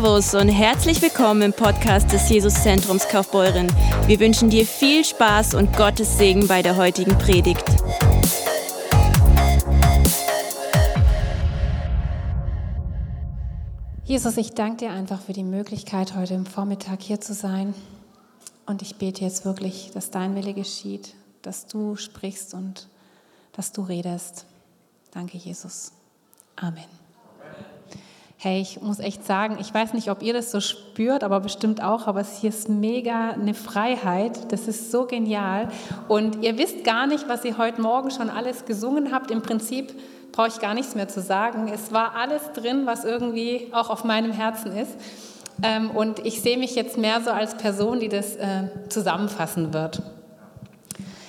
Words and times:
Servus 0.00 0.32
und 0.32 0.48
herzlich 0.48 1.02
willkommen 1.02 1.42
im 1.42 1.52
Podcast 1.52 2.10
des 2.10 2.30
Jesuszentrums 2.30 3.06
Kaufbeuren. 3.08 3.66
Wir 4.06 4.18
wünschen 4.18 4.48
dir 4.48 4.64
viel 4.64 5.04
Spaß 5.04 5.52
und 5.52 5.76
Gottes 5.76 6.16
Segen 6.16 6.48
bei 6.48 6.62
der 6.62 6.78
heutigen 6.78 7.18
Predigt. 7.18 7.62
Jesus, 14.04 14.38
ich 14.38 14.54
danke 14.54 14.86
dir 14.86 14.90
einfach 14.90 15.20
für 15.20 15.34
die 15.34 15.44
Möglichkeit, 15.44 16.16
heute 16.16 16.32
im 16.32 16.46
Vormittag 16.46 17.02
hier 17.02 17.20
zu 17.20 17.34
sein. 17.34 17.74
Und 18.64 18.80
ich 18.80 18.96
bete 18.96 19.22
jetzt 19.22 19.44
wirklich, 19.44 19.90
dass 19.92 20.10
dein 20.10 20.34
Wille 20.34 20.54
geschieht, 20.54 21.12
dass 21.42 21.66
du 21.66 21.96
sprichst 21.96 22.54
und 22.54 22.88
dass 23.52 23.72
du 23.72 23.82
redest. 23.82 24.46
Danke, 25.10 25.36
Jesus. 25.36 25.92
Amen. 26.56 26.99
Hey, 28.42 28.62
ich 28.62 28.80
muss 28.80 29.00
echt 29.00 29.26
sagen, 29.26 29.58
ich 29.60 29.74
weiß 29.74 29.92
nicht, 29.92 30.10
ob 30.10 30.22
ihr 30.22 30.32
das 30.32 30.50
so 30.50 30.60
spürt, 30.60 31.24
aber 31.24 31.40
bestimmt 31.40 31.82
auch, 31.82 32.06
aber 32.06 32.22
es 32.22 32.40
hier 32.40 32.48
ist 32.48 32.70
mega 32.70 33.32
eine 33.32 33.52
Freiheit. 33.52 34.50
Das 34.50 34.66
ist 34.66 34.90
so 34.90 35.04
genial. 35.04 35.68
Und 36.08 36.42
ihr 36.42 36.56
wisst 36.56 36.82
gar 36.82 37.06
nicht, 37.06 37.28
was 37.28 37.44
ihr 37.44 37.58
heute 37.58 37.82
Morgen 37.82 38.10
schon 38.10 38.30
alles 38.30 38.64
gesungen 38.64 39.12
habt. 39.12 39.30
Im 39.30 39.42
Prinzip 39.42 39.92
brauche 40.32 40.48
ich 40.48 40.58
gar 40.58 40.72
nichts 40.72 40.94
mehr 40.94 41.06
zu 41.06 41.20
sagen. 41.20 41.70
Es 41.70 41.92
war 41.92 42.16
alles 42.16 42.50
drin, 42.54 42.86
was 42.86 43.04
irgendwie 43.04 43.68
auch 43.72 43.90
auf 43.90 44.04
meinem 44.04 44.32
Herzen 44.32 44.74
ist. 44.74 44.96
Ähm, 45.62 45.90
und 45.90 46.24
ich 46.24 46.40
sehe 46.40 46.56
mich 46.56 46.74
jetzt 46.74 46.96
mehr 46.96 47.20
so 47.20 47.32
als 47.32 47.58
Person, 47.58 48.00
die 48.00 48.08
das 48.08 48.36
äh, 48.36 48.68
zusammenfassen 48.88 49.74
wird. 49.74 50.00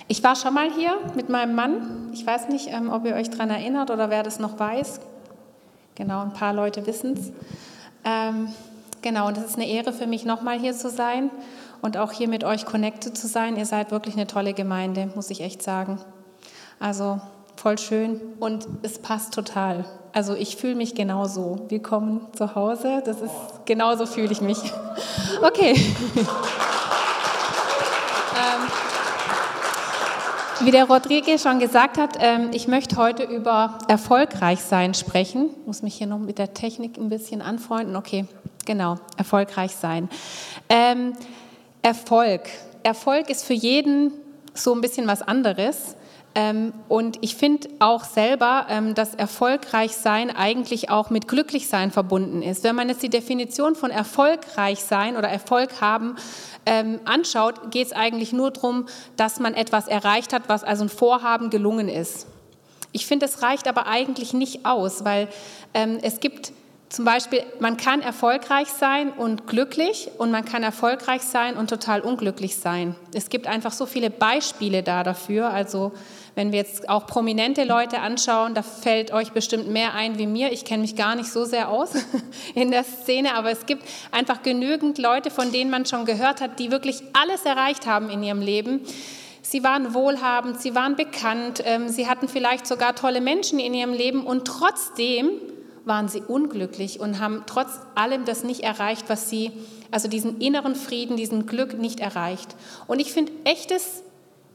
Ich 0.07 0.23
war 0.23 0.37
schon 0.37 0.53
mal 0.53 0.71
hier 0.71 0.93
mit 1.15 1.27
meinem 1.27 1.55
Mann. 1.55 2.09
Ich 2.13 2.25
weiß 2.25 2.47
nicht, 2.47 2.69
ähm, 2.69 2.89
ob 2.89 3.05
ihr 3.05 3.15
euch 3.15 3.29
daran 3.29 3.49
erinnert 3.49 3.91
oder 3.91 4.09
wer 4.09 4.23
das 4.23 4.39
noch 4.39 4.57
weiß. 4.57 5.01
Genau, 6.01 6.21
ein 6.21 6.33
paar 6.33 6.51
Leute 6.51 6.87
wissen 6.87 7.13
es. 7.13 7.31
Ähm, 8.03 8.47
genau, 9.03 9.27
und 9.27 9.37
es 9.37 9.45
ist 9.45 9.55
eine 9.57 9.67
Ehre 9.67 9.93
für 9.93 10.07
mich, 10.07 10.25
nochmal 10.25 10.57
hier 10.57 10.73
zu 10.73 10.89
sein 10.89 11.29
und 11.83 11.95
auch 11.95 12.11
hier 12.11 12.27
mit 12.27 12.43
euch 12.43 12.65
connected 12.65 13.15
zu 13.15 13.27
sein. 13.27 13.55
Ihr 13.55 13.67
seid 13.67 13.91
wirklich 13.91 14.15
eine 14.15 14.25
tolle 14.25 14.55
Gemeinde, 14.55 15.11
muss 15.13 15.29
ich 15.29 15.41
echt 15.41 15.61
sagen. 15.61 15.99
Also 16.79 17.21
voll 17.55 17.77
schön 17.77 18.19
und 18.39 18.67
es 18.81 18.97
passt 18.97 19.35
total. 19.35 19.85
Also 20.11 20.33
ich 20.33 20.55
fühle 20.55 20.73
mich 20.73 20.95
genauso. 20.95 21.67
Willkommen 21.69 22.21
zu 22.33 22.55
Hause. 22.55 23.03
Das 23.05 23.21
ist 23.21 23.35
genauso 23.65 24.07
fühle 24.07 24.31
ich 24.31 24.41
mich. 24.41 24.57
Okay. 25.43 25.75
Wie 30.63 30.69
der 30.69 30.85
Rodriguez 30.85 31.41
schon 31.41 31.57
gesagt 31.57 31.97
hat, 31.97 32.17
ähm, 32.19 32.51
ich 32.53 32.67
möchte 32.67 32.95
heute 32.95 33.23
über 33.23 33.79
erfolgreich 33.87 34.59
sein 34.61 34.93
sprechen. 34.93 35.49
Ich 35.61 35.65
muss 35.67 35.81
mich 35.81 35.95
hier 35.95 36.05
noch 36.05 36.19
mit 36.19 36.37
der 36.37 36.53
Technik 36.53 36.97
ein 36.97 37.09
bisschen 37.09 37.41
anfreunden. 37.41 37.95
Okay, 37.95 38.25
genau, 38.65 38.97
erfolgreich 39.17 39.75
sein. 39.75 40.07
Ähm, 40.69 41.13
Erfolg. 41.81 42.41
Erfolg 42.83 43.31
ist 43.31 43.43
für 43.43 43.55
jeden 43.55 44.11
so 44.53 44.75
ein 44.75 44.81
bisschen 44.81 45.07
was 45.07 45.23
anderes. 45.23 45.95
Ähm, 46.33 46.73
und 46.87 47.17
ich 47.21 47.35
finde 47.35 47.67
auch 47.79 48.05
selber, 48.05 48.67
ähm, 48.69 48.95
dass 48.95 49.15
erfolgreich 49.15 49.91
sein 49.97 50.33
eigentlich 50.33 50.89
auch 50.89 51.09
mit 51.09 51.27
glücklich 51.27 51.67
sein 51.67 51.91
verbunden 51.91 52.41
ist. 52.41 52.63
Wenn 52.63 52.75
man 52.75 52.87
jetzt 52.87 53.03
die 53.03 53.09
Definition 53.09 53.75
von 53.75 53.91
erfolgreich 53.91 54.79
sein 54.79 55.17
oder 55.17 55.27
Erfolg 55.27 55.81
haben 55.81 56.15
ähm, 56.65 57.01
anschaut, 57.03 57.71
geht 57.71 57.87
es 57.87 57.93
eigentlich 57.93 58.31
nur 58.31 58.51
darum, 58.51 58.85
dass 59.17 59.39
man 59.41 59.53
etwas 59.53 59.87
erreicht 59.87 60.31
hat, 60.31 60.43
was 60.47 60.63
also 60.63 60.85
ein 60.85 60.89
Vorhaben 60.89 61.49
gelungen 61.49 61.89
ist. 61.89 62.27
Ich 62.93 63.05
finde, 63.05 63.25
es 63.25 63.41
reicht 63.41 63.67
aber 63.67 63.87
eigentlich 63.87 64.33
nicht 64.33 64.65
aus, 64.65 65.03
weil 65.03 65.27
ähm, 65.73 65.99
es 66.01 66.21
gibt 66.21 66.53
zum 66.91 67.05
Beispiel, 67.05 67.41
man 67.61 67.77
kann 67.77 68.01
erfolgreich 68.01 68.67
sein 68.67 69.11
und 69.11 69.47
glücklich 69.47 70.11
und 70.17 70.29
man 70.29 70.43
kann 70.43 70.61
erfolgreich 70.61 71.21
sein 71.21 71.55
und 71.55 71.69
total 71.69 72.01
unglücklich 72.01 72.57
sein. 72.57 72.95
Es 73.13 73.29
gibt 73.29 73.47
einfach 73.47 73.71
so 73.71 73.85
viele 73.85 74.09
Beispiele 74.09 74.83
da 74.83 75.03
dafür. 75.03 75.51
Also 75.51 75.93
wenn 76.35 76.51
wir 76.51 76.59
jetzt 76.59 76.87
auch 76.89 77.07
prominente 77.07 77.63
Leute 77.63 77.99
anschauen, 77.99 78.53
da 78.53 78.61
fällt 78.61 79.11
euch 79.11 79.31
bestimmt 79.31 79.67
mehr 79.67 79.93
ein 79.93 80.17
wie 80.17 80.27
mir. 80.27 80.51
Ich 80.51 80.63
kenne 80.63 80.81
mich 80.81 80.95
gar 80.95 81.15
nicht 81.15 81.31
so 81.31 81.43
sehr 81.45 81.69
aus 81.69 81.91
in 82.55 82.71
der 82.71 82.83
Szene, 82.83 83.35
aber 83.35 83.51
es 83.51 83.65
gibt 83.65 83.83
einfach 84.11 84.41
genügend 84.41 84.97
Leute, 84.97 85.29
von 85.29 85.51
denen 85.51 85.69
man 85.69 85.85
schon 85.85 86.05
gehört 86.05 86.41
hat, 86.41 86.59
die 86.59 86.71
wirklich 86.71 87.03
alles 87.13 87.43
erreicht 87.43 87.85
haben 87.85 88.09
in 88.09 88.23
ihrem 88.23 88.41
Leben. 88.41 88.81
Sie 89.41 89.63
waren 89.63 89.93
wohlhabend, 89.93 90.61
sie 90.61 90.75
waren 90.75 90.95
bekannt, 90.95 91.61
ähm, 91.65 91.89
sie 91.89 92.07
hatten 92.07 92.27
vielleicht 92.27 92.65
sogar 92.65 92.95
tolle 92.95 93.21
Menschen 93.21 93.59
in 93.59 93.73
ihrem 93.73 93.93
Leben 93.93 94.25
und 94.25 94.45
trotzdem 94.45 95.31
waren 95.83 96.07
sie 96.07 96.21
unglücklich 96.21 96.99
und 96.99 97.19
haben 97.19 97.43
trotz 97.47 97.79
allem 97.95 98.23
das 98.23 98.43
nicht 98.43 98.61
erreicht, 98.61 99.05
was 99.07 99.29
sie, 99.29 99.51
also 99.89 100.07
diesen 100.07 100.39
inneren 100.39 100.75
Frieden, 100.75 101.17
diesen 101.17 101.47
Glück 101.47 101.77
nicht 101.77 101.99
erreicht. 101.99 102.55
Und 102.87 102.99
ich 102.99 103.11
finde, 103.11 103.31
echtes 103.43 104.03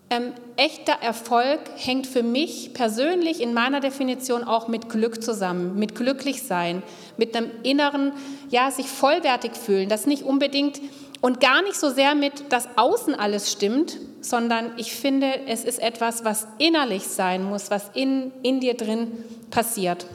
ähm, 0.08 0.32
echter 0.56 0.92
Erfolg 1.02 1.60
hängt 1.76 2.06
für 2.06 2.22
mich 2.22 2.72
persönlich 2.74 3.40
in 3.40 3.52
meiner 3.54 3.80
Definition 3.80 4.44
auch 4.44 4.68
mit 4.68 4.88
Glück 4.88 5.22
zusammen, 5.22 5.78
mit 5.78 5.94
glücklich 5.96 6.44
sein, 6.44 6.82
mit 7.16 7.36
einem 7.36 7.50
inneren, 7.64 8.12
ja, 8.48 8.70
sich 8.70 8.86
vollwertig 8.86 9.52
fühlen, 9.52 9.88
das 9.88 10.06
nicht 10.06 10.22
unbedingt 10.22 10.80
und 11.20 11.40
gar 11.40 11.62
nicht 11.62 11.74
so 11.74 11.90
sehr 11.90 12.14
mit, 12.14 12.52
dass 12.52 12.68
außen 12.76 13.14
alles 13.14 13.50
stimmt, 13.50 13.98
sondern 14.20 14.72
ich 14.76 14.92
finde, 14.92 15.40
es 15.46 15.64
ist 15.64 15.80
etwas, 15.80 16.24
was 16.24 16.46
innerlich 16.58 17.04
sein 17.04 17.42
muss, 17.42 17.70
was 17.70 17.90
in, 17.94 18.32
in 18.42 18.60
dir 18.60 18.74
drin 18.74 19.12
passiert. 19.50 20.06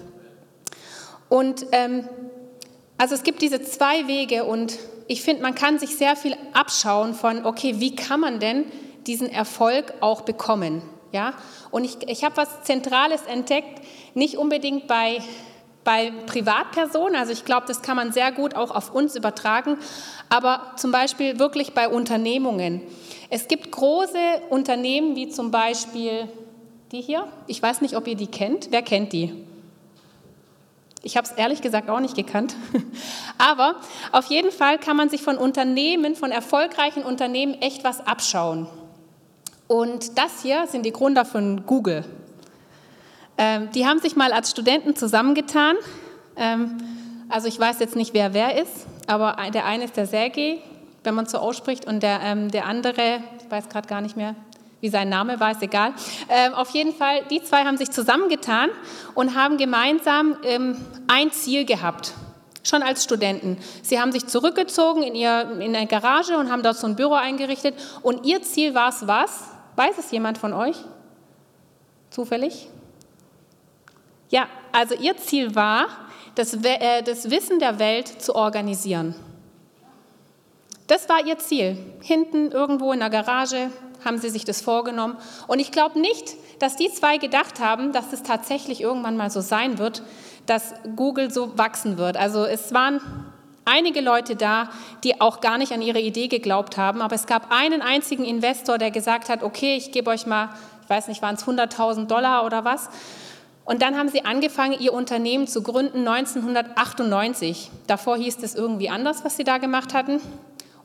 Und 1.27 1.65
ähm, 1.71 2.07
also 2.97 3.15
es 3.15 3.23
gibt 3.23 3.41
diese 3.41 3.61
zwei 3.61 4.07
Wege 4.07 4.45
und 4.45 4.77
ich 5.07 5.21
finde, 5.21 5.41
man 5.41 5.55
kann 5.55 5.79
sich 5.79 5.97
sehr 5.97 6.15
viel 6.15 6.35
abschauen 6.53 7.13
von, 7.13 7.45
okay, 7.45 7.75
wie 7.79 7.95
kann 7.95 8.19
man 8.19 8.39
denn 8.39 8.65
diesen 9.07 9.29
Erfolg 9.29 9.93
auch 10.01 10.21
bekommen. 10.21 10.81
Ja? 11.11 11.33
Und 11.71 11.83
ich, 11.83 11.97
ich 12.07 12.23
habe 12.23 12.37
was 12.37 12.63
Zentrales 12.63 13.23
entdeckt, 13.23 13.81
nicht 14.13 14.37
unbedingt 14.37 14.87
bei, 14.87 15.19
bei 15.83 16.11
Privatpersonen, 16.25 17.15
also 17.15 17.31
ich 17.31 17.45
glaube, 17.45 17.65
das 17.67 17.81
kann 17.81 17.95
man 17.95 18.11
sehr 18.11 18.31
gut 18.31 18.55
auch 18.55 18.71
auf 18.71 18.93
uns 18.93 19.15
übertragen, 19.15 19.77
aber 20.29 20.73
zum 20.75 20.91
Beispiel 20.91 21.39
wirklich 21.39 21.73
bei 21.73 21.89
Unternehmungen. 21.89 22.81
Es 23.29 23.47
gibt 23.47 23.71
große 23.71 24.17
Unternehmen 24.49 25.15
wie 25.15 25.29
zum 25.29 25.51
Beispiel 25.51 26.27
die 26.91 27.01
hier. 27.01 27.27
Ich 27.47 27.61
weiß 27.61 27.81
nicht, 27.81 27.95
ob 27.95 28.07
ihr 28.07 28.15
die 28.15 28.27
kennt. 28.27 28.67
Wer 28.71 28.81
kennt 28.81 29.13
die? 29.13 29.33
Ich 31.03 31.17
habe 31.17 31.25
es 31.25 31.33
ehrlich 31.33 31.61
gesagt 31.61 31.89
auch 31.89 31.99
nicht 31.99 32.15
gekannt. 32.15 32.55
Aber 33.37 33.75
auf 34.11 34.25
jeden 34.25 34.51
Fall 34.51 34.77
kann 34.77 34.97
man 34.97 35.09
sich 35.09 35.21
von 35.21 35.37
Unternehmen, 35.37 36.15
von 36.15 36.31
erfolgreichen 36.31 37.03
Unternehmen 37.03 37.55
echt 37.55 37.83
was 37.83 38.05
abschauen. 38.05 38.67
Und 39.71 40.17
das 40.17 40.41
hier 40.41 40.67
sind 40.67 40.85
die 40.85 40.91
Gründer 40.91 41.23
von 41.23 41.65
Google. 41.65 42.03
Ähm, 43.37 43.69
die 43.73 43.87
haben 43.87 43.99
sich 43.99 44.17
mal 44.17 44.33
als 44.33 44.51
Studenten 44.51 44.97
zusammengetan. 44.97 45.77
Ähm, 46.35 46.77
also 47.29 47.47
ich 47.47 47.57
weiß 47.57 47.79
jetzt 47.79 47.95
nicht, 47.95 48.13
wer 48.13 48.33
wer 48.33 48.61
ist, 48.61 48.85
aber 49.07 49.37
der 49.53 49.63
eine 49.63 49.85
ist 49.85 49.95
der 49.95 50.07
Sergey, 50.07 50.61
wenn 51.05 51.15
man 51.15 51.25
so 51.25 51.37
ausspricht, 51.37 51.87
und 51.87 52.03
der, 52.03 52.19
ähm, 52.21 52.51
der 52.51 52.65
andere, 52.65 53.21
ich 53.41 53.49
weiß 53.49 53.69
gerade 53.69 53.87
gar 53.87 54.01
nicht 54.01 54.17
mehr, 54.17 54.35
wie 54.81 54.89
sein 54.89 55.07
Name 55.07 55.39
war, 55.39 55.51
ist 55.51 55.63
egal. 55.63 55.93
Ähm, 56.27 56.53
auf 56.53 56.71
jeden 56.71 56.93
Fall, 56.93 57.23
die 57.29 57.41
zwei 57.41 57.63
haben 57.63 57.77
sich 57.77 57.91
zusammengetan 57.91 58.71
und 59.15 59.35
haben 59.35 59.55
gemeinsam 59.55 60.35
ähm, 60.43 60.75
ein 61.07 61.31
Ziel 61.31 61.63
gehabt, 61.63 62.11
schon 62.61 62.83
als 62.83 63.05
Studenten. 63.05 63.57
Sie 63.83 64.01
haben 64.01 64.11
sich 64.11 64.27
zurückgezogen 64.27 65.01
in, 65.01 65.15
ihr, 65.15 65.49
in 65.61 65.73
eine 65.73 65.87
Garage 65.87 66.37
und 66.37 66.51
haben 66.51 66.61
dort 66.61 66.75
so 66.75 66.87
ein 66.87 66.97
Büro 66.97 67.13
eingerichtet 67.13 67.75
und 68.01 68.25
ihr 68.25 68.41
Ziel 68.41 68.75
war 68.75 68.89
es 68.89 69.07
was? 69.07 69.50
Weiß 69.75 69.97
es 69.97 70.11
jemand 70.11 70.37
von 70.37 70.53
euch? 70.53 70.77
Zufällig? 72.09 72.67
Ja, 74.29 74.47
also 74.71 74.95
ihr 74.95 75.17
Ziel 75.17 75.55
war, 75.55 75.87
das, 76.35 76.53
äh, 76.53 77.03
das 77.03 77.29
Wissen 77.29 77.59
der 77.59 77.79
Welt 77.79 78.07
zu 78.07 78.35
organisieren. 78.35 79.15
Das 80.87 81.07
war 81.09 81.25
ihr 81.25 81.37
Ziel. 81.37 81.77
Hinten 82.01 82.51
irgendwo 82.51 82.91
in 82.91 82.99
der 82.99 83.09
Garage 83.09 83.69
haben 84.03 84.17
sie 84.17 84.29
sich 84.29 84.45
das 84.45 84.61
vorgenommen. 84.61 85.17
Und 85.47 85.59
ich 85.59 85.71
glaube 85.71 85.99
nicht, 85.99 86.35
dass 86.59 86.75
die 86.75 86.91
zwei 86.91 87.17
gedacht 87.17 87.59
haben, 87.59 87.91
dass 87.91 88.13
es 88.13 88.23
tatsächlich 88.23 88.81
irgendwann 88.81 89.17
mal 89.17 89.29
so 89.29 89.41
sein 89.41 89.77
wird, 89.77 90.03
dass 90.45 90.73
Google 90.95 91.31
so 91.31 91.57
wachsen 91.57 91.97
wird. 91.97 92.17
Also 92.17 92.45
es 92.45 92.73
waren 92.73 92.99
einige 93.65 94.01
Leute 94.01 94.35
da, 94.35 94.69
die 95.03 95.21
auch 95.21 95.41
gar 95.41 95.57
nicht 95.57 95.71
an 95.71 95.81
ihre 95.81 95.99
Idee 95.99 96.27
geglaubt 96.27 96.77
haben, 96.77 97.01
aber 97.01 97.15
es 97.15 97.27
gab 97.27 97.51
einen 97.51 97.81
einzigen 97.81 98.25
Investor, 98.25 98.77
der 98.77 98.91
gesagt 98.91 99.29
hat, 99.29 99.43
okay, 99.43 99.75
ich 99.75 99.91
gebe 99.91 100.09
euch 100.09 100.25
mal, 100.25 100.49
ich 100.83 100.89
weiß 100.89 101.07
nicht, 101.07 101.21
waren 101.21 101.35
es 101.35 101.45
100.000 101.45 102.07
Dollar 102.07 102.45
oder 102.45 102.65
was. 102.65 102.89
Und 103.63 103.81
dann 103.81 103.97
haben 103.97 104.09
sie 104.09 104.25
angefangen, 104.25 104.79
ihr 104.79 104.91
Unternehmen 104.91 105.47
zu 105.47 105.61
gründen 105.61 106.07
1998. 106.07 107.69
Davor 107.87 108.17
hieß 108.17 108.37
es 108.41 108.55
irgendwie 108.55 108.89
anders, 108.89 109.23
was 109.23 109.37
sie 109.37 109.43
da 109.43 109.59
gemacht 109.59 109.93
hatten. 109.93 110.19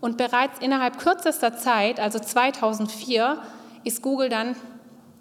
Und 0.01 0.19
bereits 0.19 0.61
innerhalb 0.61 0.99
kürzester 0.99 1.57
Zeit, 1.57 1.99
also 1.99 2.19
2004, 2.19 3.39
ist 3.85 4.03
Google 4.03 4.29
dann 4.29 4.55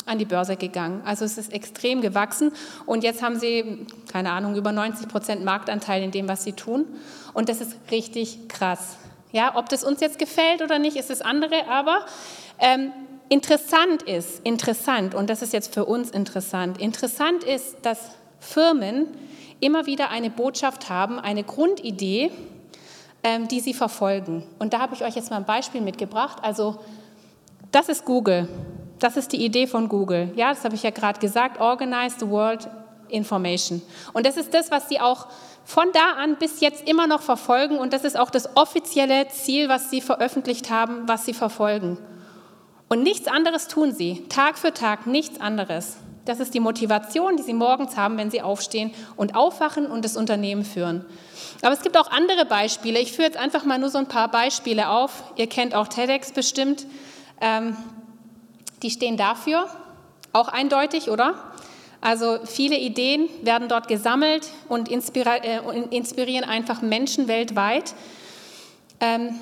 an 0.06 0.18
die 0.18 0.26
Börse 0.26 0.56
gegangen. 0.56 1.02
Also 1.06 1.26
es 1.26 1.38
ist 1.38 1.52
extrem 1.52 2.02
gewachsen 2.02 2.52
und 2.86 3.04
jetzt 3.04 3.22
haben 3.22 3.40
sie, 3.40 3.86
keine 4.12 4.32
Ahnung, 4.32 4.56
über 4.56 4.72
90 4.72 5.08
Prozent 5.08 5.44
Marktanteil 5.44 6.04
in 6.04 6.12
dem, 6.12 6.28
was 6.28 6.44
sie 6.44 6.54
tun. 6.54 6.86
Und 7.34 7.50
das 7.50 7.62
ist 7.62 7.76
richtig 7.92 8.48
krass. 8.48 8.98
Ja, 9.32 9.56
ob 9.56 9.68
das 9.70 9.84
uns 9.84 10.00
jetzt 10.00 10.20
gefällt 10.20 10.62
oder 10.62 10.80
nicht, 10.80 10.96
ist 10.96 11.10
das 11.10 11.22
andere, 11.22 11.68
aber 11.68 12.06
ähm, 12.60 12.92
interessant 13.30 14.04
ist, 14.04 14.40
interessant, 14.46 15.16
und 15.16 15.30
das 15.30 15.42
ist 15.42 15.52
jetzt 15.52 15.74
für 15.74 15.86
uns 15.86 16.12
interessant, 16.12 16.80
interessant 16.80 17.44
ist, 17.44 17.78
dass 17.82 18.12
Firmen 18.40 19.08
immer 19.60 19.88
wieder 19.88 20.10
eine 20.10 20.30
Botschaft 20.30 20.90
haben, 20.90 21.20
eine 21.20 21.44
Grundidee, 21.44 22.32
ähm, 23.24 23.48
die 23.48 23.60
sie 23.60 23.74
verfolgen. 23.74 24.44
Und 24.60 24.74
da 24.74 24.80
habe 24.80 24.94
ich 24.94 25.04
euch 25.04 25.16
jetzt 25.16 25.32
mal 25.32 25.38
ein 25.38 25.46
Beispiel 25.46 25.82
mitgebracht. 25.82 26.38
Also 26.42 26.80
das 27.72 27.90
ist 27.90 28.06
Google. 28.06 28.48
Das 29.00 29.18
ist 29.18 29.32
die 29.34 29.44
Idee 29.44 29.68
von 29.68 29.90
Google. 29.90 30.32
Ja, 30.36 30.50
das 30.50 30.64
habe 30.64 30.76
ich 30.76 30.84
ja 30.84 30.92
gerade 30.92 31.20
gesagt. 31.20 31.60
Organize 31.60 32.18
the 32.20 32.30
World 32.30 32.68
Information. 33.10 33.82
Und 34.14 34.26
das 34.26 34.38
ist 34.38 34.54
das, 34.54 34.72
was 34.72 34.90
sie 34.90 35.00
auch 35.00 35.28
von 35.64 35.86
da 35.94 36.22
an 36.22 36.38
bis 36.38 36.60
jetzt 36.60 36.88
immer 36.88 37.08
noch 37.08 37.22
verfolgen. 37.22 37.78
Und 37.78 37.94
das 37.94 38.04
ist 38.04 38.18
auch 38.18 38.30
das 38.30 38.56
offizielle 38.56 39.28
Ziel, 39.30 39.70
was 39.70 39.90
sie 39.90 40.02
veröffentlicht 40.02 40.70
haben, 40.70 41.08
was 41.08 41.26
sie 41.26 41.34
verfolgen. 41.34 41.98
Und 42.88 43.04
nichts 43.04 43.28
anderes 43.28 43.68
tun 43.68 43.92
sie. 43.92 44.26
Tag 44.30 44.58
für 44.58 44.74
Tag 44.74 45.08
nichts 45.08 45.42
anderes. 45.42 45.98
Das 46.26 46.40
ist 46.40 46.54
die 46.56 46.60
Motivation, 46.60 47.38
die 47.38 47.44
sie 47.44 47.54
morgens 47.54 47.98
haben, 47.98 48.18
wenn 48.18 48.32
sie 48.32 48.42
aufstehen 48.42 48.92
und 49.16 49.36
aufwachen 49.36 49.86
und 49.86 50.04
das 50.04 50.18
Unternehmen 50.18 50.66
führen. 50.66 51.06
Aber 51.62 51.74
es 51.74 51.82
gibt 51.82 51.98
auch 51.98 52.10
andere 52.10 52.46
Beispiele. 52.46 53.00
Ich 53.00 53.12
führe 53.12 53.28
jetzt 53.28 53.38
einfach 53.38 53.64
mal 53.64 53.78
nur 53.78 53.90
so 53.90 54.00
ein 54.00 54.08
paar 54.08 54.30
Beispiele 54.30 54.90
auf. 54.90 55.24
Ihr 55.36 55.48
kennt 55.48 55.76
auch 55.76 55.88
TEDx 55.88 56.32
bestimmt. 56.32 56.88
Ähm, 57.42 57.78
die 58.86 58.92
stehen 58.92 59.18
dafür, 59.18 59.68
auch 60.32 60.48
eindeutig, 60.48 61.10
oder? 61.10 61.34
Also 62.02 62.38
viele 62.46 62.78
Ideen 62.78 63.28
werden 63.42 63.68
dort 63.68 63.88
gesammelt 63.88 64.48
und 64.70 64.92
äh, 64.92 65.60
inspirieren 65.90 66.48
einfach 66.48 66.84
Menschen 66.84 67.28
weltweit. 67.28 67.96
Ähm, 69.00 69.40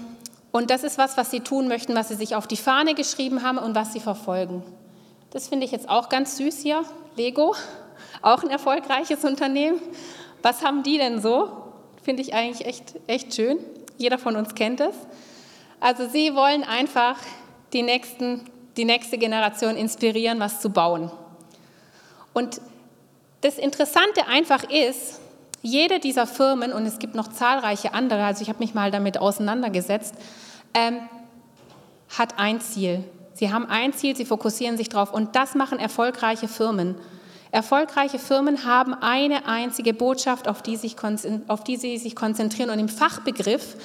und 0.54 0.70
das 0.70 0.86
ist 0.86 0.98
was, 0.98 1.18
was 1.18 1.30
sie 1.30 1.42
tun 1.42 1.68
möchten, 1.68 1.94
was 1.94 2.08
sie 2.08 2.16
sich 2.16 2.36
auf 2.36 2.48
die 2.48 2.56
Fahne 2.56 2.94
geschrieben 2.94 3.44
haben 3.44 3.58
und 3.58 3.76
was 3.76 3.92
sie 3.92 4.00
verfolgen. 4.00 4.64
Das 5.32 5.50
finde 5.50 5.66
ich 5.66 5.74
jetzt 5.74 5.90
auch 5.90 6.08
ganz 6.08 6.38
süß 6.38 6.62
hier. 6.62 6.86
Lego, 7.18 7.54
auch 8.22 8.44
ein 8.44 8.50
erfolgreiches 8.50 9.26
Unternehmen. 9.26 9.82
Was 10.42 10.64
haben 10.64 10.84
die 10.84 10.98
denn 10.98 11.22
so? 11.22 11.50
Finde 12.02 12.22
ich 12.22 12.34
eigentlich 12.34 12.66
echt, 12.66 12.94
echt 13.08 13.36
schön. 13.36 13.58
Jeder 13.98 14.18
von 14.18 14.38
uns 14.38 14.56
kennt 14.56 14.80
es. 14.80 14.96
Also 15.82 16.08
sie 16.08 16.34
wollen 16.34 16.64
einfach 16.64 17.18
die, 17.74 17.82
nächsten, 17.82 18.46
die 18.78 18.86
nächste 18.86 19.18
Generation 19.18 19.76
inspirieren, 19.76 20.40
was 20.40 20.62
zu 20.62 20.70
bauen. 20.70 21.12
Und 22.34 22.62
das 23.42 23.58
Interessante 23.58 24.28
einfach 24.28 24.64
ist, 24.70 25.20
jede 25.62 26.00
dieser 26.00 26.28
Firmen, 26.28 26.74
und 26.74 26.86
es 26.86 27.00
gibt 27.00 27.16
noch 27.16 27.28
zahlreiche 27.30 27.94
andere, 27.94 28.24
also 28.24 28.42
ich 28.42 28.50
habe 28.50 28.60
mich 28.60 28.74
mal 28.74 28.92
damit 28.92 29.18
auseinandergesetzt, 29.18 30.16
ähm, 30.74 31.00
hat 32.18 32.38
ein 32.38 32.60
Ziel. 32.62 33.04
Sie 33.34 33.52
haben 33.52 33.66
ein 33.68 33.94
Ziel, 33.94 34.16
sie 34.16 34.26
fokussieren 34.26 34.78
sich 34.78 34.90
drauf 34.90 35.14
und 35.14 35.36
das 35.36 35.56
machen 35.56 35.80
erfolgreiche 35.80 36.48
Firmen. 36.48 36.96
Erfolgreiche 37.52 38.20
Firmen 38.20 38.66
haben 38.66 38.94
eine 38.94 39.46
einzige 39.46 39.94
Botschaft, 39.94 40.48
auf 40.48 40.62
die, 40.62 40.76
sich, 40.76 40.96
auf 41.48 41.64
die 41.64 41.78
sie 41.78 41.98
sich 41.98 42.16
konzentrieren 42.16 42.70
und 42.70 42.80
im 42.80 42.90
Fachbegriff 42.90 43.76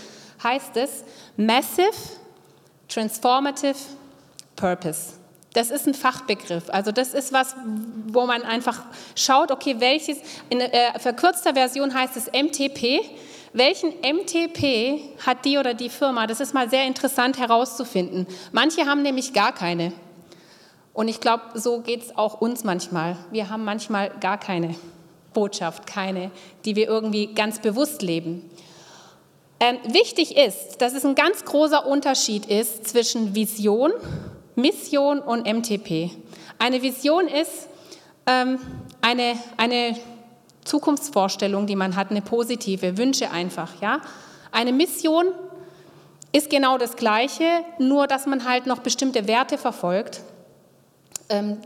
heißt 0.42 0.76
es 0.76 1.04
Massive 1.36 1.92
Transformative 2.88 3.76
Purpose. 4.58 5.14
Das 5.54 5.70
ist 5.70 5.86
ein 5.86 5.94
Fachbegriff. 5.94 6.64
Also 6.68 6.92
das 6.92 7.14
ist 7.14 7.32
was, 7.32 7.56
wo 8.08 8.26
man 8.26 8.42
einfach 8.42 8.82
schaut, 9.16 9.50
okay, 9.50 9.76
welches, 9.78 10.18
in 10.50 10.60
äh, 10.60 10.98
verkürzter 10.98 11.54
Version 11.54 11.94
heißt 11.94 12.16
es 12.16 12.26
MTP. 12.26 13.00
Welchen 13.54 13.90
MTP 13.90 15.00
hat 15.26 15.44
die 15.44 15.56
oder 15.56 15.72
die 15.72 15.88
Firma? 15.88 16.26
Das 16.26 16.40
ist 16.40 16.52
mal 16.52 16.68
sehr 16.68 16.86
interessant 16.86 17.38
herauszufinden. 17.38 18.26
Manche 18.52 18.84
haben 18.84 19.02
nämlich 19.02 19.32
gar 19.32 19.52
keine. 19.52 19.92
Und 20.92 21.08
ich 21.08 21.20
glaube, 21.20 21.44
so 21.54 21.80
geht 21.80 22.02
es 22.02 22.16
auch 22.16 22.40
uns 22.40 22.64
manchmal. 22.64 23.16
Wir 23.30 23.48
haben 23.48 23.64
manchmal 23.64 24.10
gar 24.20 24.38
keine 24.38 24.74
Botschaft, 25.32 25.86
keine, 25.86 26.30
die 26.64 26.76
wir 26.76 26.88
irgendwie 26.88 27.34
ganz 27.34 27.60
bewusst 27.60 28.02
leben. 28.02 28.50
Ähm, 29.60 29.78
wichtig 29.92 30.36
ist, 30.36 30.76
dass 30.78 30.92
es 30.94 31.04
ein 31.04 31.14
ganz 31.14 31.44
großer 31.44 31.86
Unterschied 31.86 32.46
ist 32.46 32.86
zwischen 32.86 33.34
Vision 33.34 33.92
Mission 34.58 35.20
und 35.20 35.46
MTP. 35.46 36.10
Eine 36.58 36.82
Vision 36.82 37.28
ist 37.28 37.68
ähm, 38.26 38.58
eine, 39.00 39.34
eine 39.56 39.96
Zukunftsvorstellung, 40.64 41.66
die 41.66 41.76
man 41.76 41.94
hat, 41.94 42.10
eine 42.10 42.22
positive, 42.22 42.98
Wünsche 42.98 43.30
einfach. 43.30 43.80
Ja? 43.80 44.00
Eine 44.50 44.72
Mission 44.72 45.26
ist 46.32 46.50
genau 46.50 46.76
das 46.76 46.96
Gleiche, 46.96 47.44
nur 47.78 48.06
dass 48.08 48.26
man 48.26 48.46
halt 48.46 48.66
noch 48.66 48.80
bestimmte 48.80 49.28
Werte 49.28 49.58
verfolgt. 49.58 50.22
Ähm, 51.28 51.58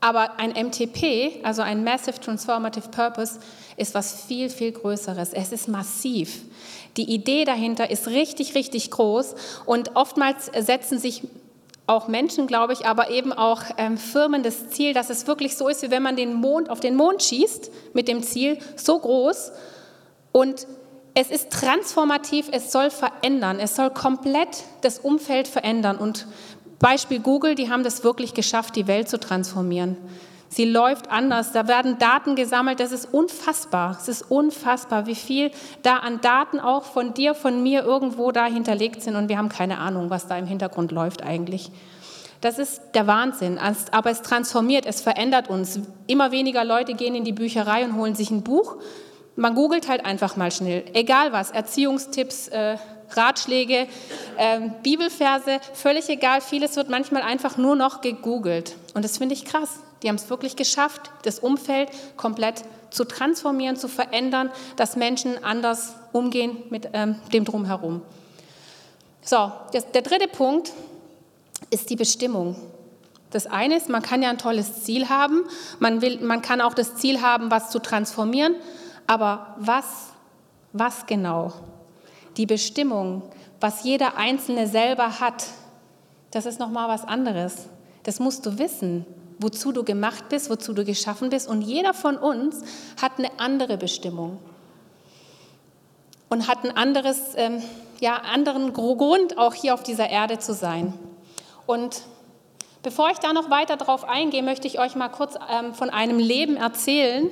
aber 0.00 0.38
ein 0.38 0.50
MTP, 0.50 1.44
also 1.44 1.62
ein 1.62 1.84
Massive 1.84 2.20
Transformative 2.20 2.88
Purpose, 2.88 3.40
ist 3.76 3.94
was 3.94 4.24
viel, 4.24 4.48
viel 4.48 4.72
Größeres. 4.72 5.32
Es 5.32 5.52
ist 5.52 5.68
massiv. 5.68 6.42
Die 6.96 7.12
Idee 7.12 7.44
dahinter 7.44 7.90
ist 7.90 8.08
richtig, 8.08 8.54
richtig 8.54 8.90
groß 8.90 9.34
und 9.66 9.96
oftmals 9.96 10.50
setzen 10.58 10.98
sich 10.98 11.22
auch 11.86 12.08
Menschen, 12.08 12.46
glaube 12.46 12.72
ich, 12.72 12.86
aber 12.86 13.10
eben 13.10 13.32
auch 13.32 13.62
ähm, 13.76 13.98
Firmen 13.98 14.42
das 14.42 14.70
Ziel, 14.70 14.94
dass 14.94 15.10
es 15.10 15.26
wirklich 15.26 15.56
so 15.56 15.68
ist, 15.68 15.82
wie 15.82 15.90
wenn 15.90 16.02
man 16.02 16.16
den 16.16 16.34
Mond 16.34 16.70
auf 16.70 16.80
den 16.80 16.94
Mond 16.94 17.22
schießt 17.22 17.70
mit 17.92 18.08
dem 18.08 18.22
Ziel 18.22 18.58
so 18.76 18.98
groß 18.98 19.52
und 20.30 20.66
es 21.14 21.30
ist 21.30 21.50
transformativ, 21.50 22.48
es 22.52 22.72
soll 22.72 22.90
verändern, 22.90 23.58
es 23.60 23.76
soll 23.76 23.90
komplett 23.90 24.64
das 24.80 24.98
Umfeld 24.98 25.48
verändern 25.48 25.98
und 25.98 26.26
Beispiel 26.78 27.20
Google, 27.20 27.54
die 27.54 27.70
haben 27.70 27.84
das 27.84 28.02
wirklich 28.02 28.34
geschafft, 28.34 28.74
die 28.76 28.86
Welt 28.86 29.08
zu 29.08 29.20
transformieren. 29.20 29.96
Sie 30.54 30.66
läuft 30.66 31.10
anders, 31.10 31.52
da 31.52 31.66
werden 31.66 31.96
Daten 31.96 32.36
gesammelt, 32.36 32.78
das 32.78 32.92
ist 32.92 33.06
unfassbar. 33.10 33.96
Es 33.98 34.06
ist 34.06 34.30
unfassbar, 34.30 35.06
wie 35.06 35.14
viel 35.14 35.50
da 35.82 35.96
an 35.96 36.20
Daten 36.20 36.60
auch 36.60 36.84
von 36.84 37.14
dir, 37.14 37.34
von 37.34 37.62
mir 37.62 37.84
irgendwo 37.84 38.32
da 38.32 38.44
hinterlegt 38.44 39.00
sind 39.00 39.16
und 39.16 39.30
wir 39.30 39.38
haben 39.38 39.48
keine 39.48 39.78
Ahnung, 39.78 40.10
was 40.10 40.26
da 40.26 40.36
im 40.36 40.44
Hintergrund 40.44 40.92
läuft 40.92 41.22
eigentlich. 41.22 41.70
Das 42.42 42.58
ist 42.58 42.82
der 42.92 43.06
Wahnsinn, 43.06 43.58
aber 43.92 44.10
es 44.10 44.20
transformiert, 44.20 44.84
es 44.84 45.00
verändert 45.00 45.48
uns. 45.48 45.80
Immer 46.06 46.32
weniger 46.32 46.66
Leute 46.66 46.92
gehen 46.92 47.14
in 47.14 47.24
die 47.24 47.32
Bücherei 47.32 47.82
und 47.86 47.96
holen 47.96 48.14
sich 48.14 48.30
ein 48.30 48.42
Buch. 48.42 48.76
Man 49.36 49.54
googelt 49.54 49.88
halt 49.88 50.04
einfach 50.04 50.36
mal 50.36 50.52
schnell, 50.52 50.84
egal 50.92 51.32
was, 51.32 51.50
Erziehungstipps, 51.50 52.48
äh, 52.48 52.76
Ratschläge, 53.12 53.86
äh, 54.36 54.60
Bibelverse, 54.82 55.60
völlig 55.72 56.10
egal. 56.10 56.42
Vieles 56.42 56.76
wird 56.76 56.90
manchmal 56.90 57.22
einfach 57.22 57.56
nur 57.56 57.74
noch 57.74 58.02
gegoogelt. 58.02 58.76
Und 58.92 59.02
das 59.02 59.16
finde 59.16 59.32
ich 59.32 59.46
krass. 59.46 59.78
Die 60.02 60.08
haben 60.08 60.16
es 60.16 60.28
wirklich 60.28 60.56
geschafft, 60.56 61.10
das 61.22 61.38
Umfeld 61.38 61.90
komplett 62.16 62.64
zu 62.90 63.04
transformieren, 63.04 63.76
zu 63.76 63.88
verändern, 63.88 64.50
dass 64.76 64.96
Menschen 64.96 65.42
anders 65.42 65.94
umgehen 66.12 66.56
mit 66.70 66.90
ähm, 66.92 67.16
dem 67.32 67.44
Drumherum. 67.44 68.02
So, 69.22 69.52
das, 69.72 69.90
der 69.92 70.02
dritte 70.02 70.28
Punkt 70.28 70.72
ist 71.70 71.90
die 71.90 71.96
Bestimmung. 71.96 72.56
Das 73.30 73.46
eine 73.46 73.76
ist, 73.76 73.88
man 73.88 74.02
kann 74.02 74.22
ja 74.22 74.28
ein 74.28 74.38
tolles 74.38 74.82
Ziel 74.82 75.08
haben, 75.08 75.44
man, 75.78 76.02
will, 76.02 76.20
man 76.20 76.42
kann 76.42 76.60
auch 76.60 76.74
das 76.74 76.96
Ziel 76.96 77.22
haben, 77.22 77.50
was 77.50 77.70
zu 77.70 77.78
transformieren, 77.78 78.56
aber 79.06 79.54
was, 79.58 80.10
was 80.72 81.06
genau? 81.06 81.52
Die 82.36 82.46
Bestimmung, 82.46 83.22
was 83.60 83.84
jeder 83.84 84.16
Einzelne 84.16 84.66
selber 84.66 85.20
hat, 85.20 85.44
das 86.30 86.44
ist 86.44 86.58
nochmal 86.58 86.88
was 86.88 87.04
anderes. 87.04 87.68
Das 88.02 88.18
musst 88.20 88.44
du 88.44 88.58
wissen 88.58 89.06
wozu 89.42 89.72
du 89.72 89.84
gemacht 89.84 90.28
bist, 90.28 90.50
wozu 90.50 90.72
du 90.72 90.84
geschaffen 90.84 91.30
bist. 91.30 91.48
Und 91.48 91.62
jeder 91.62 91.94
von 91.94 92.16
uns 92.16 92.62
hat 93.00 93.18
eine 93.18 93.28
andere 93.38 93.76
Bestimmung 93.76 94.38
und 96.28 96.48
hat 96.48 96.64
einen 96.64 96.76
anderes, 96.76 97.18
ähm, 97.36 97.62
ja, 98.00 98.16
anderen 98.16 98.72
Grund, 98.72 99.36
auch 99.38 99.54
hier 99.54 99.74
auf 99.74 99.82
dieser 99.82 100.08
Erde 100.08 100.38
zu 100.38 100.54
sein. 100.54 100.94
Und 101.66 102.02
bevor 102.82 103.10
ich 103.10 103.18
da 103.18 103.32
noch 103.32 103.50
weiter 103.50 103.76
drauf 103.76 104.08
eingehe, 104.08 104.42
möchte 104.42 104.66
ich 104.66 104.78
euch 104.78 104.94
mal 104.94 105.08
kurz 105.08 105.34
ähm, 105.50 105.74
von 105.74 105.90
einem 105.90 106.18
Leben 106.18 106.56
erzählen, 106.56 107.28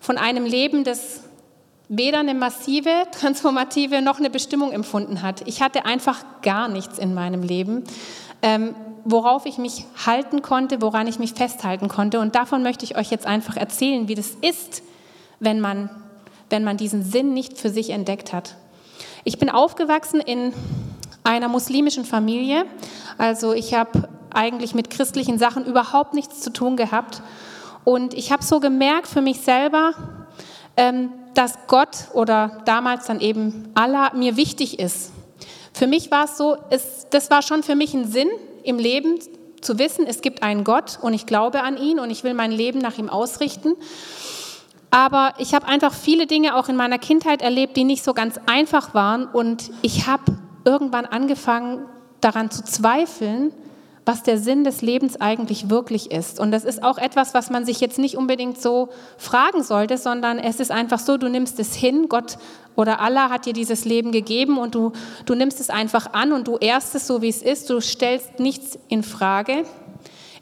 von 0.00 0.18
einem 0.18 0.46
Leben, 0.46 0.84
das 0.84 1.20
weder 1.88 2.20
eine 2.20 2.34
massive, 2.34 2.90
transformative 3.12 4.00
noch 4.00 4.18
eine 4.18 4.30
Bestimmung 4.30 4.72
empfunden 4.72 5.22
hat. 5.22 5.46
Ich 5.46 5.60
hatte 5.60 5.84
einfach 5.84 6.24
gar 6.42 6.68
nichts 6.68 6.98
in 6.98 7.14
meinem 7.14 7.42
Leben. 7.42 7.84
Ähm, 8.42 8.74
worauf 9.04 9.46
ich 9.46 9.58
mich 9.58 9.84
halten 10.06 10.42
konnte, 10.42 10.80
woran 10.80 11.06
ich 11.06 11.18
mich 11.18 11.34
festhalten 11.34 11.88
konnte. 11.88 12.20
Und 12.20 12.34
davon 12.34 12.62
möchte 12.62 12.84
ich 12.84 12.96
euch 12.96 13.10
jetzt 13.10 13.26
einfach 13.26 13.56
erzählen, 13.56 14.08
wie 14.08 14.14
das 14.14 14.30
ist, 14.30 14.82
wenn 15.40 15.60
man, 15.60 15.90
wenn 16.50 16.64
man 16.64 16.76
diesen 16.76 17.02
Sinn 17.02 17.34
nicht 17.34 17.58
für 17.58 17.70
sich 17.70 17.90
entdeckt 17.90 18.32
hat. 18.32 18.56
Ich 19.24 19.38
bin 19.38 19.50
aufgewachsen 19.50 20.20
in 20.20 20.52
einer 21.22 21.48
muslimischen 21.48 22.04
Familie. 22.04 22.64
Also 23.18 23.52
ich 23.52 23.74
habe 23.74 24.08
eigentlich 24.32 24.74
mit 24.74 24.90
christlichen 24.90 25.38
Sachen 25.38 25.64
überhaupt 25.64 26.14
nichts 26.14 26.40
zu 26.40 26.52
tun 26.52 26.76
gehabt. 26.76 27.22
Und 27.84 28.14
ich 28.14 28.32
habe 28.32 28.42
so 28.42 28.60
gemerkt 28.60 29.06
für 29.06 29.20
mich 29.20 29.40
selber, 29.40 29.92
ähm, 30.76 31.12
dass 31.34 31.58
Gott 31.66 32.08
oder 32.14 32.62
damals 32.64 33.06
dann 33.06 33.20
eben 33.20 33.70
Allah 33.74 34.12
mir 34.14 34.36
wichtig 34.36 34.78
ist. 34.78 35.12
Für 35.72 35.86
mich 35.86 36.10
war 36.10 36.24
es 36.24 36.38
so, 36.38 36.56
es, 36.70 37.06
das 37.10 37.30
war 37.30 37.42
schon 37.42 37.62
für 37.62 37.74
mich 37.74 37.94
ein 37.94 38.10
Sinn 38.10 38.28
im 38.64 38.78
Leben 38.78 39.18
zu 39.60 39.78
wissen, 39.78 40.06
es 40.06 40.20
gibt 40.20 40.42
einen 40.42 40.64
Gott 40.64 40.98
und 41.00 41.14
ich 41.14 41.26
glaube 41.26 41.62
an 41.62 41.76
ihn 41.76 41.98
und 41.98 42.10
ich 42.10 42.24
will 42.24 42.34
mein 42.34 42.52
Leben 42.52 42.78
nach 42.78 42.98
ihm 42.98 43.08
ausrichten. 43.08 43.74
Aber 44.90 45.34
ich 45.38 45.54
habe 45.54 45.66
einfach 45.66 45.92
viele 45.92 46.26
Dinge 46.26 46.54
auch 46.54 46.68
in 46.68 46.76
meiner 46.76 46.98
Kindheit 46.98 47.42
erlebt, 47.42 47.76
die 47.76 47.84
nicht 47.84 48.04
so 48.04 48.14
ganz 48.14 48.38
einfach 48.46 48.94
waren. 48.94 49.26
Und 49.26 49.70
ich 49.82 50.06
habe 50.06 50.36
irgendwann 50.64 51.04
angefangen 51.04 51.86
daran 52.20 52.50
zu 52.50 52.62
zweifeln, 52.62 53.52
was 54.06 54.22
der 54.22 54.38
Sinn 54.38 54.64
des 54.64 54.82
Lebens 54.82 55.20
eigentlich 55.20 55.70
wirklich 55.70 56.10
ist. 56.10 56.38
Und 56.38 56.50
das 56.50 56.64
ist 56.64 56.82
auch 56.82 56.98
etwas, 56.98 57.32
was 57.34 57.50
man 57.50 57.64
sich 57.64 57.80
jetzt 57.80 57.98
nicht 57.98 58.16
unbedingt 58.16 58.60
so 58.60 58.90
fragen 59.16 59.62
sollte, 59.62 59.96
sondern 59.96 60.38
es 60.38 60.60
ist 60.60 60.70
einfach 60.70 60.98
so, 60.98 61.16
du 61.16 61.28
nimmst 61.28 61.58
es 61.58 61.74
hin, 61.74 62.06
Gott 62.08 62.36
oder 62.76 63.00
Allah 63.00 63.30
hat 63.30 63.46
dir 63.46 63.52
dieses 63.52 63.84
Leben 63.84 64.12
gegeben 64.12 64.58
und 64.58 64.74
du, 64.74 64.92
du 65.26 65.34
nimmst 65.34 65.60
es 65.60 65.70
einfach 65.70 66.12
an 66.12 66.32
und 66.32 66.48
du 66.48 66.56
ehrst 66.58 66.94
es 66.94 67.06
so, 67.06 67.22
wie 67.22 67.28
es 67.28 67.40
ist, 67.40 67.70
du 67.70 67.80
stellst 67.80 68.40
nichts 68.40 68.78
in 68.88 69.02
Frage. 69.02 69.64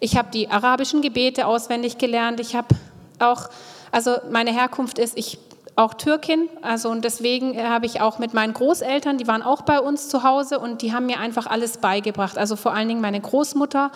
Ich 0.01 0.17
habe 0.17 0.31
die 0.33 0.49
arabischen 0.49 1.03
Gebete 1.03 1.47
auswendig 1.47 1.99
gelernt, 1.99 2.41
ich 2.41 2.57
habe 2.57 2.75
auch 3.19 3.49
also 3.93 4.17
meine 4.31 4.53
Herkunft 4.53 4.99
ist, 4.99 5.17
ich 5.17 5.39
auch 5.75 5.95
Türkin, 5.95 6.49
also 6.61 6.91
und 6.91 7.05
deswegen 7.05 7.57
habe 7.57 7.87
ich 7.87 8.01
auch 8.01 8.19
mit 8.19 8.35
meinen 8.35 8.53
Großeltern, 8.53 9.17
die 9.17 9.27
waren 9.27 9.43
auch 9.43 9.63
bei 9.63 9.81
uns 9.81 10.09
zu 10.09 10.23
Hause 10.23 10.59
und 10.59 10.83
die 10.83 10.93
haben 10.93 11.07
mir 11.07 11.19
einfach 11.19 11.47
alles 11.47 11.79
beigebracht. 11.79 12.37
Also 12.37 12.57
vor 12.57 12.75
allen 12.75 12.89
Dingen 12.89 13.01
meine 13.01 13.21
Großmutter, 13.21 13.91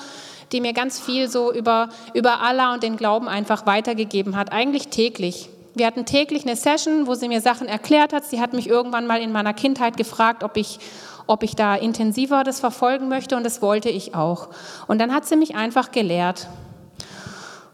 die 0.52 0.61
mir 0.61 0.73
ganz 0.73 0.99
viel 0.99 1.28
so 1.28 1.52
über, 1.52 1.90
über 2.14 2.40
Allah 2.40 2.73
und 2.73 2.83
den 2.83 2.97
Glauben 2.97 3.28
einfach 3.28 3.66
weitergegeben 3.66 4.37
hat, 4.37 4.52
eigentlich 4.52 4.88
täglich. 4.88 5.50
Wir 5.75 5.87
hatten 5.87 6.06
täglich 6.06 6.45
eine 6.45 6.56
Session, 6.56 7.06
wo 7.06 7.14
sie 7.14 7.28
mir 7.28 7.42
Sachen 7.42 7.68
erklärt 7.68 8.14
hat. 8.14 8.25
Sie 8.25 8.40
hat 8.40 8.54
mich 8.54 8.68
irgendwann 8.68 9.06
mal 9.06 9.21
in 9.21 9.30
meiner 9.30 9.52
Kindheit 9.52 9.99
gefragt, 9.99 10.42
ob 10.45 10.56
ich, 10.56 10.78
ob 11.26 11.42
ich 11.42 11.56
da 11.56 11.75
intensiver 11.75 12.42
das 12.42 12.61
verfolgen 12.61 13.09
möchte 13.09 13.37
und 13.37 13.45
das 13.45 13.61
wollte 13.61 13.90
ich 13.90 14.14
auch. 14.14 14.49
Und 14.87 14.99
dann 14.99 15.14
hat 15.14 15.26
sie 15.26 15.37
mich 15.37 15.54
einfach 15.54 15.90
gelehrt. 15.90 16.49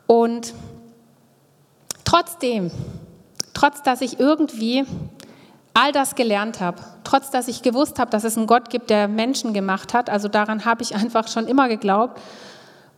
Und 0.09 0.53
Trotzdem, 2.13 2.71
trotz 3.55 3.83
dass 3.83 4.01
ich 4.01 4.19
irgendwie 4.21 4.85
all 5.75 5.93
das 5.93 6.15
gelernt 6.15 6.61
habe, 6.61 6.83
trotz 7.05 7.31
dass 7.31 7.49
ich 7.49 7.63
gewusst 7.63 7.99
habe, 7.99 8.11
dass 8.11 8.25
es 8.25 8.37
einen 8.37 8.47
Gott 8.47 8.71
gibt, 8.71 8.91
der 8.91 9.09
Menschen 9.09 9.53
gemacht 9.55 9.95
hat, 9.95 10.11
also 10.11 10.29
daran 10.29 10.65
habe 10.65 10.83
ich 10.83 10.95
einfach 10.95 11.29
schon 11.29 11.47
immer 11.47 11.69
geglaubt, 11.69 12.21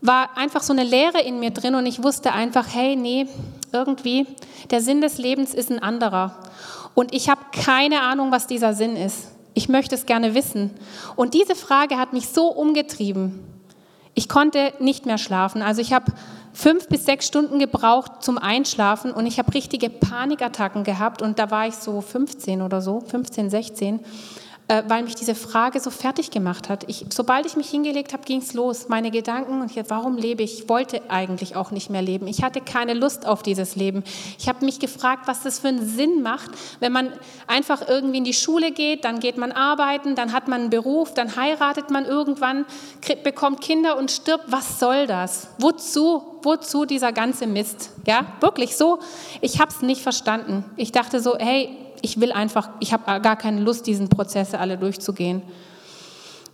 war 0.00 0.36
einfach 0.36 0.62
so 0.62 0.72
eine 0.72 0.84
Leere 0.84 1.22
in 1.22 1.40
mir 1.40 1.50
drin 1.50 1.74
und 1.74 1.86
ich 1.86 2.02
wusste 2.02 2.32
einfach, 2.32 2.66
hey, 2.72 2.94
nee, 2.94 3.26
irgendwie, 3.72 4.26
der 4.70 4.80
Sinn 4.80 5.00
des 5.00 5.18
Lebens 5.18 5.54
ist 5.54 5.70
ein 5.70 5.82
anderer. 5.82 6.36
Und 6.94 7.14
ich 7.14 7.28
habe 7.28 7.40
keine 7.52 8.02
Ahnung, 8.02 8.30
was 8.30 8.46
dieser 8.46 8.74
Sinn 8.74 8.96
ist. 8.96 9.28
Ich 9.54 9.68
möchte 9.68 9.94
es 9.94 10.06
gerne 10.06 10.34
wissen. 10.34 10.70
Und 11.16 11.34
diese 11.34 11.54
Frage 11.54 11.96
hat 11.96 12.12
mich 12.12 12.28
so 12.28 12.48
umgetrieben. 12.48 13.42
Ich 14.14 14.28
konnte 14.28 14.72
nicht 14.78 15.06
mehr 15.06 15.18
schlafen. 15.18 15.62
Also 15.62 15.80
ich 15.80 15.92
habe 15.92 16.12
fünf 16.54 16.88
bis 16.88 17.04
sechs 17.04 17.26
Stunden 17.26 17.58
gebraucht 17.58 18.22
zum 18.22 18.38
Einschlafen 18.38 19.12
und 19.12 19.26
ich 19.26 19.38
habe 19.38 19.52
richtige 19.52 19.90
Panikattacken 19.90 20.84
gehabt 20.84 21.20
und 21.20 21.38
da 21.38 21.50
war 21.50 21.66
ich 21.66 21.74
so 21.74 22.00
15 22.00 22.62
oder 22.62 22.80
so, 22.80 23.00
15, 23.00 23.50
16 23.50 23.96
äh, 23.96 24.02
weil 24.66 25.02
mich 25.02 25.14
diese 25.14 25.34
Frage 25.34 25.78
so 25.78 25.90
fertig 25.90 26.30
gemacht 26.30 26.70
hat. 26.70 26.84
Ich, 26.88 27.04
sobald 27.10 27.44
ich 27.44 27.54
mich 27.54 27.68
hingelegt 27.68 28.14
habe, 28.14 28.24
ging 28.24 28.38
es 28.38 28.54
los. 28.54 28.88
Meine 28.88 29.10
Gedanken 29.10 29.60
und 29.60 29.74
ich, 29.74 29.82
warum 29.88 30.16
lebe 30.16 30.42
ich? 30.42 30.60
Ich 30.60 30.68
wollte 30.70 31.02
eigentlich 31.08 31.54
auch 31.54 31.70
nicht 31.70 31.90
mehr 31.90 32.00
leben. 32.00 32.26
Ich 32.26 32.42
hatte 32.42 32.62
keine 32.62 32.94
Lust 32.94 33.26
auf 33.26 33.42
dieses 33.42 33.76
Leben. 33.76 34.02
Ich 34.38 34.48
habe 34.48 34.64
mich 34.64 34.80
gefragt, 34.80 35.24
was 35.26 35.42
das 35.42 35.58
für 35.58 35.68
einen 35.68 35.86
Sinn 35.86 36.22
macht, 36.22 36.50
wenn 36.80 36.92
man 36.92 37.12
einfach 37.46 37.86
irgendwie 37.86 38.18
in 38.18 38.24
die 38.24 38.32
Schule 38.32 38.72
geht, 38.72 39.04
dann 39.04 39.20
geht 39.20 39.36
man 39.36 39.52
arbeiten, 39.52 40.14
dann 40.14 40.32
hat 40.32 40.48
man 40.48 40.62
einen 40.62 40.70
Beruf, 40.70 41.12
dann 41.12 41.36
heiratet 41.36 41.90
man 41.90 42.06
irgendwann, 42.06 42.64
bekommt 43.22 43.60
Kinder 43.60 43.98
und 43.98 44.10
stirbt. 44.10 44.44
Was 44.48 44.80
soll 44.80 45.06
das? 45.06 45.48
Wozu? 45.58 46.22
Wozu 46.42 46.84
dieser 46.84 47.12
ganze 47.12 47.46
Mist? 47.46 47.90
Ja, 48.06 48.26
wirklich 48.40 48.76
so. 48.76 48.98
Ich 49.40 49.60
habe 49.60 49.70
es 49.70 49.82
nicht 49.82 50.02
verstanden. 50.02 50.64
Ich 50.76 50.92
dachte 50.92 51.20
so, 51.20 51.36
hey, 51.38 51.83
ich 52.04 52.20
will 52.20 52.32
einfach, 52.32 52.68
ich 52.80 52.92
habe 52.92 53.20
gar 53.20 53.36
keine 53.36 53.60
Lust, 53.60 53.86
diesen 53.86 54.10
Prozesse 54.10 54.58
alle 54.58 54.76
durchzugehen. 54.76 55.42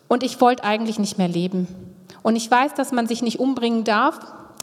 Und 0.06 0.22
ich 0.22 0.40
wollte 0.40 0.64
eigentlich 0.64 0.98
nicht 0.98 1.18
mehr 1.18 1.28
leben. 1.28 1.66
Und 2.22 2.36
ich 2.36 2.48
weiß, 2.48 2.74
dass 2.74 2.92
man 2.92 3.06
sich 3.06 3.20
nicht 3.20 3.40
umbringen 3.40 3.84
darf. 3.84 4.18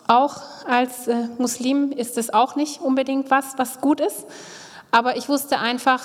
Auch 0.08 0.41
als 0.65 1.08
äh, 1.08 1.27
Muslim 1.38 1.91
ist 1.91 2.17
es 2.17 2.34
auch 2.34 2.56
nicht 2.56 2.82
unbedingt 2.82 3.29
was, 3.29 3.58
was 3.58 3.82
gut 3.82 4.00
ist. 4.00 4.25
Aber 4.89 5.17
ich 5.17 5.27
wusste 5.27 5.60
einfach, 5.60 6.01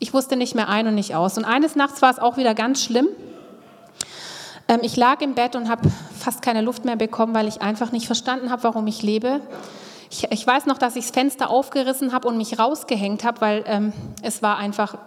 ich 0.00 0.12
wusste 0.12 0.34
nicht 0.34 0.56
mehr 0.56 0.68
ein 0.68 0.88
und 0.88 0.96
nicht 0.96 1.14
aus. 1.14 1.38
Und 1.38 1.44
eines 1.44 1.76
Nachts 1.76 2.02
war 2.02 2.10
es 2.10 2.18
auch 2.18 2.36
wieder 2.36 2.54
ganz 2.54 2.82
schlimm. 2.82 3.06
Ähm, 4.66 4.80
ich 4.82 4.96
lag 4.96 5.20
im 5.20 5.34
Bett 5.34 5.54
und 5.54 5.68
habe 5.68 5.88
fast 6.18 6.42
keine 6.42 6.60
Luft 6.60 6.84
mehr 6.84 6.96
bekommen, 6.96 7.34
weil 7.34 7.46
ich 7.46 7.62
einfach 7.62 7.92
nicht 7.92 8.06
verstanden 8.06 8.50
habe, 8.50 8.64
warum 8.64 8.88
ich 8.88 9.02
lebe. 9.02 9.40
Ich, 10.12 10.30
ich 10.30 10.46
weiß 10.46 10.66
noch, 10.66 10.76
dass 10.76 10.94
ich 10.94 11.06
das 11.06 11.12
Fenster 11.12 11.48
aufgerissen 11.48 12.12
habe 12.12 12.28
und 12.28 12.36
mich 12.36 12.58
rausgehängt 12.58 13.24
habe, 13.24 13.40
weil 13.40 13.64
ähm, 13.66 13.94
es 14.20 14.42
war 14.42 14.58
einfach 14.58 14.98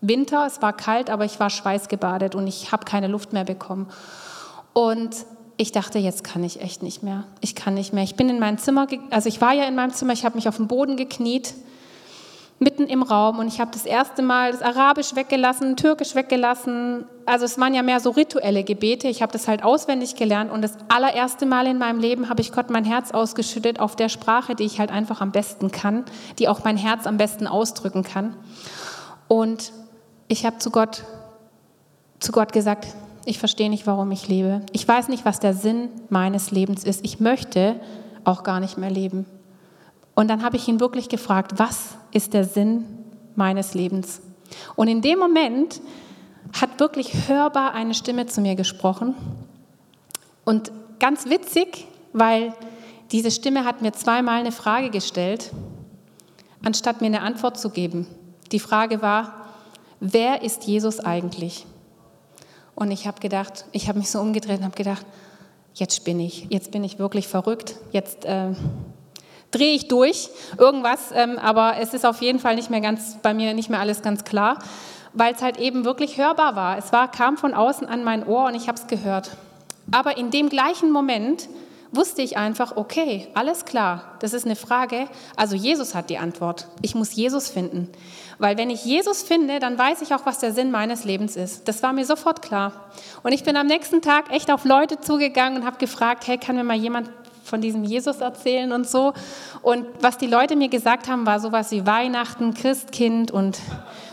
Winter, 0.00 0.46
es 0.46 0.60
war 0.60 0.72
kalt, 0.72 1.10
aber 1.10 1.24
ich 1.24 1.38
war 1.38 1.48
schweißgebadet 1.48 2.34
und 2.34 2.48
ich 2.48 2.72
habe 2.72 2.84
keine 2.84 3.06
Luft 3.06 3.32
mehr 3.32 3.44
bekommen. 3.44 3.88
Und 4.72 5.14
ich 5.58 5.70
dachte, 5.70 6.00
jetzt 6.00 6.24
kann 6.24 6.42
ich 6.42 6.60
echt 6.60 6.82
nicht 6.82 7.04
mehr. 7.04 7.22
Ich 7.40 7.54
kann 7.54 7.74
nicht 7.74 7.92
mehr. 7.92 8.02
Ich 8.02 8.16
bin 8.16 8.28
in 8.28 8.40
mein 8.40 8.58
Zimmer, 8.58 8.88
also 9.10 9.28
ich 9.28 9.40
war 9.40 9.52
ja 9.52 9.62
in 9.62 9.76
meinem 9.76 9.92
Zimmer, 9.92 10.12
ich 10.12 10.24
habe 10.24 10.34
mich 10.34 10.48
auf 10.48 10.56
den 10.56 10.66
Boden 10.66 10.96
gekniet 10.96 11.54
mitten 12.60 12.84
im 12.84 13.02
Raum 13.02 13.38
und 13.38 13.46
ich 13.46 13.60
habe 13.60 13.70
das 13.72 13.86
erste 13.86 14.20
Mal 14.20 14.50
das 14.50 14.62
Arabisch 14.62 15.14
weggelassen, 15.14 15.76
Türkisch 15.76 16.14
weggelassen. 16.16 17.04
Also 17.24 17.44
es 17.44 17.58
waren 17.58 17.72
ja 17.72 17.82
mehr 17.82 18.00
so 18.00 18.10
rituelle 18.10 18.64
Gebete. 18.64 19.06
Ich 19.06 19.22
habe 19.22 19.32
das 19.32 19.46
halt 19.46 19.62
auswendig 19.62 20.16
gelernt 20.16 20.50
und 20.50 20.62
das 20.62 20.72
allererste 20.88 21.46
Mal 21.46 21.68
in 21.68 21.78
meinem 21.78 22.00
Leben 22.00 22.28
habe 22.28 22.40
ich 22.40 22.50
Gott 22.50 22.70
mein 22.70 22.84
Herz 22.84 23.12
ausgeschüttet 23.12 23.78
auf 23.78 23.94
der 23.94 24.08
Sprache, 24.08 24.56
die 24.56 24.64
ich 24.64 24.80
halt 24.80 24.90
einfach 24.90 25.20
am 25.20 25.30
besten 25.30 25.70
kann, 25.70 26.04
die 26.38 26.48
auch 26.48 26.64
mein 26.64 26.76
Herz 26.76 27.06
am 27.06 27.16
besten 27.16 27.46
ausdrücken 27.46 28.02
kann. 28.02 28.34
Und 29.28 29.72
ich 30.26 30.44
habe 30.44 30.58
zu 30.58 30.70
Gott, 30.70 31.04
zu 32.18 32.32
Gott 32.32 32.52
gesagt, 32.52 32.88
ich 33.24 33.38
verstehe 33.38 33.70
nicht, 33.70 33.86
warum 33.86 34.10
ich 34.10 34.26
lebe. 34.26 34.62
Ich 34.72 34.88
weiß 34.88 35.08
nicht, 35.08 35.24
was 35.24 35.38
der 35.38 35.54
Sinn 35.54 35.90
meines 36.08 36.50
Lebens 36.50 36.82
ist. 36.82 37.04
Ich 37.04 37.20
möchte 37.20 37.78
auch 38.24 38.42
gar 38.42 38.58
nicht 38.58 38.78
mehr 38.78 38.90
leben. 38.90 39.26
Und 40.18 40.26
dann 40.26 40.42
habe 40.42 40.56
ich 40.56 40.66
ihn 40.66 40.80
wirklich 40.80 41.08
gefragt, 41.08 41.60
was 41.60 41.94
ist 42.10 42.34
der 42.34 42.42
Sinn 42.42 42.84
meines 43.36 43.74
Lebens? 43.74 44.20
Und 44.74 44.88
in 44.88 45.00
dem 45.00 45.16
Moment 45.16 45.80
hat 46.60 46.80
wirklich 46.80 47.28
hörbar 47.28 47.72
eine 47.72 47.94
Stimme 47.94 48.26
zu 48.26 48.40
mir 48.40 48.56
gesprochen. 48.56 49.14
Und 50.44 50.72
ganz 50.98 51.26
witzig, 51.26 51.86
weil 52.12 52.52
diese 53.12 53.30
Stimme 53.30 53.64
hat 53.64 53.80
mir 53.80 53.92
zweimal 53.92 54.40
eine 54.40 54.50
Frage 54.50 54.90
gestellt, 54.90 55.52
anstatt 56.64 57.00
mir 57.00 57.06
eine 57.06 57.22
Antwort 57.22 57.56
zu 57.56 57.70
geben. 57.70 58.08
Die 58.50 58.58
Frage 58.58 59.02
war, 59.02 59.46
wer 60.00 60.42
ist 60.42 60.64
Jesus 60.64 60.98
eigentlich? 60.98 61.64
Und 62.74 62.90
ich 62.90 63.06
habe 63.06 63.20
gedacht, 63.20 63.66
ich 63.70 63.88
habe 63.88 64.00
mich 64.00 64.10
so 64.10 64.18
umgedreht 64.18 64.58
und 64.58 64.64
habe 64.64 64.74
gedacht, 64.74 65.06
jetzt 65.74 66.02
bin 66.02 66.18
ich, 66.18 66.48
jetzt 66.50 66.72
bin 66.72 66.82
ich 66.82 66.98
wirklich 66.98 67.28
verrückt, 67.28 67.76
jetzt 67.92 68.24
äh, 68.24 68.50
drehe 69.50 69.74
ich 69.74 69.88
durch, 69.88 70.28
irgendwas, 70.58 71.10
ähm, 71.14 71.38
aber 71.38 71.76
es 71.80 71.94
ist 71.94 72.04
auf 72.04 72.20
jeden 72.20 72.38
Fall 72.38 72.54
nicht 72.54 72.70
mehr 72.70 72.80
ganz, 72.80 73.18
bei 73.22 73.34
mir 73.34 73.54
nicht 73.54 73.70
mehr 73.70 73.80
alles 73.80 74.02
ganz 74.02 74.24
klar, 74.24 74.58
weil 75.12 75.34
es 75.34 75.42
halt 75.42 75.58
eben 75.58 75.84
wirklich 75.84 76.18
hörbar 76.18 76.54
war. 76.54 76.78
Es 76.78 76.92
war, 76.92 77.10
kam 77.10 77.36
von 77.36 77.54
außen 77.54 77.88
an 77.88 78.04
mein 78.04 78.26
Ohr 78.26 78.46
und 78.46 78.54
ich 78.54 78.68
habe 78.68 78.78
es 78.78 78.86
gehört. 78.86 79.30
Aber 79.90 80.18
in 80.18 80.30
dem 80.30 80.48
gleichen 80.48 80.90
Moment 80.90 81.48
wusste 81.92 82.22
ich 82.22 82.36
einfach, 82.36 82.76
okay, 82.76 83.28
alles 83.34 83.64
klar, 83.64 84.16
das 84.20 84.34
ist 84.34 84.44
eine 84.44 84.56
Frage. 84.56 85.08
Also 85.36 85.56
Jesus 85.56 85.94
hat 85.94 86.10
die 86.10 86.18
Antwort. 86.18 86.68
Ich 86.82 86.94
muss 86.94 87.14
Jesus 87.14 87.48
finden. 87.48 87.88
Weil 88.38 88.56
wenn 88.56 88.70
ich 88.70 88.84
Jesus 88.84 89.22
finde, 89.22 89.58
dann 89.58 89.78
weiß 89.78 90.02
ich 90.02 90.14
auch, 90.14 90.26
was 90.26 90.38
der 90.38 90.52
Sinn 90.52 90.70
meines 90.70 91.04
Lebens 91.04 91.34
ist. 91.34 91.66
Das 91.66 91.82
war 91.82 91.92
mir 91.92 92.04
sofort 92.04 92.42
klar. 92.42 92.90
Und 93.22 93.32
ich 93.32 93.42
bin 93.42 93.56
am 93.56 93.66
nächsten 93.66 94.02
Tag 94.02 94.30
echt 94.30 94.50
auf 94.50 94.64
Leute 94.64 95.00
zugegangen 95.00 95.60
und 95.60 95.66
habe 95.66 95.78
gefragt, 95.78 96.26
hey, 96.26 96.38
kann 96.38 96.56
mir 96.56 96.64
mal 96.64 96.76
jemand 96.76 97.10
von 97.48 97.60
diesem 97.60 97.84
Jesus 97.84 98.18
erzählen 98.18 98.72
und 98.72 98.88
so. 98.88 99.12
Und 99.62 99.86
was 100.00 100.18
die 100.18 100.26
Leute 100.26 100.56
mir 100.56 100.68
gesagt 100.68 101.08
haben, 101.08 101.26
war 101.26 101.40
sowas 101.40 101.70
wie 101.70 101.86
Weihnachten, 101.86 102.54
Christkind 102.54 103.30
und 103.30 103.58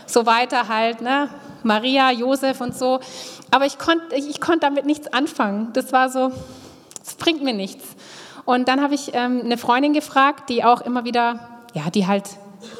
so 0.06 0.26
weiter 0.26 0.68
halt, 0.68 1.00
ne? 1.00 1.28
Maria, 1.62 2.10
Josef 2.12 2.60
und 2.60 2.76
so. 2.76 3.00
Aber 3.50 3.66
ich 3.66 3.78
konnte 3.78 4.14
ich, 4.14 4.40
konnt 4.40 4.62
damit 4.62 4.86
nichts 4.86 5.12
anfangen. 5.12 5.70
Das 5.72 5.92
war 5.92 6.10
so, 6.10 6.30
das 7.04 7.14
bringt 7.14 7.42
mir 7.42 7.54
nichts. 7.54 7.84
Und 8.44 8.68
dann 8.68 8.80
habe 8.80 8.94
ich 8.94 9.12
ähm, 9.14 9.42
eine 9.44 9.58
Freundin 9.58 9.92
gefragt, 9.92 10.48
die 10.48 10.64
auch 10.64 10.80
immer 10.80 11.04
wieder, 11.04 11.40
ja, 11.74 11.90
die 11.90 12.06
halt 12.06 12.24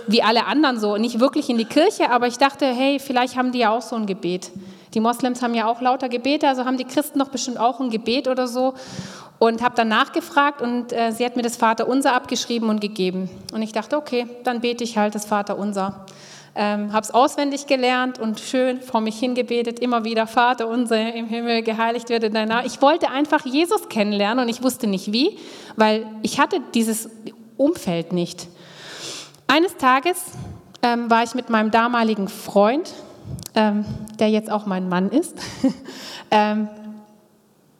wie 0.06 0.22
alle 0.22 0.46
anderen 0.46 0.78
so, 0.78 0.96
nicht 0.96 1.20
wirklich 1.20 1.50
in 1.50 1.58
die 1.58 1.64
Kirche, 1.64 2.10
aber 2.10 2.26
ich 2.26 2.38
dachte, 2.38 2.66
hey, 2.66 2.98
vielleicht 2.98 3.36
haben 3.36 3.52
die 3.52 3.58
ja 3.58 3.70
auch 3.70 3.82
so 3.82 3.96
ein 3.96 4.06
Gebet. 4.06 4.50
Die 4.94 5.00
Moslems 5.00 5.42
haben 5.42 5.54
ja 5.54 5.66
auch 5.66 5.80
lauter 5.80 6.08
Gebete, 6.08 6.48
also 6.48 6.64
haben 6.64 6.76
die 6.76 6.84
Christen 6.84 7.18
doch 7.18 7.28
bestimmt 7.28 7.58
auch 7.58 7.80
ein 7.80 7.90
Gebet 7.90 8.28
oder 8.28 8.48
so. 8.48 8.74
Und 9.38 9.62
habe 9.62 9.74
dann 9.74 9.88
nachgefragt 9.88 10.62
und 10.62 10.92
äh, 10.92 11.12
sie 11.12 11.24
hat 11.24 11.36
mir 11.36 11.42
das 11.42 11.56
Vaterunser 11.56 12.14
abgeschrieben 12.14 12.70
und 12.70 12.80
gegeben. 12.80 13.28
Und 13.52 13.60
ich 13.60 13.72
dachte, 13.72 13.98
okay, 13.98 14.26
dann 14.44 14.60
bete 14.60 14.82
ich 14.82 14.96
halt 14.96 15.14
das 15.14 15.26
Vaterunser. 15.26 16.06
Ähm, 16.58 16.94
habe 16.94 17.04
es 17.04 17.10
auswendig 17.10 17.66
gelernt 17.66 18.18
und 18.18 18.40
schön 18.40 18.80
vor 18.80 19.02
mich 19.02 19.18
hingebetet, 19.18 19.78
immer 19.78 20.04
wieder, 20.04 20.26
Vater 20.26 20.68
unser 20.68 21.12
im 21.12 21.26
Himmel, 21.26 21.62
geheiligt 21.62 22.08
werde 22.08 22.30
dein 22.30 22.48
Name. 22.48 22.66
Ich 22.66 22.80
wollte 22.80 23.10
einfach 23.10 23.44
Jesus 23.44 23.90
kennenlernen 23.90 24.42
und 24.42 24.48
ich 24.48 24.62
wusste 24.62 24.86
nicht 24.86 25.12
wie, 25.12 25.38
weil 25.76 26.06
ich 26.22 26.40
hatte 26.40 26.60
dieses 26.72 27.10
Umfeld 27.58 28.14
nicht. 28.14 28.48
Eines 29.48 29.76
Tages 29.76 30.16
ähm, 30.82 31.10
war 31.10 31.24
ich 31.24 31.34
mit 31.34 31.50
meinem 31.50 31.70
damaligen 31.70 32.28
Freund, 32.28 32.90
ähm, 33.54 33.84
der 34.18 34.30
jetzt 34.30 34.50
auch 34.50 34.64
mein 34.64 34.88
Mann 34.88 35.10
ist, 35.10 35.36
ähm, 36.30 36.68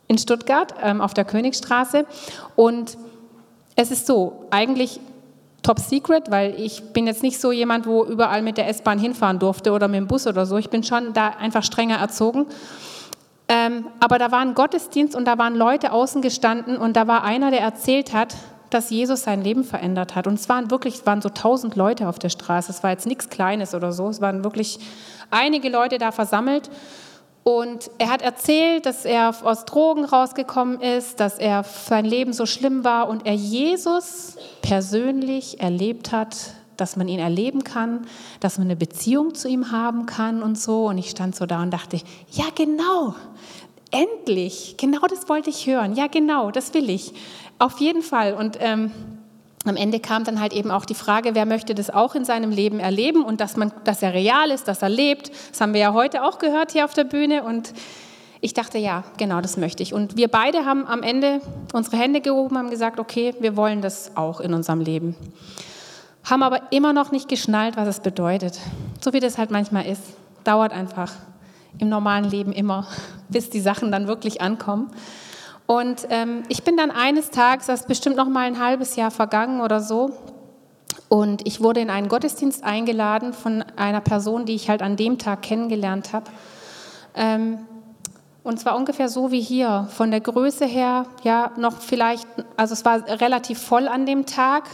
in 0.08 0.18
Stuttgart 0.18 0.74
ähm, 0.82 1.00
auf 1.00 1.14
der 1.14 1.24
Königstraße 1.24 2.06
und 2.54 2.96
es 3.76 3.90
ist 3.90 4.06
so, 4.06 4.46
eigentlich 4.50 5.00
top 5.62 5.80
secret, 5.80 6.30
weil 6.30 6.54
ich 6.58 6.92
bin 6.92 7.06
jetzt 7.06 7.22
nicht 7.22 7.40
so 7.40 7.52
jemand, 7.52 7.86
wo 7.86 8.04
überall 8.04 8.40
mit 8.40 8.56
der 8.56 8.68
S-Bahn 8.68 8.98
hinfahren 8.98 9.38
durfte 9.38 9.72
oder 9.72 9.88
mit 9.88 9.98
dem 9.98 10.06
Bus 10.06 10.26
oder 10.26 10.46
so. 10.46 10.56
Ich 10.56 10.70
bin 10.70 10.82
schon 10.84 11.12
da 11.12 11.28
einfach 11.28 11.62
strenger 11.62 11.96
erzogen. 11.96 12.46
Ähm, 13.48 13.86
aber 14.00 14.18
da 14.18 14.30
war 14.32 14.40
ein 14.40 14.54
Gottesdienst 14.54 15.14
und 15.14 15.24
da 15.24 15.38
waren 15.38 15.54
Leute 15.54 15.92
außen 15.92 16.22
gestanden 16.22 16.76
und 16.78 16.96
da 16.96 17.06
war 17.06 17.22
einer, 17.22 17.50
der 17.50 17.60
erzählt 17.60 18.12
hat, 18.12 18.34
dass 18.70 18.90
Jesus 18.90 19.22
sein 19.22 19.42
Leben 19.42 19.62
verändert 19.62 20.14
hat. 20.14 20.26
Und 20.26 20.34
es 20.34 20.48
waren 20.48 20.70
wirklich, 20.70 20.94
es 20.94 21.06
waren 21.06 21.22
so 21.22 21.28
tausend 21.28 21.76
Leute 21.76 22.08
auf 22.08 22.18
der 22.18 22.28
Straße. 22.28 22.72
Es 22.72 22.82
war 22.82 22.90
jetzt 22.90 23.06
nichts 23.06 23.28
Kleines 23.28 23.74
oder 23.74 23.92
so. 23.92 24.08
Es 24.08 24.20
waren 24.20 24.42
wirklich 24.42 24.78
einige 25.30 25.68
Leute 25.68 25.98
da 25.98 26.10
versammelt. 26.12 26.70
Und 27.48 27.92
er 27.98 28.10
hat 28.10 28.22
erzählt, 28.22 28.86
dass 28.86 29.04
er 29.04 29.32
aus 29.44 29.66
Drogen 29.66 30.04
rausgekommen 30.04 30.80
ist, 30.80 31.20
dass 31.20 31.38
er 31.38 31.62
sein 31.62 32.04
Leben 32.04 32.32
so 32.32 32.44
schlimm 32.44 32.82
war 32.82 33.08
und 33.08 33.24
er 33.24 33.34
Jesus 33.34 34.36
persönlich 34.62 35.60
erlebt 35.60 36.10
hat, 36.10 36.36
dass 36.76 36.96
man 36.96 37.06
ihn 37.06 37.20
erleben 37.20 37.62
kann, 37.62 38.08
dass 38.40 38.58
man 38.58 38.66
eine 38.66 38.74
Beziehung 38.74 39.36
zu 39.36 39.46
ihm 39.46 39.70
haben 39.70 40.06
kann 40.06 40.42
und 40.42 40.58
so. 40.58 40.88
Und 40.88 40.98
ich 40.98 41.08
stand 41.08 41.36
so 41.36 41.46
da 41.46 41.62
und 41.62 41.70
dachte, 41.70 42.00
ja 42.32 42.46
genau, 42.52 43.14
endlich, 43.92 44.74
genau 44.76 45.06
das 45.08 45.28
wollte 45.28 45.50
ich 45.50 45.68
hören. 45.68 45.94
Ja 45.94 46.08
genau, 46.08 46.50
das 46.50 46.74
will 46.74 46.90
ich. 46.90 47.12
Auf 47.60 47.78
jeden 47.78 48.02
Fall. 48.02 48.34
Und 48.34 48.58
ähm, 48.58 48.90
am 49.68 49.76
Ende 49.76 50.00
kam 50.00 50.24
dann 50.24 50.40
halt 50.40 50.52
eben 50.52 50.70
auch 50.70 50.84
die 50.84 50.94
Frage, 50.94 51.34
wer 51.34 51.46
möchte 51.46 51.74
das 51.74 51.90
auch 51.90 52.14
in 52.14 52.24
seinem 52.24 52.50
Leben 52.50 52.80
erleben 52.80 53.24
und 53.24 53.40
dass, 53.40 53.56
man, 53.56 53.72
dass 53.84 54.02
er 54.02 54.14
real 54.14 54.50
ist, 54.50 54.68
dass 54.68 54.82
er 54.82 54.88
lebt. 54.88 55.30
Das 55.50 55.60
haben 55.60 55.74
wir 55.74 55.80
ja 55.80 55.92
heute 55.92 56.22
auch 56.22 56.38
gehört 56.38 56.72
hier 56.72 56.84
auf 56.84 56.94
der 56.94 57.04
Bühne 57.04 57.42
und 57.42 57.72
ich 58.40 58.54
dachte, 58.54 58.78
ja, 58.78 59.04
genau, 59.16 59.40
das 59.40 59.56
möchte 59.56 59.82
ich. 59.82 59.92
Und 59.92 60.16
wir 60.16 60.28
beide 60.28 60.64
haben 60.64 60.86
am 60.86 61.02
Ende 61.02 61.40
unsere 61.72 61.96
Hände 61.96 62.20
gehoben, 62.20 62.58
haben 62.58 62.70
gesagt, 62.70 63.00
okay, 63.00 63.34
wir 63.40 63.56
wollen 63.56 63.82
das 63.82 64.16
auch 64.16 64.40
in 64.40 64.54
unserem 64.54 64.80
Leben. 64.80 65.16
Haben 66.22 66.42
aber 66.42 66.60
immer 66.70 66.92
noch 66.92 67.12
nicht 67.12 67.28
geschnallt, 67.28 67.76
was 67.76 67.88
es 67.88 68.00
bedeutet. 68.00 68.58
So 69.00 69.12
wie 69.12 69.20
das 69.20 69.38
halt 69.38 69.50
manchmal 69.50 69.86
ist. 69.86 70.02
Dauert 70.44 70.72
einfach 70.72 71.12
im 71.78 71.88
normalen 71.88 72.24
Leben 72.24 72.52
immer, 72.52 72.86
bis 73.28 73.50
die 73.50 73.60
Sachen 73.60 73.90
dann 73.90 74.06
wirklich 74.06 74.40
ankommen. 74.40 74.90
Und 75.66 76.06
ähm, 76.10 76.44
ich 76.48 76.62
bin 76.62 76.76
dann 76.76 76.90
eines 76.90 77.30
Tages, 77.30 77.66
das 77.66 77.80
ist 77.80 77.88
bestimmt 77.88 78.16
noch 78.16 78.28
mal 78.28 78.46
ein 78.46 78.60
halbes 78.60 78.96
Jahr 78.96 79.10
vergangen 79.10 79.60
oder 79.60 79.80
so, 79.80 80.12
und 81.08 81.46
ich 81.46 81.62
wurde 81.62 81.80
in 81.80 81.90
einen 81.90 82.08
Gottesdienst 82.08 82.64
eingeladen 82.64 83.32
von 83.32 83.64
einer 83.76 84.00
Person, 84.00 84.44
die 84.44 84.54
ich 84.54 84.68
halt 84.68 84.82
an 84.82 84.96
dem 84.96 85.18
Tag 85.18 85.42
kennengelernt 85.42 86.12
habe. 86.12 86.26
Ähm, 87.14 87.58
und 88.42 88.58
zwar 88.58 88.76
ungefähr 88.76 89.08
so 89.08 89.30
wie 89.30 89.40
hier, 89.40 89.88
von 89.90 90.10
der 90.10 90.20
Größe 90.20 90.66
her, 90.66 91.06
ja, 91.22 91.52
noch 91.56 91.80
vielleicht, 91.80 92.26
also 92.56 92.74
es 92.74 92.84
war 92.84 93.06
relativ 93.20 93.60
voll 93.60 93.88
an 93.88 94.06
dem 94.06 94.26
Tag. 94.26 94.64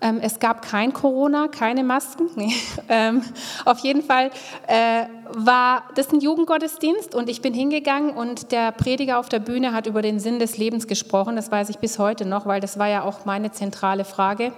Ähm, 0.00 0.18
es 0.20 0.38
gab 0.38 0.62
kein 0.62 0.92
Corona, 0.92 1.48
keine 1.48 1.84
Masken. 1.84 2.28
Nee. 2.36 2.54
Ähm, 2.86 3.22
auf 3.64 3.78
jeden 3.78 4.02
Fall 4.02 4.30
äh, 4.66 5.06
war 5.32 5.84
das 5.94 6.12
ein 6.12 6.20
Jugendgottesdienst 6.20 7.14
und 7.14 7.30
ich 7.30 7.40
bin 7.40 7.54
hingegangen 7.54 8.10
und 8.10 8.52
der 8.52 8.72
Prediger 8.72 9.18
auf 9.18 9.30
der 9.30 9.38
Bühne 9.38 9.72
hat 9.72 9.86
über 9.86 10.02
den 10.02 10.20
Sinn 10.20 10.38
des 10.38 10.58
Lebens 10.58 10.86
gesprochen. 10.86 11.34
Das 11.34 11.50
weiß 11.50 11.70
ich 11.70 11.78
bis 11.78 11.98
heute 11.98 12.26
noch, 12.26 12.44
weil 12.44 12.60
das 12.60 12.78
war 12.78 12.88
ja 12.88 13.02
auch 13.02 13.24
meine 13.24 13.52
zentrale 13.52 14.04
Frage. 14.04 14.52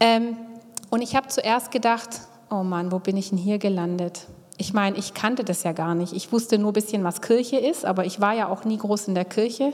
Ähm, 0.00 0.36
und 0.90 1.02
ich 1.02 1.14
habe 1.14 1.28
zuerst 1.28 1.70
gedacht, 1.70 2.08
oh 2.50 2.62
Mann, 2.62 2.92
wo 2.92 2.98
bin 2.98 3.16
ich 3.16 3.28
denn 3.28 3.38
hier 3.38 3.58
gelandet? 3.58 4.26
Ich 4.56 4.72
meine, 4.72 4.96
ich 4.96 5.14
kannte 5.14 5.44
das 5.44 5.64
ja 5.64 5.72
gar 5.72 5.94
nicht. 5.94 6.12
Ich 6.12 6.32
wusste 6.32 6.58
nur 6.58 6.70
ein 6.70 6.74
bisschen, 6.74 7.04
was 7.04 7.20
Kirche 7.20 7.56
ist, 7.56 7.84
aber 7.84 8.04
ich 8.04 8.20
war 8.20 8.32
ja 8.34 8.48
auch 8.48 8.64
nie 8.64 8.78
groß 8.78 9.08
in 9.08 9.14
der 9.14 9.24
Kirche. 9.24 9.72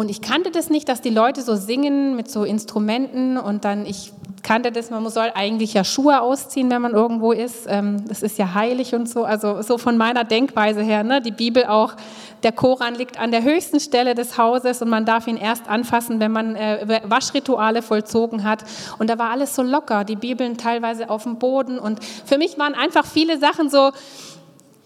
Und 0.00 0.08
ich 0.08 0.22
kannte 0.22 0.50
das 0.50 0.70
nicht, 0.70 0.88
dass 0.88 1.02
die 1.02 1.10
Leute 1.10 1.42
so 1.42 1.56
singen 1.56 2.16
mit 2.16 2.30
so 2.30 2.44
Instrumenten 2.44 3.36
und 3.36 3.66
dann, 3.66 3.84
ich 3.84 4.14
kannte 4.42 4.72
das, 4.72 4.88
man 4.88 5.06
soll 5.10 5.30
eigentlich 5.34 5.74
ja 5.74 5.84
Schuhe 5.84 6.22
ausziehen, 6.22 6.70
wenn 6.70 6.80
man 6.80 6.92
irgendwo 6.92 7.32
ist. 7.32 7.66
Ähm, 7.68 8.08
das 8.08 8.22
ist 8.22 8.38
ja 8.38 8.54
heilig 8.54 8.94
und 8.94 9.10
so. 9.10 9.24
Also 9.24 9.60
so 9.60 9.76
von 9.76 9.98
meiner 9.98 10.24
Denkweise 10.24 10.80
her, 10.80 11.04
ne? 11.04 11.20
die 11.20 11.32
Bibel 11.32 11.66
auch, 11.66 11.96
der 12.42 12.52
Koran 12.52 12.94
liegt 12.94 13.20
an 13.20 13.30
der 13.30 13.42
höchsten 13.42 13.78
Stelle 13.78 14.14
des 14.14 14.38
Hauses 14.38 14.80
und 14.80 14.88
man 14.88 15.04
darf 15.04 15.26
ihn 15.26 15.36
erst 15.36 15.68
anfassen, 15.68 16.18
wenn 16.18 16.32
man 16.32 16.56
äh, 16.56 17.02
Waschrituale 17.04 17.82
vollzogen 17.82 18.42
hat. 18.42 18.64
Und 18.98 19.10
da 19.10 19.18
war 19.18 19.28
alles 19.28 19.54
so 19.54 19.62
locker, 19.62 20.04
die 20.04 20.16
Bibeln 20.16 20.56
teilweise 20.56 21.10
auf 21.10 21.24
dem 21.24 21.36
Boden. 21.36 21.78
Und 21.78 22.02
für 22.24 22.38
mich 22.38 22.58
waren 22.58 22.72
einfach 22.72 23.04
viele 23.04 23.38
Sachen 23.38 23.68
so, 23.68 23.90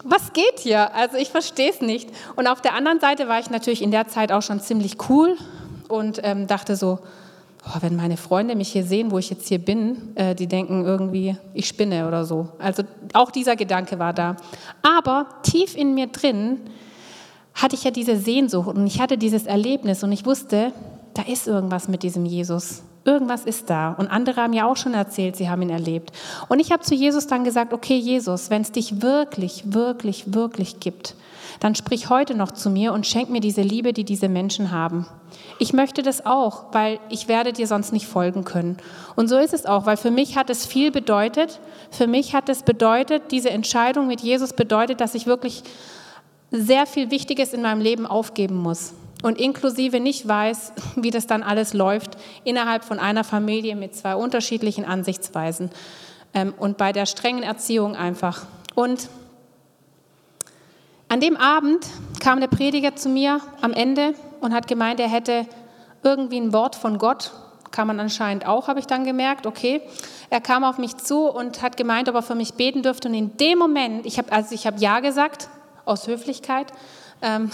was 0.04 0.32
geht 0.32 0.60
hier? 0.60 0.94
Also 0.94 1.16
ich 1.16 1.30
verstehe 1.30 1.70
es 1.70 1.80
nicht. 1.80 2.08
Und 2.36 2.46
auf 2.46 2.60
der 2.60 2.74
anderen 2.74 3.00
Seite 3.00 3.26
war 3.28 3.40
ich 3.40 3.50
natürlich 3.50 3.82
in 3.82 3.90
der 3.90 4.06
Zeit 4.06 4.30
auch 4.30 4.42
schon 4.42 4.60
ziemlich 4.60 4.96
cool 5.08 5.36
und 5.88 6.20
ähm, 6.22 6.46
dachte 6.46 6.76
so, 6.76 6.98
oh, 7.66 7.78
wenn 7.80 7.96
meine 7.96 8.16
Freunde 8.16 8.54
mich 8.54 8.72
hier 8.72 8.84
sehen, 8.84 9.10
wo 9.10 9.18
ich 9.18 9.30
jetzt 9.30 9.48
hier 9.48 9.58
bin, 9.58 10.14
äh, 10.14 10.34
die 10.34 10.46
denken 10.46 10.84
irgendwie, 10.84 11.36
ich 11.54 11.66
spinne 11.66 12.06
oder 12.06 12.24
so. 12.24 12.48
Also 12.58 12.84
auch 13.14 13.30
dieser 13.30 13.56
Gedanke 13.56 13.98
war 13.98 14.12
da. 14.12 14.36
Aber 14.82 15.26
tief 15.42 15.76
in 15.76 15.94
mir 15.94 16.08
drin 16.08 16.60
hatte 17.54 17.76
ich 17.76 17.84
ja 17.84 17.90
diese 17.90 18.16
Sehnsucht 18.16 18.68
und 18.68 18.86
ich 18.86 19.00
hatte 19.00 19.16
dieses 19.16 19.46
Erlebnis 19.46 20.02
und 20.02 20.12
ich 20.12 20.26
wusste, 20.26 20.72
da 21.14 21.22
ist 21.22 21.46
irgendwas 21.46 21.88
mit 21.88 22.02
diesem 22.02 22.26
Jesus. 22.26 22.82
Irgendwas 23.06 23.44
ist 23.44 23.68
da. 23.68 23.92
Und 23.92 24.08
andere 24.08 24.40
haben 24.40 24.54
ja 24.54 24.66
auch 24.66 24.76
schon 24.76 24.94
erzählt, 24.94 25.36
sie 25.36 25.50
haben 25.50 25.60
ihn 25.60 25.70
erlebt. 25.70 26.10
Und 26.48 26.58
ich 26.58 26.72
habe 26.72 26.82
zu 26.82 26.94
Jesus 26.94 27.26
dann 27.26 27.44
gesagt, 27.44 27.74
okay 27.74 27.96
Jesus, 27.96 28.48
wenn 28.48 28.62
es 28.62 28.72
dich 28.72 29.02
wirklich, 29.02 29.74
wirklich, 29.74 30.32
wirklich 30.32 30.80
gibt, 30.80 31.14
dann 31.60 31.74
sprich 31.74 32.08
heute 32.08 32.34
noch 32.34 32.52
zu 32.52 32.70
mir 32.70 32.94
und 32.94 33.06
schenk 33.06 33.28
mir 33.28 33.40
diese 33.40 33.60
Liebe, 33.60 33.92
die 33.92 34.04
diese 34.04 34.30
Menschen 34.30 34.70
haben. 34.70 35.06
Ich 35.58 35.74
möchte 35.74 36.02
das 36.02 36.24
auch, 36.24 36.72
weil 36.72 36.98
ich 37.10 37.28
werde 37.28 37.52
dir 37.52 37.66
sonst 37.66 37.92
nicht 37.92 38.06
folgen 38.06 38.44
können. 38.44 38.78
Und 39.16 39.28
so 39.28 39.36
ist 39.36 39.52
es 39.52 39.66
auch, 39.66 39.84
weil 39.84 39.98
für 39.98 40.10
mich 40.10 40.38
hat 40.38 40.48
es 40.48 40.64
viel 40.64 40.90
bedeutet. 40.90 41.60
Für 41.90 42.06
mich 42.06 42.34
hat 42.34 42.48
es 42.48 42.62
bedeutet, 42.62 43.24
diese 43.30 43.50
Entscheidung 43.50 44.06
mit 44.06 44.22
Jesus 44.22 44.54
bedeutet, 44.54 45.02
dass 45.02 45.14
ich 45.14 45.26
wirklich 45.26 45.62
sehr 46.50 46.86
viel 46.86 47.10
Wichtiges 47.10 47.52
in 47.52 47.60
meinem 47.60 47.82
Leben 47.82 48.06
aufgeben 48.06 48.56
muss 48.56 48.94
und 49.24 49.40
inklusive 49.40 50.00
nicht 50.00 50.28
weiß, 50.28 50.74
wie 50.96 51.10
das 51.10 51.26
dann 51.26 51.42
alles 51.42 51.72
läuft 51.72 52.18
innerhalb 52.44 52.84
von 52.84 52.98
einer 52.98 53.24
Familie 53.24 53.74
mit 53.74 53.96
zwei 53.96 54.14
unterschiedlichen 54.16 54.84
Ansichtsweisen 54.84 55.70
ähm, 56.34 56.52
und 56.58 56.76
bei 56.76 56.92
der 56.92 57.06
strengen 57.06 57.42
Erziehung 57.42 57.96
einfach. 57.96 58.44
Und 58.74 59.08
an 61.08 61.20
dem 61.20 61.38
Abend 61.38 61.87
kam 62.20 62.40
der 62.40 62.48
Prediger 62.48 62.96
zu 62.96 63.08
mir 63.08 63.40
am 63.62 63.72
Ende 63.72 64.12
und 64.42 64.52
hat 64.52 64.68
gemeint, 64.68 65.00
er 65.00 65.08
hätte 65.08 65.46
irgendwie 66.02 66.38
ein 66.38 66.52
Wort 66.52 66.76
von 66.76 66.98
Gott. 66.98 67.32
Kann 67.70 67.87
man 67.87 68.00
anscheinend 68.00 68.46
auch, 68.46 68.68
habe 68.68 68.78
ich 68.78 68.87
dann 68.87 69.04
gemerkt. 69.04 69.46
Okay, 69.46 69.80
er 70.28 70.42
kam 70.42 70.64
auf 70.64 70.76
mich 70.76 70.98
zu 70.98 71.30
und 71.30 71.62
hat 71.62 71.78
gemeint, 71.78 72.10
ob 72.10 72.14
er 72.14 72.22
für 72.22 72.34
mich 72.34 72.54
beten 72.54 72.82
dürfte. 72.82 73.08
Und 73.08 73.14
in 73.14 73.38
dem 73.38 73.58
Moment, 73.58 74.04
ich 74.04 74.18
habe 74.18 74.30
also 74.30 74.54
ich 74.54 74.66
habe 74.66 74.78
ja 74.80 75.00
gesagt 75.00 75.48
aus 75.87 76.06
Höflichkeit. 76.08 76.72
Ähm, 77.22 77.50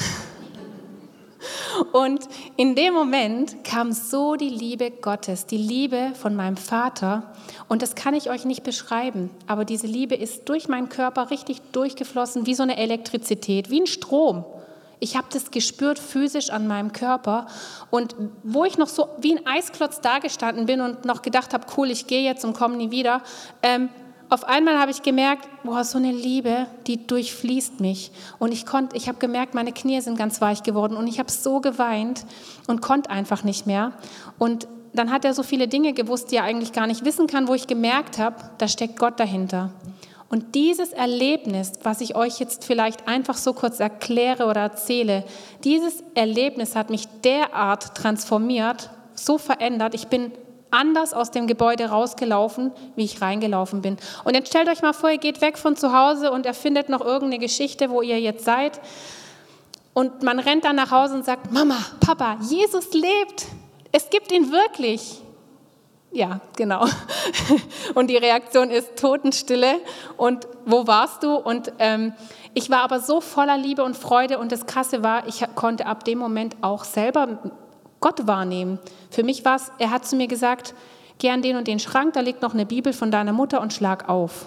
und 1.92 2.20
in 2.56 2.74
dem 2.74 2.94
Moment 2.94 3.64
kam 3.64 3.92
so 3.92 4.36
die 4.36 4.48
Liebe 4.48 4.90
Gottes, 4.90 5.46
die 5.46 5.56
Liebe 5.56 6.12
von 6.14 6.34
meinem 6.36 6.56
Vater. 6.56 7.32
Und 7.68 7.82
das 7.82 7.94
kann 7.94 8.14
ich 8.14 8.30
euch 8.30 8.44
nicht 8.44 8.62
beschreiben, 8.62 9.30
aber 9.46 9.64
diese 9.64 9.86
Liebe 9.86 10.14
ist 10.14 10.48
durch 10.48 10.68
meinen 10.68 10.88
Körper 10.88 11.30
richtig 11.30 11.60
durchgeflossen, 11.72 12.46
wie 12.46 12.54
so 12.54 12.62
eine 12.62 12.76
Elektrizität, 12.76 13.70
wie 13.70 13.80
ein 13.80 13.86
Strom. 13.86 14.44
Ich 15.00 15.16
habe 15.16 15.26
das 15.32 15.50
gespürt 15.50 15.98
physisch 15.98 16.50
an 16.50 16.66
meinem 16.66 16.92
Körper. 16.92 17.46
Und 17.88 18.14
wo 18.42 18.64
ich 18.64 18.76
noch 18.76 18.88
so 18.88 19.08
wie 19.18 19.36
ein 19.36 19.46
Eisklotz 19.46 20.02
dagestanden 20.02 20.66
bin 20.66 20.82
und 20.82 21.06
noch 21.06 21.22
gedacht 21.22 21.54
habe, 21.54 21.66
cool, 21.76 21.90
ich 21.90 22.06
gehe 22.06 22.22
jetzt 22.22 22.44
und 22.44 22.52
komme 22.52 22.76
nie 22.76 22.90
wieder, 22.90 23.22
ähm, 23.62 23.88
auf 24.30 24.44
einmal 24.44 24.78
habe 24.78 24.92
ich 24.92 25.02
gemerkt, 25.02 25.48
boah, 25.64 25.84
so 25.84 25.98
eine 25.98 26.12
Liebe, 26.12 26.66
die 26.86 27.06
durchfließt 27.06 27.80
mich. 27.80 28.12
Und 28.38 28.52
ich 28.52 28.64
konnte, 28.64 28.96
ich 28.96 29.08
habe 29.08 29.18
gemerkt, 29.18 29.54
meine 29.54 29.72
Knie 29.72 30.00
sind 30.00 30.16
ganz 30.16 30.40
weich 30.40 30.62
geworden 30.62 30.96
und 30.96 31.08
ich 31.08 31.18
habe 31.18 31.30
so 31.30 31.60
geweint 31.60 32.24
und 32.68 32.80
konnte 32.80 33.10
einfach 33.10 33.42
nicht 33.42 33.66
mehr. 33.66 33.92
Und 34.38 34.68
dann 34.92 35.10
hat 35.10 35.24
er 35.24 35.34
so 35.34 35.42
viele 35.42 35.68
Dinge 35.68 35.92
gewusst, 35.92 36.30
die 36.30 36.36
er 36.36 36.44
eigentlich 36.44 36.72
gar 36.72 36.86
nicht 36.86 37.04
wissen 37.04 37.26
kann, 37.26 37.48
wo 37.48 37.54
ich 37.54 37.66
gemerkt 37.66 38.18
habe, 38.18 38.36
da 38.58 38.68
steckt 38.68 38.98
Gott 38.98 39.18
dahinter. 39.20 39.70
Und 40.28 40.54
dieses 40.54 40.92
Erlebnis, 40.92 41.72
was 41.82 42.00
ich 42.00 42.14
euch 42.14 42.38
jetzt 42.38 42.64
vielleicht 42.64 43.08
einfach 43.08 43.36
so 43.36 43.52
kurz 43.52 43.80
erkläre 43.80 44.46
oder 44.46 44.60
erzähle, 44.60 45.24
dieses 45.64 46.04
Erlebnis 46.14 46.76
hat 46.76 46.88
mich 46.88 47.08
derart 47.24 47.96
transformiert, 47.96 48.90
so 49.14 49.38
verändert. 49.38 49.94
Ich 49.94 50.06
bin 50.06 50.30
anders 50.70 51.14
aus 51.14 51.30
dem 51.30 51.46
Gebäude 51.46 51.86
rausgelaufen, 51.86 52.72
wie 52.96 53.04
ich 53.04 53.20
reingelaufen 53.20 53.82
bin. 53.82 53.96
Und 54.24 54.34
jetzt 54.34 54.48
stellt 54.48 54.68
euch 54.68 54.82
mal 54.82 54.92
vor, 54.92 55.10
ihr 55.10 55.18
geht 55.18 55.40
weg 55.40 55.58
von 55.58 55.76
zu 55.76 55.92
Hause 55.92 56.30
und 56.30 56.46
erfindet 56.46 56.88
noch 56.88 57.00
irgendeine 57.00 57.38
Geschichte, 57.38 57.90
wo 57.90 58.02
ihr 58.02 58.20
jetzt 58.20 58.44
seid. 58.44 58.80
Und 59.92 60.22
man 60.22 60.38
rennt 60.38 60.64
dann 60.64 60.76
nach 60.76 60.90
Hause 60.90 61.14
und 61.14 61.24
sagt, 61.24 61.52
Mama, 61.52 61.76
Papa, 62.00 62.38
Jesus 62.40 62.92
lebt. 62.92 63.46
Es 63.92 64.08
gibt 64.08 64.30
ihn 64.30 64.52
wirklich. 64.52 65.20
Ja, 66.12 66.40
genau. 66.56 66.86
Und 67.94 68.08
die 68.08 68.16
Reaktion 68.16 68.70
ist 68.70 68.96
Totenstille. 68.96 69.80
Und 70.16 70.46
wo 70.64 70.86
warst 70.86 71.22
du? 71.22 71.34
Und 71.34 71.72
ähm, 71.78 72.12
ich 72.54 72.68
war 72.68 72.80
aber 72.80 72.98
so 72.98 73.20
voller 73.20 73.56
Liebe 73.56 73.84
und 73.84 73.96
Freude. 73.96 74.38
Und 74.38 74.50
das 74.50 74.66
Krasse 74.66 75.04
war, 75.04 75.28
ich 75.28 75.44
konnte 75.54 75.86
ab 75.86 76.04
dem 76.04 76.18
Moment 76.18 76.56
auch 76.62 76.82
selber 76.82 77.38
Gott 78.00 78.26
wahrnehmen. 78.26 78.78
Für 79.10 79.22
mich 79.22 79.44
war 79.44 79.56
es, 79.56 79.70
er 79.78 79.90
hat 79.90 80.06
zu 80.06 80.16
mir 80.16 80.26
gesagt, 80.26 80.74
geh 81.18 81.30
an 81.30 81.42
den 81.42 81.56
und 81.56 81.68
den 81.68 81.78
Schrank, 81.78 82.14
da 82.14 82.20
liegt 82.20 82.42
noch 82.42 82.54
eine 82.54 82.66
Bibel 82.66 82.92
von 82.92 83.10
deiner 83.10 83.32
Mutter 83.32 83.60
und 83.60 83.72
schlag 83.72 84.08
auf. 84.08 84.46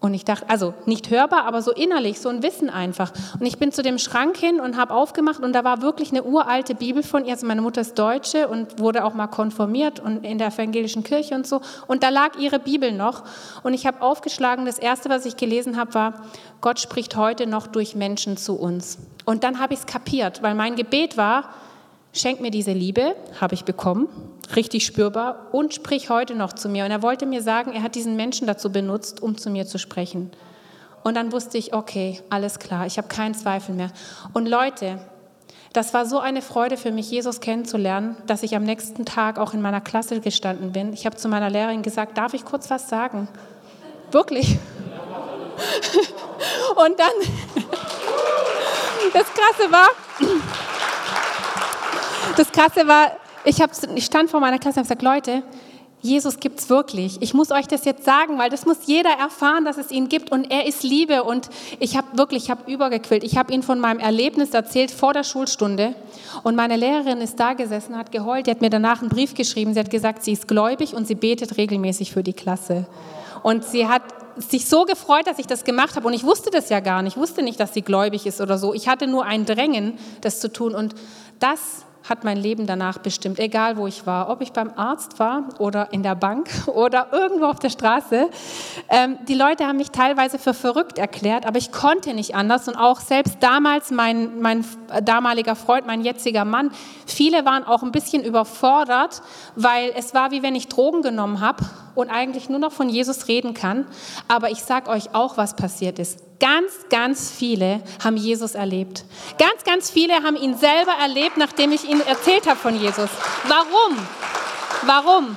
Und 0.00 0.14
ich 0.14 0.24
dachte, 0.24 0.48
also 0.48 0.74
nicht 0.86 1.10
hörbar, 1.10 1.44
aber 1.44 1.60
so 1.60 1.72
innerlich, 1.72 2.20
so 2.20 2.28
ein 2.28 2.44
Wissen 2.44 2.70
einfach. 2.70 3.12
Und 3.40 3.46
ich 3.46 3.58
bin 3.58 3.72
zu 3.72 3.82
dem 3.82 3.98
Schrank 3.98 4.36
hin 4.36 4.60
und 4.60 4.76
habe 4.76 4.94
aufgemacht 4.94 5.40
und 5.40 5.52
da 5.52 5.64
war 5.64 5.82
wirklich 5.82 6.10
eine 6.10 6.22
uralte 6.22 6.76
Bibel 6.76 7.02
von 7.02 7.24
ihr. 7.24 7.32
Also 7.32 7.46
meine 7.46 7.62
Mutter 7.62 7.80
ist 7.80 7.98
Deutsche 7.98 8.46
und 8.46 8.78
wurde 8.78 9.04
auch 9.04 9.14
mal 9.14 9.26
konformiert 9.26 9.98
und 9.98 10.24
in 10.24 10.38
der 10.38 10.48
evangelischen 10.48 11.02
Kirche 11.02 11.34
und 11.34 11.48
so. 11.48 11.60
Und 11.88 12.04
da 12.04 12.10
lag 12.10 12.38
ihre 12.38 12.60
Bibel 12.60 12.92
noch. 12.92 13.24
Und 13.64 13.74
ich 13.74 13.86
habe 13.86 14.00
aufgeschlagen, 14.00 14.66
das 14.66 14.78
erste, 14.78 15.10
was 15.10 15.26
ich 15.26 15.36
gelesen 15.36 15.76
habe, 15.76 15.94
war, 15.94 16.14
Gott 16.60 16.78
spricht 16.78 17.16
heute 17.16 17.48
noch 17.48 17.66
durch 17.66 17.96
Menschen 17.96 18.36
zu 18.36 18.54
uns. 18.54 18.98
Und 19.24 19.42
dann 19.42 19.58
habe 19.58 19.74
ich 19.74 19.80
es 19.80 19.86
kapiert, 19.86 20.44
weil 20.44 20.54
mein 20.54 20.76
Gebet 20.76 21.16
war, 21.16 21.50
Schenk 22.18 22.40
mir 22.40 22.50
diese 22.50 22.72
Liebe, 22.72 23.14
habe 23.40 23.54
ich 23.54 23.64
bekommen, 23.64 24.08
richtig 24.56 24.84
spürbar, 24.84 25.46
und 25.52 25.72
sprich 25.72 26.10
heute 26.10 26.34
noch 26.34 26.52
zu 26.52 26.68
mir. 26.68 26.84
Und 26.84 26.90
er 26.90 27.00
wollte 27.00 27.26
mir 27.26 27.42
sagen, 27.42 27.72
er 27.72 27.84
hat 27.84 27.94
diesen 27.94 28.16
Menschen 28.16 28.48
dazu 28.48 28.72
benutzt, 28.72 29.22
um 29.22 29.38
zu 29.38 29.50
mir 29.50 29.66
zu 29.66 29.78
sprechen. 29.78 30.32
Und 31.04 31.14
dann 31.14 31.30
wusste 31.30 31.58
ich, 31.58 31.74
okay, 31.74 32.20
alles 32.28 32.58
klar, 32.58 32.86
ich 32.86 32.98
habe 32.98 33.06
keinen 33.06 33.34
Zweifel 33.34 33.72
mehr. 33.72 33.92
Und 34.32 34.48
Leute, 34.48 34.98
das 35.72 35.94
war 35.94 36.06
so 36.06 36.18
eine 36.18 36.42
Freude 36.42 36.76
für 36.76 36.90
mich, 36.90 37.08
Jesus 37.08 37.40
kennenzulernen, 37.40 38.16
dass 38.26 38.42
ich 38.42 38.56
am 38.56 38.64
nächsten 38.64 39.04
Tag 39.04 39.38
auch 39.38 39.54
in 39.54 39.62
meiner 39.62 39.80
Klasse 39.80 40.18
gestanden 40.20 40.72
bin. 40.72 40.92
Ich 40.92 41.06
habe 41.06 41.14
zu 41.14 41.28
meiner 41.28 41.50
Lehrerin 41.50 41.82
gesagt, 41.82 42.18
darf 42.18 42.34
ich 42.34 42.44
kurz 42.44 42.68
was 42.68 42.88
sagen? 42.88 43.28
Wirklich. 44.10 44.58
Und 46.74 46.98
dann, 46.98 47.12
das 49.12 49.26
Krasse 49.32 49.70
war, 49.70 49.90
das 52.38 52.52
Krasse 52.52 52.86
war, 52.86 53.12
ich, 53.44 53.60
hab, 53.60 53.70
ich 53.94 54.04
stand 54.04 54.30
vor 54.30 54.40
meiner 54.40 54.58
Klasse 54.58 54.80
und 54.80 54.88
habe 54.88 54.94
gesagt, 54.94 55.02
Leute, 55.02 55.42
Jesus 56.00 56.38
gibt 56.38 56.60
es 56.60 56.70
wirklich. 56.70 57.20
Ich 57.20 57.34
muss 57.34 57.50
euch 57.50 57.66
das 57.66 57.84
jetzt 57.84 58.04
sagen, 58.04 58.38
weil 58.38 58.50
das 58.50 58.66
muss 58.66 58.86
jeder 58.86 59.10
erfahren, 59.10 59.64
dass 59.64 59.78
es 59.78 59.90
ihn 59.90 60.08
gibt 60.08 60.30
und 60.30 60.48
er 60.50 60.66
ist 60.66 60.84
Liebe. 60.84 61.24
Und 61.24 61.50
ich 61.80 61.96
habe 61.96 62.06
wirklich, 62.16 62.44
ich 62.44 62.50
habe 62.50 62.70
übergequillt. 62.70 63.24
Ich 63.24 63.36
habe 63.36 63.52
ihn 63.52 63.64
von 63.64 63.80
meinem 63.80 63.98
Erlebnis 63.98 64.50
erzählt 64.50 64.92
vor 64.92 65.12
der 65.12 65.24
Schulstunde 65.24 65.96
und 66.44 66.54
meine 66.54 66.76
Lehrerin 66.76 67.20
ist 67.20 67.40
da 67.40 67.54
gesessen, 67.54 67.96
hat 67.96 68.12
geheult. 68.12 68.46
Die 68.46 68.52
hat 68.52 68.60
mir 68.60 68.70
danach 68.70 69.00
einen 69.00 69.08
Brief 69.08 69.34
geschrieben. 69.34 69.74
Sie 69.74 69.80
hat 69.80 69.90
gesagt, 69.90 70.22
sie 70.22 70.32
ist 70.32 70.46
gläubig 70.46 70.94
und 70.94 71.08
sie 71.08 71.16
betet 71.16 71.56
regelmäßig 71.56 72.12
für 72.12 72.22
die 72.22 72.32
Klasse. 72.32 72.86
Und 73.42 73.64
sie 73.64 73.88
hat 73.88 74.02
sich 74.36 74.66
so 74.66 74.84
gefreut, 74.84 75.26
dass 75.26 75.40
ich 75.40 75.46
das 75.46 75.64
gemacht 75.64 75.96
habe. 75.96 76.06
Und 76.06 76.12
ich 76.12 76.22
wusste 76.22 76.50
das 76.50 76.68
ja 76.68 76.78
gar 76.78 77.02
nicht. 77.02 77.16
Ich 77.16 77.20
wusste 77.20 77.42
nicht, 77.42 77.58
dass 77.58 77.74
sie 77.74 77.82
gläubig 77.82 78.24
ist 78.24 78.40
oder 78.40 78.56
so. 78.56 78.72
Ich 78.72 78.88
hatte 78.88 79.08
nur 79.08 79.24
ein 79.24 79.46
Drängen, 79.46 79.98
das 80.20 80.38
zu 80.38 80.52
tun. 80.52 80.76
Und 80.76 80.94
das 81.40 81.84
hat 82.08 82.24
mein 82.24 82.36
Leben 82.36 82.66
danach 82.66 82.98
bestimmt, 82.98 83.38
egal 83.38 83.76
wo 83.76 83.86
ich 83.86 84.06
war, 84.06 84.30
ob 84.30 84.40
ich 84.40 84.52
beim 84.52 84.72
Arzt 84.76 85.18
war 85.18 85.44
oder 85.58 85.92
in 85.92 86.02
der 86.02 86.14
Bank 86.14 86.48
oder 86.66 87.08
irgendwo 87.12 87.46
auf 87.46 87.58
der 87.58 87.70
Straße. 87.70 88.28
Ähm, 88.88 89.18
die 89.28 89.34
Leute 89.34 89.66
haben 89.66 89.76
mich 89.76 89.90
teilweise 89.90 90.38
für 90.38 90.54
verrückt 90.54 90.98
erklärt, 90.98 91.46
aber 91.46 91.58
ich 91.58 91.72
konnte 91.72 92.14
nicht 92.14 92.34
anders 92.34 92.68
und 92.68 92.76
auch 92.76 93.00
selbst 93.00 93.36
damals 93.40 93.90
mein, 93.90 94.40
mein 94.40 94.64
damaliger 95.02 95.56
Freund, 95.56 95.86
mein 95.86 96.02
jetziger 96.02 96.44
Mann, 96.44 96.70
viele 97.06 97.44
waren 97.44 97.64
auch 97.64 97.82
ein 97.82 97.92
bisschen 97.92 98.24
überfordert, 98.24 99.22
weil 99.54 99.92
es 99.96 100.14
war 100.14 100.30
wie 100.30 100.42
wenn 100.42 100.54
ich 100.54 100.68
Drogen 100.68 101.02
genommen 101.02 101.40
habe 101.40 101.64
und 101.98 102.10
eigentlich 102.10 102.48
nur 102.48 102.60
noch 102.60 102.72
von 102.72 102.88
Jesus 102.88 103.28
reden 103.28 103.54
kann. 103.54 103.86
Aber 104.28 104.50
ich 104.50 104.62
sage 104.62 104.88
euch 104.88 105.14
auch, 105.14 105.36
was 105.36 105.56
passiert 105.56 105.98
ist. 105.98 106.20
Ganz, 106.38 106.70
ganz 106.90 107.30
viele 107.30 107.82
haben 108.02 108.16
Jesus 108.16 108.54
erlebt. 108.54 109.04
Ganz, 109.38 109.64
ganz 109.64 109.90
viele 109.90 110.22
haben 110.22 110.36
ihn 110.36 110.56
selber 110.56 110.92
erlebt, 110.92 111.36
nachdem 111.36 111.72
ich 111.72 111.88
ihnen 111.88 112.06
erzählt 112.06 112.46
habe 112.46 112.58
von 112.58 112.78
Jesus. 112.78 113.10
Warum? 113.48 113.98
Warum? 114.86 115.36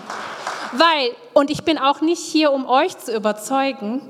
Weil, 0.74 1.10
und 1.34 1.50
ich 1.50 1.64
bin 1.64 1.80
auch 1.80 2.02
nicht 2.02 2.22
hier, 2.22 2.52
um 2.52 2.68
euch 2.68 2.96
zu 2.98 3.16
überzeugen, 3.16 4.02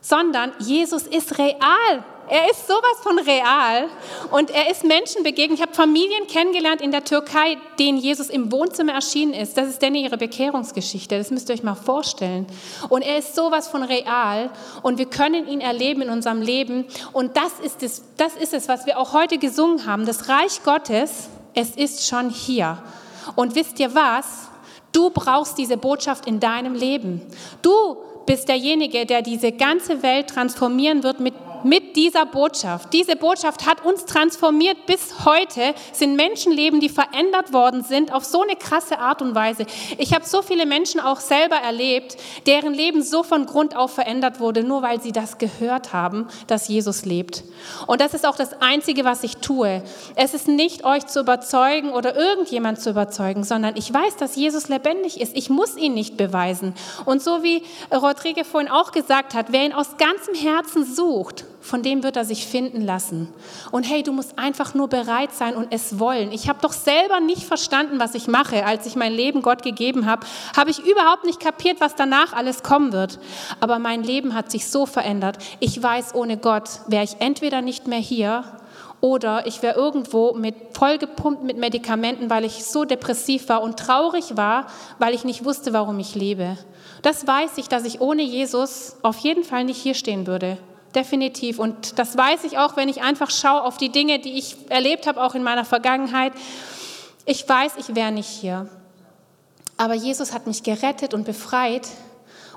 sondern 0.00 0.52
Jesus 0.60 1.02
ist 1.02 1.38
real. 1.38 2.04
Er 2.30 2.50
ist 2.50 2.66
sowas 2.66 2.98
von 3.02 3.18
real 3.18 3.88
und 4.30 4.50
er 4.50 4.70
ist 4.70 4.84
Menschen 4.84 5.22
begegnet. 5.22 5.58
Ich 5.58 5.62
habe 5.62 5.74
Familien 5.74 6.26
kennengelernt 6.26 6.82
in 6.82 6.90
der 6.90 7.04
Türkei, 7.04 7.56
denen 7.78 7.96
Jesus 7.96 8.28
im 8.28 8.52
Wohnzimmer 8.52 8.92
erschienen 8.92 9.32
ist. 9.32 9.56
Das 9.56 9.68
ist 9.68 9.80
denn 9.80 9.94
ihre 9.94 10.18
Bekehrungsgeschichte. 10.18 11.16
Das 11.16 11.30
müsst 11.30 11.48
ihr 11.48 11.54
euch 11.54 11.62
mal 11.62 11.74
vorstellen. 11.74 12.46
Und 12.90 13.02
er 13.02 13.18
ist 13.18 13.34
sowas 13.34 13.68
von 13.68 13.82
real 13.82 14.50
und 14.82 14.98
wir 14.98 15.06
können 15.06 15.48
ihn 15.48 15.62
erleben 15.62 16.02
in 16.02 16.10
unserem 16.10 16.42
Leben. 16.42 16.84
Und 17.12 17.36
das 17.36 17.60
ist 17.62 17.82
es, 17.82 18.04
das 18.18 18.34
ist 18.34 18.52
es, 18.52 18.68
was 18.68 18.84
wir 18.84 18.98
auch 18.98 19.14
heute 19.14 19.38
gesungen 19.38 19.86
haben. 19.86 20.04
Das 20.04 20.28
Reich 20.28 20.62
Gottes, 20.64 21.28
es 21.54 21.70
ist 21.76 22.06
schon 22.08 22.28
hier. 22.28 22.82
Und 23.36 23.54
wisst 23.54 23.80
ihr 23.80 23.94
was? 23.94 24.48
Du 24.92 25.10
brauchst 25.10 25.56
diese 25.56 25.76
Botschaft 25.76 26.26
in 26.26 26.40
deinem 26.40 26.74
Leben. 26.74 27.22
Du 27.62 27.96
bist 28.26 28.48
derjenige, 28.48 29.06
der 29.06 29.22
diese 29.22 29.52
ganze 29.52 30.02
Welt 30.02 30.28
transformieren 30.28 31.02
wird 31.02 31.20
mit 31.20 31.34
mit 31.64 31.96
dieser 31.96 32.26
Botschaft. 32.26 32.92
Diese 32.92 33.16
Botschaft 33.16 33.66
hat 33.66 33.84
uns 33.84 34.04
transformiert 34.04 34.86
bis 34.86 35.24
heute, 35.24 35.74
sind 35.92 36.16
Menschenleben, 36.16 36.80
die 36.80 36.88
verändert 36.88 37.52
worden 37.52 37.82
sind 37.82 38.12
auf 38.12 38.24
so 38.24 38.42
eine 38.42 38.56
krasse 38.56 38.98
Art 38.98 39.22
und 39.22 39.34
Weise. 39.34 39.66
Ich 39.98 40.14
habe 40.14 40.24
so 40.24 40.42
viele 40.42 40.66
Menschen 40.66 41.00
auch 41.00 41.20
selber 41.20 41.56
erlebt, 41.56 42.16
deren 42.46 42.72
Leben 42.72 43.02
so 43.02 43.22
von 43.22 43.46
Grund 43.46 43.76
auf 43.76 43.92
verändert 43.92 44.40
wurde, 44.40 44.62
nur 44.62 44.82
weil 44.82 45.00
sie 45.00 45.12
das 45.12 45.38
gehört 45.38 45.92
haben, 45.92 46.28
dass 46.46 46.68
Jesus 46.68 47.04
lebt. 47.04 47.42
Und 47.86 48.00
das 48.00 48.14
ist 48.14 48.26
auch 48.26 48.36
das 48.36 48.60
Einzige, 48.60 49.04
was 49.04 49.24
ich 49.24 49.38
tue. 49.38 49.82
Es 50.14 50.34
ist 50.34 50.48
nicht 50.48 50.84
euch 50.84 51.06
zu 51.06 51.20
überzeugen 51.20 51.92
oder 51.92 52.14
irgendjemand 52.16 52.80
zu 52.80 52.90
überzeugen, 52.90 53.44
sondern 53.44 53.76
ich 53.76 53.92
weiß, 53.92 54.16
dass 54.16 54.36
Jesus 54.36 54.68
lebendig 54.68 55.20
ist. 55.20 55.36
Ich 55.36 55.50
muss 55.50 55.76
ihn 55.76 55.94
nicht 55.94 56.16
beweisen. 56.16 56.74
Und 57.04 57.22
so 57.22 57.42
wie 57.42 57.62
Rodrigue 57.92 58.44
vorhin 58.44 58.70
auch 58.70 58.92
gesagt 58.92 59.34
hat, 59.34 59.46
wer 59.50 59.64
ihn 59.64 59.72
aus 59.72 59.96
ganzem 59.96 60.34
Herzen 60.34 60.84
sucht, 60.84 61.44
von 61.60 61.82
dem 61.82 62.02
wird 62.02 62.16
er 62.16 62.24
sich 62.24 62.46
finden 62.46 62.80
lassen. 62.80 63.28
Und 63.72 63.82
hey, 63.82 64.02
du 64.02 64.12
musst 64.12 64.38
einfach 64.38 64.74
nur 64.74 64.88
bereit 64.88 65.32
sein 65.32 65.56
und 65.56 65.68
es 65.70 65.98
wollen. 65.98 66.32
Ich 66.32 66.48
habe 66.48 66.60
doch 66.62 66.72
selber 66.72 67.20
nicht 67.20 67.42
verstanden, 67.42 67.98
was 67.98 68.14
ich 68.14 68.28
mache, 68.28 68.64
als 68.64 68.86
ich 68.86 68.96
mein 68.96 69.12
Leben 69.12 69.42
Gott 69.42 69.62
gegeben 69.62 70.06
habe. 70.06 70.26
Habe 70.56 70.70
ich 70.70 70.78
überhaupt 70.78 71.24
nicht 71.24 71.40
kapiert, 71.40 71.80
was 71.80 71.94
danach 71.94 72.32
alles 72.32 72.62
kommen 72.62 72.92
wird. 72.92 73.18
Aber 73.60 73.78
mein 73.78 74.02
Leben 74.02 74.34
hat 74.34 74.50
sich 74.50 74.68
so 74.68 74.86
verändert. 74.86 75.38
Ich 75.60 75.82
weiß, 75.82 76.14
ohne 76.14 76.36
Gott 76.36 76.68
wäre 76.86 77.04
ich 77.04 77.16
entweder 77.20 77.60
nicht 77.60 77.86
mehr 77.86 77.98
hier 77.98 78.44
oder 79.00 79.46
ich 79.46 79.62
wäre 79.62 79.76
irgendwo 79.76 80.34
mit 80.34 80.54
vollgepumpt 80.72 81.44
mit 81.44 81.56
Medikamenten, 81.56 82.30
weil 82.30 82.44
ich 82.44 82.64
so 82.64 82.84
depressiv 82.84 83.48
war 83.48 83.62
und 83.62 83.78
traurig 83.78 84.36
war, 84.36 84.66
weil 84.98 85.14
ich 85.14 85.24
nicht 85.24 85.44
wusste, 85.44 85.72
warum 85.72 85.98
ich 86.00 86.14
lebe. 86.14 86.56
Das 87.02 87.26
weiß 87.26 87.58
ich, 87.58 87.68
dass 87.68 87.84
ich 87.84 88.00
ohne 88.00 88.22
Jesus 88.22 88.96
auf 89.02 89.18
jeden 89.18 89.44
Fall 89.44 89.64
nicht 89.64 89.80
hier 89.80 89.94
stehen 89.94 90.26
würde 90.26 90.58
definitiv. 90.98 91.58
Und 91.58 91.98
das 91.98 92.16
weiß 92.16 92.44
ich 92.44 92.58
auch, 92.58 92.76
wenn 92.76 92.88
ich 92.88 93.02
einfach 93.02 93.30
schaue 93.30 93.62
auf 93.62 93.76
die 93.76 93.90
Dinge, 93.90 94.18
die 94.18 94.36
ich 94.36 94.56
erlebt 94.68 95.06
habe, 95.06 95.22
auch 95.22 95.34
in 95.34 95.42
meiner 95.42 95.64
Vergangenheit. 95.64 96.32
Ich 97.24 97.48
weiß, 97.48 97.72
ich 97.78 97.94
wäre 97.94 98.10
nicht 98.10 98.28
hier. 98.28 98.68
Aber 99.76 99.94
Jesus 99.94 100.34
hat 100.34 100.46
mich 100.46 100.64
gerettet 100.64 101.14
und 101.14 101.24
befreit. 101.24 101.88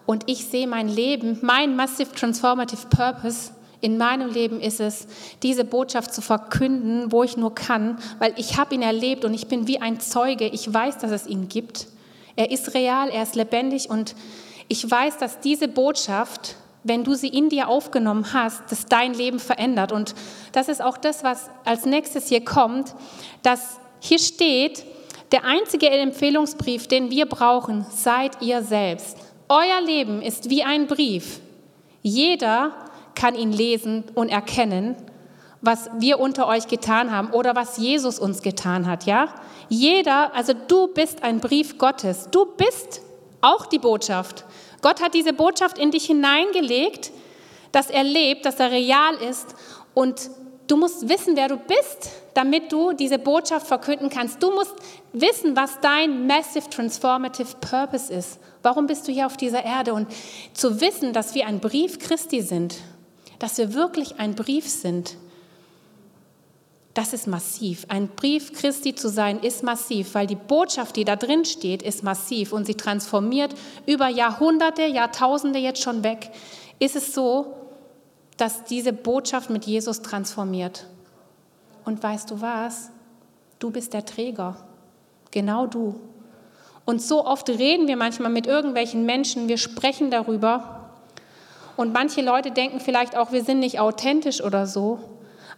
Und 0.08 0.24
ich 0.26 0.46
sehe 0.46 0.68
mein 0.68 0.90
Leben, 0.90 1.38
mein 1.42 1.76
Massive 1.76 2.12
Transformative 2.14 2.88
Purpose 2.90 3.52
in 3.80 3.98
meinem 3.98 4.30
Leben 4.30 4.60
ist 4.60 4.80
es, 4.80 5.08
diese 5.42 5.64
Botschaft 5.66 6.14
zu 6.14 6.22
verkünden, 6.22 7.12
wo 7.12 7.24
ich 7.24 7.38
nur 7.38 7.54
kann, 7.54 7.98
weil 8.20 8.34
ich 8.38 8.58
habe 8.58 8.76
ihn 8.76 8.82
erlebt 8.82 9.26
und 9.26 9.34
ich 9.34 9.48
bin 9.48 9.68
wie 9.68 9.82
ein 9.82 10.00
Zeuge. 10.00 10.48
Ich 10.48 10.72
weiß, 10.72 11.00
dass 11.00 11.12
es 11.12 11.28
ihn 11.28 11.48
gibt. 11.48 11.88
Er 12.36 12.52
ist 12.52 12.74
real, 12.74 13.10
er 13.10 13.24
ist 13.24 13.36
lebendig 13.36 13.90
und 13.90 14.16
ich 14.68 14.90
weiß, 14.90 15.18
dass 15.18 15.40
diese 15.40 15.68
Botschaft 15.68 16.56
wenn 16.84 17.04
du 17.04 17.14
sie 17.14 17.28
in 17.28 17.50
dir 17.50 17.68
aufgenommen 17.68 18.34
hast, 18.34 18.64
das 18.70 18.86
dein 18.86 19.14
Leben 19.14 19.40
verändert. 19.40 19.92
Und 19.92 20.16
das 20.52 20.68
ist 20.68 20.82
auch 20.82 20.98
das, 20.98 21.24
was 21.24 21.50
als 21.64 21.86
nächstes 21.86 22.28
hier 22.28 22.44
kommt, 22.44 22.96
dass 23.44 23.80
hier 24.00 24.20
steht, 24.20 24.84
der 25.32 25.46
einzige 25.46 25.90
Empfehlungsbrief, 25.90 26.88
den 26.88 27.10
wir 27.10 27.26
brauchen, 27.26 27.86
seid 27.90 28.42
ihr 28.42 28.64
selbst. 28.64 29.18
Euer 29.48 29.82
Leben 29.86 30.22
ist 30.22 30.50
wie 30.50 30.64
ein 30.64 30.88
Brief. 30.88 31.40
Jeder 32.02 32.72
kann 33.16 33.36
ihn 33.36 33.52
lesen 33.52 34.04
und 34.16 34.30
erkennen, 34.30 34.96
was 35.62 35.90
wir 36.00 36.20
unter 36.20 36.48
euch 36.48 36.68
getan 36.68 37.12
haben 37.12 37.30
oder 37.32 37.56
was 37.56 37.78
Jesus 37.78 38.18
uns 38.18 38.42
getan 38.42 38.88
hat, 38.88 39.06
ja? 39.06 39.30
Jeder, 39.70 40.34
also 40.34 40.54
du 40.54 40.88
bist 40.88 41.24
ein 41.24 41.40
Brief 41.40 41.78
Gottes. 41.78 42.30
Du 42.32 42.46
bist 42.46 43.02
auch 43.42 43.68
die 43.68 43.80
Botschaft. 43.80 44.44
Gott 44.82 45.02
hat 45.02 45.14
diese 45.14 45.34
Botschaft 45.34 45.78
in 45.78 45.92
dich 45.92 46.06
hineingelegt, 46.06 47.12
dass 47.72 47.90
er 47.90 48.04
lebt, 48.04 48.46
dass 48.46 48.60
er 48.60 48.72
real 48.72 49.16
ist 49.16 49.56
und 49.94 50.30
du 50.68 50.78
musst 50.78 51.08
wissen, 51.10 51.36
wer 51.36 51.48
du 51.48 51.58
bist, 51.58 52.10
damit 52.34 52.72
du 52.72 52.94
diese 52.94 53.20
Botschaft 53.20 53.68
verkünden 53.68 54.10
kannst. 54.10 54.42
Du 54.42 54.52
musst 54.52 54.74
wissen, 55.14 55.56
was 55.56 55.80
dein 55.82 56.28
massive 56.28 56.70
transformative 56.70 57.56
purpose 57.60 58.12
ist. 58.12 58.40
Warum 58.64 58.88
bist 58.88 59.08
du 59.08 59.12
hier 59.12 59.26
auf 59.26 59.38
dieser 59.38 59.64
Erde? 59.64 59.94
Und 59.94 60.08
zu 60.54 60.80
wissen, 60.80 61.14
dass 61.14 61.36
wir 61.36 61.48
ein 61.48 61.60
Brief 61.60 62.00
Christi 62.00 62.42
sind, 62.42 62.78
dass 63.40 63.58
wir 63.58 63.74
wirklich 63.74 64.20
ein 64.20 64.36
Brief 64.36 64.70
sind, 64.70 65.18
das 66.94 67.14
ist 67.14 67.28
massiv. 67.28 67.86
Ein 67.88 68.10
Brief 68.10 68.52
Christi 68.54 68.96
zu 68.96 69.10
sein 69.10 69.40
ist 69.40 69.64
massiv, 69.64 70.14
weil 70.14 70.28
die 70.28 70.36
Botschaft, 70.36 70.98
die 70.98 71.06
da 71.06 71.16
drin 71.16 71.46
steht, 71.46 71.82
ist 71.82 72.04
massiv 72.04 72.52
und 72.52 72.66
sie 72.66 72.76
transformiert 72.76 73.56
über 73.86 74.10
Jahrhunderte, 74.10 74.84
Jahrtausende 74.84 75.60
jetzt 75.60 75.82
schon 75.82 76.04
weg. 76.04 76.32
Ist 76.80 76.98
es 76.98 77.14
so, 77.14 77.56
dass 78.38 78.66
diese 78.66 78.92
Botschaft 78.92 79.50
mit 79.50 79.66
Jesus 79.66 80.02
transformiert? 80.02 80.88
Und 81.86 82.04
weißt 82.04 82.30
du 82.32 82.42
was? 82.42 82.90
Du 83.60 83.72
bist 83.72 83.94
der 83.94 84.06
Träger. 84.06 84.58
Genau 85.32 85.68
du. 85.68 85.96
Und 86.84 87.02
so 87.02 87.26
oft 87.26 87.48
reden 87.48 87.88
wir 87.88 87.96
manchmal 87.96 88.32
mit 88.32 88.48
irgendwelchen 88.48 89.06
Menschen, 89.06 89.48
wir 89.48 89.58
sprechen 89.58 90.12
darüber. 90.12 90.90
Und 91.78 91.94
manche 91.94 92.22
Leute 92.22 92.52
denken 92.52 92.80
vielleicht 92.80 93.16
auch, 93.16 93.32
wir 93.32 93.44
sind 93.44 93.60
nicht 93.60 93.80
authentisch 93.80 94.44
oder 94.44 94.68
so. 94.68 95.00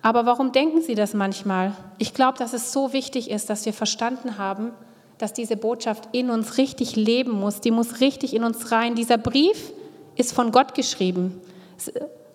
Aber 0.04 0.26
warum 0.26 0.52
denken 0.52 0.82
Sie 0.82 0.96
das 0.96 1.14
manchmal? 1.14 1.72
Ich 1.98 2.14
glaube, 2.14 2.38
dass 2.38 2.52
es 2.52 2.74
so 2.74 2.92
wichtig 2.92 3.32
ist, 3.32 3.50
dass 3.50 3.66
wir 3.66 3.74
verstanden 3.74 4.38
haben, 4.38 4.72
dass 5.18 5.32
diese 5.32 5.56
Botschaft 5.56 6.10
in 6.12 6.30
uns 6.30 6.58
richtig 6.58 6.98
leben 6.98 7.32
muss. 7.32 7.62
Die 7.62 7.72
muss 7.72 8.02
richtig 8.02 8.36
in 8.36 8.44
uns 8.44 8.72
rein. 8.74 8.96
Dieser 8.96 9.18
Brief 9.18 9.72
ist 10.16 10.34
von 10.34 10.52
Gott 10.52 10.76
geschrieben. 10.76 11.42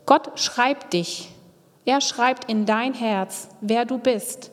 Gott 0.07 0.41
schreibt 0.41 0.95
dich. 0.95 1.29
Er 1.85 2.01
schreibt 2.01 2.51
in 2.51 2.65
dein 2.65 2.95
Herz, 2.95 3.49
wer 3.61 3.85
du 3.85 3.99
bist 3.99 4.51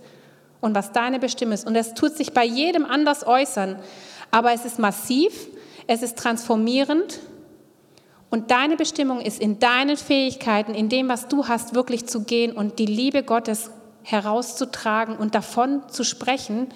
und 0.60 0.76
was 0.76 0.92
deine 0.92 1.18
Bestimmung 1.18 1.54
ist. 1.54 1.66
Und 1.66 1.78
es 1.78 1.94
tut 1.94 2.18
sich 2.18 2.34
bei 2.34 2.44
jedem 2.44 2.86
anders 2.86 3.26
äußern. 3.26 3.78
Aber 4.30 4.52
es 4.52 4.66
ist 4.66 4.78
massiv, 4.78 5.48
es 5.88 6.02
ist 6.02 6.18
transformierend 6.18 7.22
und 8.30 8.52
deine 8.52 8.76
Bestimmung 8.76 9.22
ist 9.22 9.40
in 9.40 9.60
deinen 9.60 9.98
Fähigkeiten, 9.98 10.74
in 10.74 10.90
dem, 10.90 11.10
was 11.10 11.28
du 11.28 11.48
hast, 11.48 11.76
wirklich 11.76 12.08
zu 12.08 12.24
gehen 12.24 12.52
und 12.52 12.80
die 12.80 12.86
Liebe 12.86 13.24
Gottes 13.24 13.72
herauszutragen 14.04 15.16
und 15.18 15.36
davon 15.36 15.82
zu 15.90 16.04
sprechen 16.04 16.68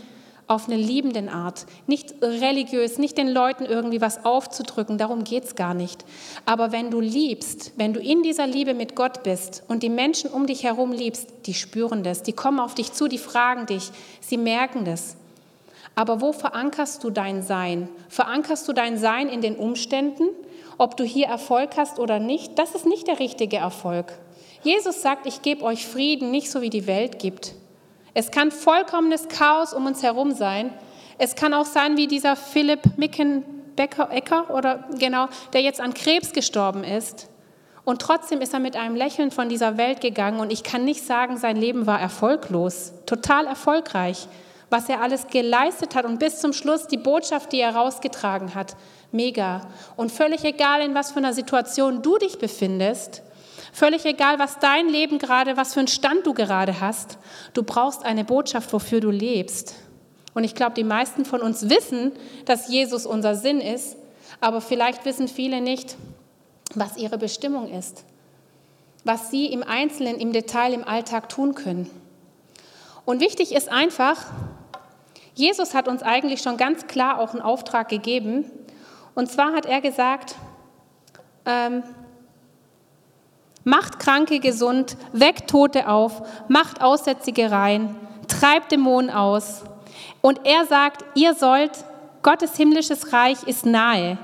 auf 0.50 0.68
eine 0.68 0.78
liebenden 0.78 1.30
Art. 1.30 1.68
Nicht 1.86 2.16
religiös, 2.24 2.98
nicht 2.98 3.20
den 3.20 3.30
Leuten 3.30 3.66
irgendwie 3.66 4.02
was 4.02 4.26
aufzudrücken, 4.26 4.98
darum 4.98 5.24
geht 5.24 5.44
es 5.44 5.56
gar 5.56 5.76
nicht. 5.76 6.04
Aber 6.46 6.72
wenn 6.72 6.90
du 6.90 7.00
liebst, 7.00 7.74
wenn 7.78 7.94
du 7.94 8.00
in 8.00 8.24
dieser 8.24 8.48
Liebe 8.48 8.74
mit 8.74 8.96
Gott 8.96 9.22
bist 9.22 9.64
und 9.68 9.84
die 9.84 9.90
Menschen 9.90 10.32
um 10.32 10.48
dich 10.48 10.64
herum 10.64 10.92
liebst, 10.92 11.28
die 11.46 11.54
spüren 11.54 12.04
das, 12.04 12.24
die 12.24 12.34
kommen 12.34 12.60
auf 12.60 12.74
dich 12.74 12.94
zu, 12.94 13.08
die 13.08 13.20
fragen 13.20 13.68
dich, 13.68 13.92
sie 14.22 14.38
merken 14.38 14.86
das. 14.86 15.18
Aber 15.94 16.20
wo 16.20 16.34
verankerst 16.34 17.04
du 17.04 17.12
dein 17.12 17.44
Sein? 17.44 17.88
Verankerst 18.08 18.68
du 18.68 18.74
dein 18.74 18.98
Sein 18.98 19.30
in 19.30 19.42
den 19.42 19.56
Umständen? 19.56 20.30
Ob 20.80 20.98
du 20.98 21.04
hier 21.04 21.28
Erfolg 21.28 21.78
hast 21.78 22.00
oder 22.00 22.18
nicht, 22.18 22.58
das 22.58 22.74
ist 22.74 22.88
nicht 22.88 23.08
der 23.08 23.20
richtige 23.20 23.58
Erfolg. 23.58 24.14
Jesus 24.64 25.02
sagt, 25.02 25.28
ich 25.28 25.42
gebe 25.42 25.64
euch 25.64 25.86
Frieden, 25.86 26.32
nicht 26.32 26.50
so 26.50 26.62
wie 26.62 26.70
die 26.70 26.88
Welt 26.88 27.20
gibt. 27.20 27.54
Es 28.14 28.32
kann 28.32 28.50
vollkommenes 28.50 29.28
Chaos 29.28 29.74
um 29.74 29.86
uns 29.86 30.02
herum 30.02 30.32
sein. 30.32 30.74
Es 31.18 31.36
kann 31.36 31.54
auch 31.54 31.66
sein 31.66 31.98
wie 31.98 32.08
dieser 32.08 32.36
Philipp 32.36 32.98
Mickenbecker 32.98 34.54
oder 34.54 34.86
genau, 34.98 35.28
der 35.54 35.62
jetzt 35.62 35.82
an 35.82 35.94
Krebs 35.94 36.34
gestorben 36.34 36.84
ist. 36.84 37.30
Und 37.84 38.02
trotzdem 38.02 38.42
ist 38.42 38.54
er 38.54 38.60
mit 38.60 38.76
einem 38.76 38.96
Lächeln 38.96 39.32
von 39.32 39.50
dieser 39.50 39.78
Welt 39.78 40.00
gegangen 40.00 40.40
und 40.40 40.52
ich 40.52 40.64
kann 40.64 40.86
nicht 40.86 41.06
sagen, 41.06 41.38
sein 41.38 41.58
Leben 41.58 41.88
war 41.88 42.00
erfolglos, 42.00 42.94
total 43.06 43.48
erfolgreich, 43.48 44.28
was 44.70 44.88
er 44.90 45.02
alles 45.02 45.28
geleistet 45.28 45.96
hat 45.96 46.06
und 46.06 46.20
bis 46.20 46.40
zum 46.40 46.54
Schluss 46.54 46.88
die 46.88 46.98
Botschaft, 46.98 47.52
die 47.52 47.60
er 47.60 47.76
rausgetragen 47.76 48.54
hat, 48.54 48.76
mega. 49.12 49.68
Und 49.96 50.12
völlig 50.12 50.44
egal, 50.44 50.82
in 50.82 50.96
was 50.96 51.12
für 51.12 51.18
einer 51.18 51.34
Situation 51.34 52.02
du 52.02 52.18
dich 52.18 52.40
befindest, 52.40 53.22
völlig 53.74 54.06
egal, 54.06 54.40
was 54.40 54.60
dein 54.60 54.88
Leben 54.90 55.20
gerade, 55.20 55.58
was 55.58 55.74
für 55.74 55.80
einen 55.80 55.88
Stand 55.88 56.26
du 56.26 56.34
gerade 56.34 56.80
hast, 56.80 57.18
du 57.54 57.64
brauchst 57.64 58.04
eine 58.06 58.24
Botschaft, 58.24 58.72
wofür 58.74 59.00
du 59.00 59.12
lebst. 59.12 59.76
Und 60.34 60.44
ich 60.44 60.56
glaube, 60.56 60.74
die 60.74 60.84
meisten 60.84 61.26
von 61.26 61.42
uns 61.42 61.70
wissen, 61.70 62.12
dass 62.46 62.70
Jesus 62.70 63.06
unser 63.06 63.36
Sinn 63.36 63.62
ist, 63.62 63.98
aber 64.42 64.62
vielleicht 64.62 65.06
wissen 65.06 65.28
viele 65.28 65.62
nicht, 65.62 65.98
was 66.76 66.98
ihre 66.98 67.18
Bestimmung 67.18 67.72
ist, 67.72 68.04
was 69.04 69.32
sie 69.32 69.48
im 69.48 69.64
Einzelnen, 69.64 70.18
im 70.20 70.32
Detail, 70.32 70.74
im 70.74 70.88
Alltag 70.88 71.30
tun 71.30 71.56
können. 71.56 71.90
Und 73.06 73.22
wichtig 73.22 73.56
ist 73.56 73.70
einfach, 73.70 74.28
Jesus 75.34 75.74
hat 75.74 75.88
uns 75.88 76.04
eigentlich 76.04 76.42
schon 76.42 76.58
ganz 76.58 76.86
klar 76.88 77.20
auch 77.20 77.32
einen 77.32 77.42
Auftrag 77.42 77.90
gegeben, 77.90 78.46
und 79.20 79.30
zwar 79.30 79.52
hat 79.52 79.66
er 79.66 79.82
gesagt, 79.82 80.36
ähm, 81.46 81.84
macht 83.66 84.00
Kranke 84.00 84.40
gesund, 84.40 84.96
weckt 85.12 85.50
Tote 85.50 85.90
auf, 85.90 86.22
macht 86.48 86.82
Aussätzige 86.82 87.52
rein, 87.52 87.98
treibt 88.30 88.72
Dämonen 88.72 89.10
aus. 89.10 89.64
Und 90.22 90.40
er 90.46 90.66
sagt, 90.68 91.04
ihr 91.16 91.34
sollt, 91.34 91.84
Gottes 92.24 92.56
himmlisches 92.56 93.12
Reich 93.12 93.44
ist 93.44 93.66
nahe. 93.66 94.18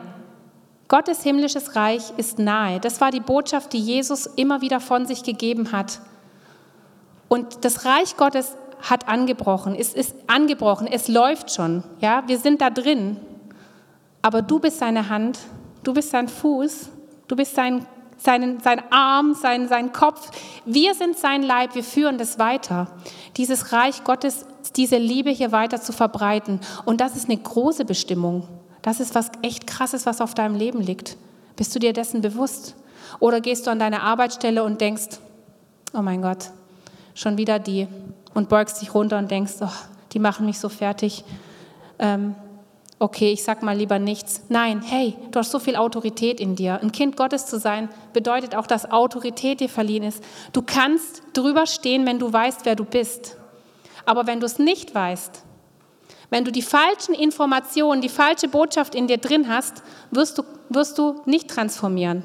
Gottes 0.88 1.24
himmlisches 1.24 1.76
Reich 1.76 2.14
ist 2.16 2.40
nahe. 2.40 2.80
Das 2.80 3.02
war 3.02 3.12
die 3.12 3.20
Botschaft, 3.20 3.74
die 3.74 3.82
Jesus 3.82 4.28
immer 4.28 4.62
wieder 4.62 4.80
von 4.80 5.06
sich 5.06 5.24
gegeben 5.24 5.74
hat. 5.74 6.00
Und 7.28 7.66
das 7.66 7.84
Reich 7.84 8.16
Gottes 8.16 8.56
hat 8.82 9.10
angebrochen, 9.10 9.76
es 9.78 9.94
ist 9.94 10.16
angebrochen, 10.28 10.88
es 10.88 11.10
läuft 11.10 11.52
schon. 11.52 11.84
Ja, 12.00 12.24
wir 12.28 12.38
sind 12.38 12.62
da 12.62 12.70
drin 12.70 13.20
aber 14.26 14.42
du 14.42 14.58
bist 14.58 14.80
seine 14.80 15.08
Hand, 15.10 15.38
du 15.84 15.94
bist 15.94 16.10
sein 16.10 16.28
Fuß, 16.28 16.90
du 17.28 17.36
bist 17.36 17.54
sein, 17.54 17.86
sein, 18.18 18.58
sein 18.60 18.82
Arm, 18.92 19.36
sein, 19.36 19.68
sein 19.68 19.92
Kopf. 19.94 20.32
Wir 20.66 20.96
sind 20.96 21.16
sein 21.16 21.44
Leib, 21.44 21.76
wir 21.76 21.84
führen 21.84 22.18
das 22.18 22.40
weiter. 22.40 22.88
Dieses 23.38 23.72
Reich 23.72 24.04
Gottes, 24.04 24.48
diese 24.76 24.98
Liebe 24.98 25.30
hier 25.30 25.52
weiter 25.52 25.80
zu 25.80 25.94
verbreiten. 25.94 26.60
Und 26.86 27.02
das 27.02 27.16
ist 27.16 27.30
eine 27.30 27.38
große 27.38 27.86
Bestimmung. 27.86 28.48
Das 28.82 29.00
ist 29.00 29.14
was 29.14 29.30
echt 29.44 29.68
Krasses, 29.68 30.08
was 30.08 30.22
auf 30.22 30.34
deinem 30.34 30.56
Leben 30.56 30.82
liegt. 30.82 31.18
Bist 31.56 31.76
du 31.76 31.78
dir 31.78 31.94
dessen 31.94 32.22
bewusst? 32.22 32.76
Oder 33.20 33.42
gehst 33.42 33.68
du 33.68 33.70
an 33.70 33.78
deine 33.78 34.02
Arbeitsstelle 34.02 34.64
und 34.64 34.82
denkst, 34.82 35.20
oh 35.94 36.02
mein 36.02 36.24
Gott, 36.24 36.50
schon 37.14 37.38
wieder 37.38 37.60
die. 37.60 37.88
Und 38.34 38.50
beugst 38.50 38.82
dich 38.82 38.92
runter 38.96 39.20
und 39.20 39.30
denkst, 39.30 39.54
oh, 39.62 39.70
die 40.14 40.20
machen 40.20 40.48
mich 40.48 40.58
so 40.58 40.68
fertig. 40.68 41.24
Ähm, 42.00 42.34
okay, 43.00 43.34
ich 43.34 43.44
sag 43.44 43.62
mal 43.64 43.76
lieber 43.78 44.00
nichts. 44.00 44.44
Nein, 44.50 44.82
hey, 44.82 45.16
du 45.32 45.40
hast 45.40 45.52
so 45.52 45.60
viel 45.60 45.76
Autorität 45.76 46.40
in 46.40 46.56
dir. 46.56 46.80
Ein 46.82 46.92
Kind 46.92 47.18
Gottes 47.18 47.46
zu 47.46 47.60
sein 47.60 47.90
bedeutet 48.14 48.56
auch, 48.56 48.68
dass 48.68 48.90
Autorität 48.90 49.60
dir 49.60 49.70
verliehen 49.70 50.04
ist. 50.04 50.24
Du 50.54 50.62
kannst 50.62 51.22
drüber 51.34 51.66
stehen, 51.66 52.06
wenn 52.06 52.20
du 52.20 52.32
weißt, 52.32 52.66
wer 52.66 52.76
du 52.76 52.86
bist. 52.86 53.38
Aber 54.06 54.28
wenn 54.28 54.40
du 54.40 54.46
es 54.46 54.60
nicht 54.60 54.96
weißt, 54.96 55.44
wenn 56.30 56.44
du 56.44 56.52
die 56.52 56.62
falschen 56.62 57.14
Informationen, 57.14 58.02
die 58.02 58.10
falsche 58.10 58.48
Botschaft 58.48 58.96
in 58.96 59.08
dir 59.08 59.18
drin 59.18 59.48
hast, 59.48 59.84
wirst 60.12 60.38
du, 60.38 60.44
wirst 60.70 60.98
du 60.98 61.22
nicht 61.26 61.50
transformieren. 61.50 62.24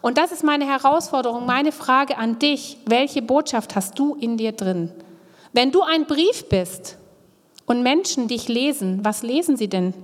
Und 0.00 0.18
das 0.18 0.32
ist 0.32 0.44
meine 0.44 0.66
Herausforderung, 0.66 1.46
meine 1.46 1.72
Frage 1.72 2.18
an 2.18 2.38
dich. 2.38 2.78
Welche 2.86 3.22
Botschaft 3.22 3.74
hast 3.74 3.98
du 3.98 4.16
in 4.20 4.36
dir 4.36 4.52
drin? 4.52 4.92
Wenn 5.52 5.72
du 5.72 5.82
ein 5.82 6.06
Brief 6.06 6.48
bist, 6.48 6.97
und 7.68 7.82
Menschen 7.82 8.26
dich 8.28 8.48
lesen, 8.48 9.04
was 9.04 9.22
lesen 9.22 9.56
sie 9.56 9.68
denn? 9.68 9.94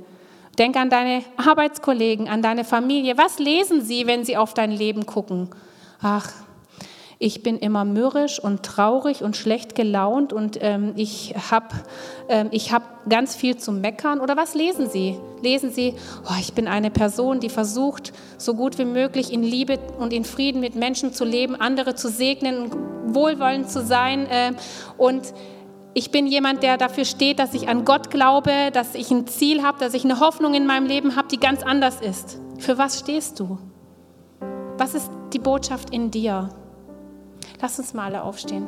Denk 0.59 0.77
an 0.77 0.90
deine 0.90 1.24
Arbeitskollegen, 1.37 2.29
an 2.29 2.42
deine 2.42 2.62
Familie. 2.62 3.18
Was 3.18 3.38
lesen 3.38 3.81
sie, 3.81 4.07
wenn 4.07 4.24
sie 4.24 4.37
auf 4.37 4.55
dein 4.55 4.70
Leben 4.70 5.07
gucken? 5.07 5.48
Ach, 6.00 6.31
ich 7.18 7.42
bin 7.42 7.59
immer 7.59 7.85
mürrisch 7.85 8.38
und 8.38 8.62
traurig 8.62 9.22
und 9.22 9.37
schlecht 9.37 9.74
gelaunt 9.74 10.33
und 10.33 10.59
ähm, 10.61 10.92
ich 10.96 11.35
habe 11.50 11.68
ähm, 12.29 12.50
hab 12.50 13.09
ganz 13.09 13.35
viel 13.35 13.57
zu 13.57 13.72
meckern. 13.72 14.20
Oder 14.20 14.37
was 14.37 14.55
lesen 14.55 14.90
Sie? 14.90 15.16
Lesen 15.40 15.70
Sie, 15.70 15.94
oh, 16.29 16.35
ich 16.38 16.53
bin 16.53 16.68
eine 16.68 16.90
Person, 16.90 17.40
die 17.40 17.48
versucht, 17.48 18.12
so 18.37 18.55
gut 18.55 18.79
wie 18.79 18.85
möglich 18.85 19.33
in 19.33 19.42
Liebe 19.42 19.79
und 19.98 20.12
in 20.12 20.24
Frieden 20.24 20.61
mit 20.61 20.74
Menschen 20.74 21.14
zu 21.14 21.24
leben, 21.24 21.55
andere 21.55 21.94
zu 21.94 22.11
segnen, 22.11 22.70
wohlwollend 23.14 23.70
zu 23.70 23.83
sein 23.83 24.27
äh, 24.27 24.53
und 24.98 25.33
ich 25.95 26.11
bin 26.11 26.27
jemand, 26.27 26.65
der 26.65 26.77
dafür 26.77 27.05
steht, 27.05 27.39
dass 27.39 27.55
ich 27.55 27.69
an 27.69 27.85
Gott 27.85 28.11
glaube, 28.11 28.71
dass 28.73 28.97
ich 28.97 29.13
ein 29.13 29.29
Ziel 29.29 29.63
habe, 29.63 29.79
dass 29.79 29.95
ich 29.95 30.05
eine 30.05 30.19
Hoffnung 30.19 30.55
in 30.55 30.67
meinem 30.67 30.87
Leben 30.87 31.15
habe, 31.15 31.29
die 31.29 31.39
ganz 31.39 31.63
anders 31.63 32.01
ist. 32.01 32.41
Für 32.59 32.79
was 32.79 32.99
stehst 32.99 33.39
du? 33.39 33.59
Was 34.77 34.95
ist 34.95 35.09
die 35.33 35.39
Botschaft 35.39 35.91
in 35.91 36.11
dir? 36.11 36.49
Lass 37.61 37.79
uns 37.79 37.95
mal 37.95 38.07
alle 38.07 38.25
aufstehen. 38.25 38.67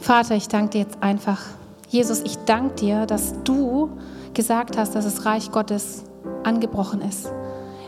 Vater, 0.00 0.36
ich 0.36 0.48
danke 0.48 0.70
dir 0.70 0.80
jetzt 0.82 1.02
einfach. 1.02 1.42
Jesus, 1.88 2.20
ich 2.20 2.38
danke 2.46 2.76
dir, 2.76 3.06
dass 3.06 3.34
du 3.42 3.90
gesagt 4.32 4.78
hast, 4.78 4.94
dass 4.94 5.04
das 5.04 5.26
Reich 5.26 5.50
Gottes 5.50 6.04
angebrochen 6.44 7.02
ist. 7.02 7.28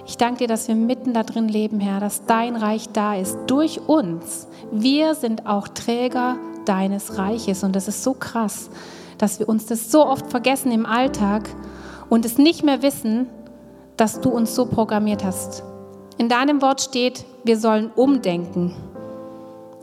Ich 0.08 0.16
danke 0.16 0.38
dir, 0.38 0.48
dass 0.48 0.68
wir 0.68 0.74
mitten 0.74 1.12
da 1.12 1.22
drin 1.22 1.48
leben, 1.48 1.80
Herr, 1.80 2.00
dass 2.00 2.24
dein 2.24 2.56
Reich 2.56 2.88
da 2.94 3.14
ist, 3.14 3.38
durch 3.46 3.86
uns. 3.86 4.48
Wir 4.72 5.14
sind 5.14 5.46
auch 5.46 5.68
Träger 5.68 6.36
deines 6.64 7.18
Reiches 7.18 7.62
und 7.62 7.76
das 7.76 7.88
ist 7.88 8.02
so 8.02 8.14
krass, 8.14 8.70
dass 9.18 9.38
wir 9.38 9.46
uns 9.50 9.66
das 9.66 9.92
so 9.92 10.06
oft 10.06 10.30
vergessen 10.30 10.72
im 10.72 10.86
Alltag 10.86 11.50
und 12.08 12.24
es 12.24 12.38
nicht 12.38 12.64
mehr 12.64 12.80
wissen, 12.80 13.26
dass 13.98 14.22
du 14.22 14.30
uns 14.30 14.54
so 14.54 14.64
programmiert 14.64 15.24
hast. 15.24 15.62
In 16.16 16.30
deinem 16.30 16.62
Wort 16.62 16.80
steht, 16.80 17.26
wir 17.44 17.58
sollen 17.58 17.90
umdenken. 17.94 18.74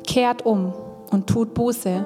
Kehrt 0.08 0.44
um 0.44 0.74
und 1.12 1.28
tut 1.28 1.54
Buße. 1.54 2.04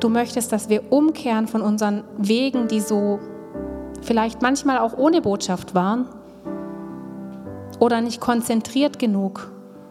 Du 0.00 0.08
möchtest, 0.08 0.50
dass 0.50 0.68
wir 0.68 0.92
umkehren 0.92 1.46
von 1.46 1.62
unseren 1.62 2.02
Wegen, 2.16 2.66
die 2.66 2.80
so 2.80 3.20
vielleicht 4.02 4.42
manchmal 4.42 4.78
auch 4.78 4.98
ohne 4.98 5.20
Botschaft 5.22 5.76
waren 5.76 6.06
oder 7.78 8.00
nicht 8.00 8.20
konzentriert 8.20 8.98
genug, 8.98 9.50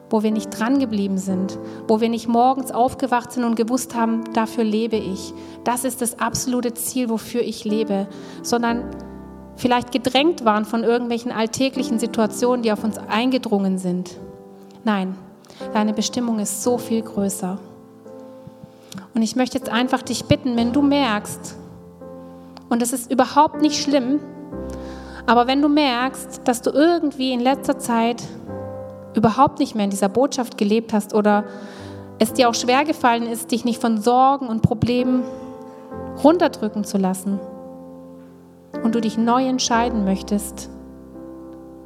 wo 0.10 0.24
wir 0.24 0.32
nicht 0.32 0.50
dran 0.58 0.80
geblieben 0.80 1.18
sind, 1.18 1.58
wo 1.88 2.00
wir 2.02 2.10
nicht 2.10 2.28
morgens 2.28 2.72
aufgewacht 2.72 3.32
sind 3.32 3.44
und 3.44 3.56
gewusst 3.56 3.96
haben, 3.96 4.24
dafür 4.34 4.64
lebe 4.64 4.96
ich. 4.96 5.34
Das 5.64 5.84
ist 5.84 6.02
das 6.02 6.20
absolute 6.20 6.74
Ziel, 6.74 7.10
wofür 7.10 7.42
ich 7.42 7.66
lebe, 7.66 8.08
sondern 8.42 8.84
vielleicht 9.56 9.92
gedrängt 9.92 10.46
waren 10.46 10.66
von 10.66 10.84
irgendwelchen 10.84 11.32
alltäglichen 11.32 12.00
Situationen, 12.00 12.64
die 12.64 12.72
auf 12.72 12.84
uns 12.84 12.98
eingedrungen 12.98 13.78
sind. 13.78 14.18
Nein, 14.84 15.16
deine 15.74 15.94
Bestimmung 15.94 16.40
ist 16.40 16.64
so 16.64 16.78
viel 16.78 17.02
größer. 17.02 17.60
Und 19.14 19.22
ich 19.22 19.36
möchte 19.36 19.58
jetzt 19.58 19.70
einfach 19.70 20.04
dich 20.04 20.26
bitten, 20.26 20.56
wenn 20.56 20.74
du 20.74 20.82
merkst, 20.82 21.56
und 22.70 22.82
es 22.82 22.94
ist 22.94 23.12
überhaupt 23.12 23.62
nicht 23.62 23.82
schlimm, 23.82 24.20
aber 25.28 25.46
wenn 25.46 25.62
du 25.62 25.70
merkst, 25.70 26.42
dass 26.46 26.62
du 26.62 26.72
irgendwie 26.72 27.34
in 27.34 27.40
letzter 27.40 27.78
Zeit 27.78 28.24
überhaupt 29.14 29.60
nicht 29.60 29.76
mehr 29.76 29.84
in 29.84 29.92
dieser 29.92 30.10
Botschaft 30.10 30.58
gelebt 30.58 30.94
hast 30.94 31.14
oder 31.14 31.44
es 32.18 32.34
dir 32.34 32.50
auch 32.50 32.56
schwer 32.56 32.86
gefallen 32.86 33.28
ist, 33.28 33.52
dich 33.52 33.66
nicht 33.66 33.80
von 33.80 34.02
Sorgen 34.02 34.48
und 34.48 34.62
Problemen 34.62 35.24
runterdrücken 36.24 36.84
zu 36.84 36.98
lassen 36.98 37.40
und 38.84 38.96
du 38.96 39.02
dich 39.02 39.18
neu 39.18 39.46
entscheiden 39.46 40.06
möchtest, 40.06 40.70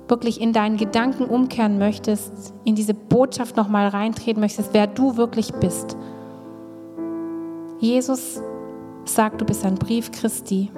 wirklich 0.07 0.39
in 0.39 0.53
deinen 0.53 0.77
Gedanken 0.77 1.25
umkehren 1.25 1.79
möchtest, 1.79 2.53
in 2.63 2.75
diese 2.75 2.93
Botschaft 2.93 3.57
nochmal 3.57 3.87
reintreten 3.87 4.39
möchtest, 4.39 4.73
wer 4.73 4.87
du 4.87 5.17
wirklich 5.17 5.53
bist, 5.53 5.97
Jesus 7.79 8.39
sagt, 9.05 9.41
du 9.41 9.45
bist 9.45 9.65
ein 9.65 9.73
Brief 9.73 10.11
Christi, 10.11 10.69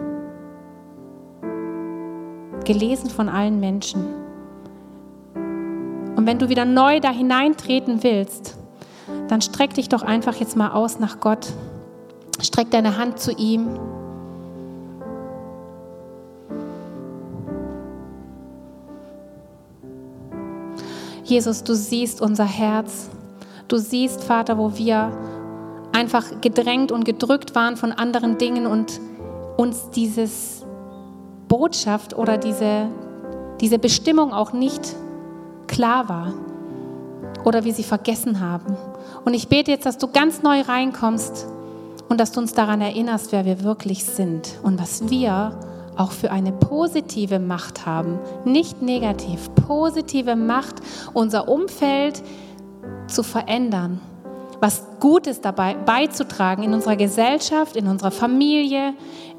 gelesen 2.63 3.10
von 3.10 3.30
allen 3.30 3.60
Menschen. 3.60 4.04
Und 6.15 6.28
wenn 6.28 6.39
du 6.39 6.49
wieder 6.49 6.65
neu 6.65 6.99
da 6.99 7.12
hineintreten 7.12 8.04
willst, 8.04 8.58
dann 9.28 9.41
streck 9.41 9.73
dich 9.73 9.89
doch 9.89 10.04
einfach 10.04 10.36
jetzt 10.36 10.56
mal 10.56 10.71
aus 10.71 10.99
nach 10.99 11.19
Gott. 11.19 11.52
Streck 12.41 12.71
deine 12.71 12.97
Hand 12.97 13.19
zu 13.19 13.32
ihm. 13.32 13.80
Jesus, 21.23 21.63
du 21.63 21.73
siehst 21.73 22.21
unser 22.21 22.45
Herz. 22.45 23.10
Du 23.67 23.78
siehst, 23.78 24.23
Vater, 24.23 24.58
wo 24.58 24.78
wir 24.78 25.12
einfach 25.93 26.41
gedrängt 26.41 26.91
und 26.91 27.06
gedrückt 27.06 27.56
waren 27.56 27.78
von 27.78 27.91
anderen 27.91 28.38
Dingen 28.38 28.67
und 28.67 28.99
uns 29.58 29.89
dieses 29.91 30.62
Botschaft 31.54 32.18
oder 32.18 32.39
diese, 32.39 32.88
diese 33.62 33.78
Bestimmung 33.78 34.34
auch 34.34 34.54
nicht 34.54 34.96
klar 35.68 36.10
war 36.10 36.34
oder 37.46 37.63
wir 37.63 37.76
sie 37.76 37.84
vergessen 37.84 38.39
haben. 38.39 38.76
Und 39.24 39.36
ich 39.36 39.50
bete 39.50 39.70
jetzt, 39.70 39.86
dass 39.86 40.00
du 40.00 40.08
ganz 40.08 40.42
neu 40.42 40.62
reinkommst 40.62 41.46
und 42.10 42.20
dass 42.20 42.32
du 42.32 42.39
uns 42.39 42.54
daran 42.54 42.82
erinnerst, 42.82 43.32
wer 43.32 43.46
wir 43.46 43.63
wirklich 43.63 44.04
sind 44.04 44.58
und 44.63 44.82
was 44.82 45.12
wir 45.12 45.60
auch 45.96 46.12
für 46.12 46.32
eine 46.32 46.54
positive 46.54 47.38
Macht 47.38 47.86
haben, 47.86 48.18
nicht 48.46 48.82
negativ, 48.82 49.52
positive 49.68 50.36
Macht, 50.36 50.78
unser 51.13 51.48
Umfeld 51.48 52.24
zu 53.06 53.22
verändern 53.22 54.02
was 54.63 54.82
Gutes 55.02 55.41
dabei 55.41 55.73
beizutragen 55.73 56.63
in 56.63 56.73
unserer 56.73 56.95
Gesellschaft, 56.95 57.76
in 57.76 57.86
unserer 57.86 58.12
Familie, 58.12 58.93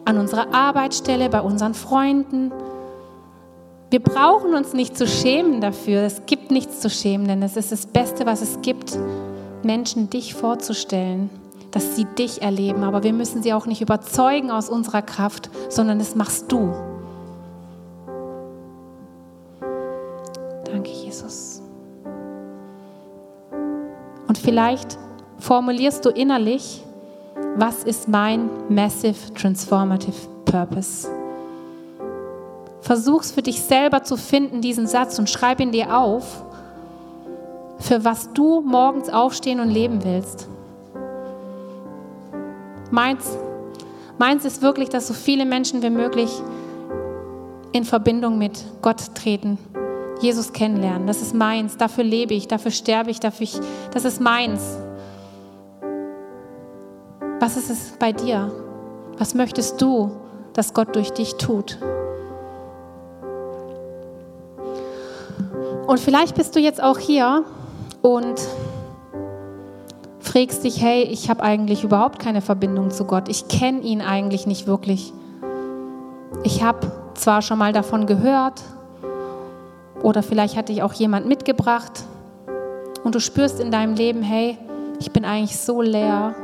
an 0.04 0.18
unserer 0.18 0.52
Arbeitsstelle, 0.52 1.30
bei 1.30 1.40
unseren 1.40 1.72
Freunden. 1.72 2.52
Wir 3.88 4.00
brauchen 4.00 4.54
uns 4.54 4.74
nicht 4.74 4.98
zu 4.98 5.06
schämen 5.06 5.62
dafür. 5.62 6.02
Es 6.02 6.26
gibt 6.26 6.50
nichts 6.50 6.80
zu 6.80 6.90
schämen, 6.90 7.26
denn 7.26 7.42
es 7.42 7.56
ist 7.56 7.72
das 7.72 7.86
Beste, 7.86 8.26
was 8.26 8.42
es 8.42 8.60
gibt, 8.60 8.98
Menschen 9.62 10.10
dich 10.10 10.34
vorzustellen, 10.34 11.30
dass 11.70 11.96
sie 11.96 12.04
dich 12.04 12.42
erleben. 12.42 12.84
Aber 12.84 13.02
wir 13.02 13.14
müssen 13.14 13.42
sie 13.42 13.54
auch 13.54 13.64
nicht 13.64 13.80
überzeugen 13.80 14.50
aus 14.50 14.68
unserer 14.68 15.00
Kraft, 15.00 15.48
sondern 15.70 15.98
das 16.00 16.14
machst 16.14 16.52
du. 16.52 16.70
Danke, 20.66 20.90
Jesus. 20.90 21.62
Und 24.28 24.36
vielleicht 24.36 24.98
formulierst 25.44 26.02
du 26.06 26.08
innerlich, 26.08 26.82
was 27.56 27.84
ist 27.84 28.08
mein 28.08 28.48
Massive 28.70 29.34
Transformative 29.34 30.16
Purpose? 30.46 31.06
Versuch's 32.80 33.30
für 33.30 33.42
dich 33.42 33.60
selber 33.60 34.04
zu 34.04 34.16
finden, 34.16 34.62
diesen 34.62 34.86
Satz, 34.86 35.18
und 35.18 35.28
schreib 35.28 35.60
ihn 35.60 35.70
dir 35.70 35.96
auf, 35.96 36.44
für 37.78 38.04
was 38.04 38.32
du 38.32 38.62
morgens 38.62 39.10
aufstehen 39.10 39.60
und 39.60 39.68
leben 39.68 40.02
willst. 40.02 40.48
Meins, 42.90 43.36
meins 44.16 44.46
ist 44.46 44.62
wirklich, 44.62 44.88
dass 44.88 45.06
so 45.08 45.14
viele 45.14 45.44
Menschen 45.44 45.82
wie 45.82 45.90
möglich 45.90 46.30
in 47.72 47.84
Verbindung 47.84 48.38
mit 48.38 48.64
Gott 48.80 49.14
treten, 49.14 49.58
Jesus 50.22 50.54
kennenlernen. 50.54 51.06
Das 51.06 51.20
ist 51.20 51.34
meins, 51.34 51.76
dafür 51.76 52.04
lebe 52.04 52.32
ich, 52.32 52.48
dafür 52.48 52.70
sterbe 52.70 53.10
ich, 53.10 53.20
dafür 53.20 53.44
ich 53.44 53.60
das 53.92 54.06
ist 54.06 54.22
meins. 54.22 54.78
Was 57.40 57.56
ist 57.56 57.70
es 57.70 57.92
bei 57.98 58.12
dir? 58.12 58.50
Was 59.18 59.34
möchtest 59.34 59.80
du, 59.82 60.10
dass 60.52 60.72
Gott 60.72 60.94
durch 60.94 61.10
dich 61.10 61.34
tut? 61.36 61.78
Und 65.86 66.00
vielleicht 66.00 66.36
bist 66.36 66.56
du 66.56 66.60
jetzt 66.60 66.82
auch 66.82 66.98
hier 66.98 67.44
und 68.02 68.40
fragst 70.20 70.64
dich, 70.64 70.80
hey, 70.82 71.02
ich 71.02 71.28
habe 71.28 71.42
eigentlich 71.42 71.84
überhaupt 71.84 72.18
keine 72.18 72.40
Verbindung 72.40 72.90
zu 72.90 73.04
Gott. 73.04 73.28
Ich 73.28 73.48
kenne 73.48 73.80
ihn 73.80 74.00
eigentlich 74.00 74.46
nicht 74.46 74.66
wirklich. 74.66 75.12
Ich 76.42 76.62
habe 76.62 76.90
zwar 77.14 77.42
schon 77.42 77.58
mal 77.58 77.72
davon 77.72 78.06
gehört 78.06 78.62
oder 80.02 80.22
vielleicht 80.22 80.56
hat 80.56 80.68
dich 80.68 80.82
auch 80.82 80.94
jemand 80.94 81.26
mitgebracht 81.26 82.04
und 83.04 83.14
du 83.14 83.20
spürst 83.20 83.60
in 83.60 83.70
deinem 83.70 83.94
Leben, 83.94 84.22
hey, 84.22 84.56
ich 84.98 85.12
bin 85.12 85.24
eigentlich 85.24 85.58
so 85.58 85.82
leer 85.82 86.34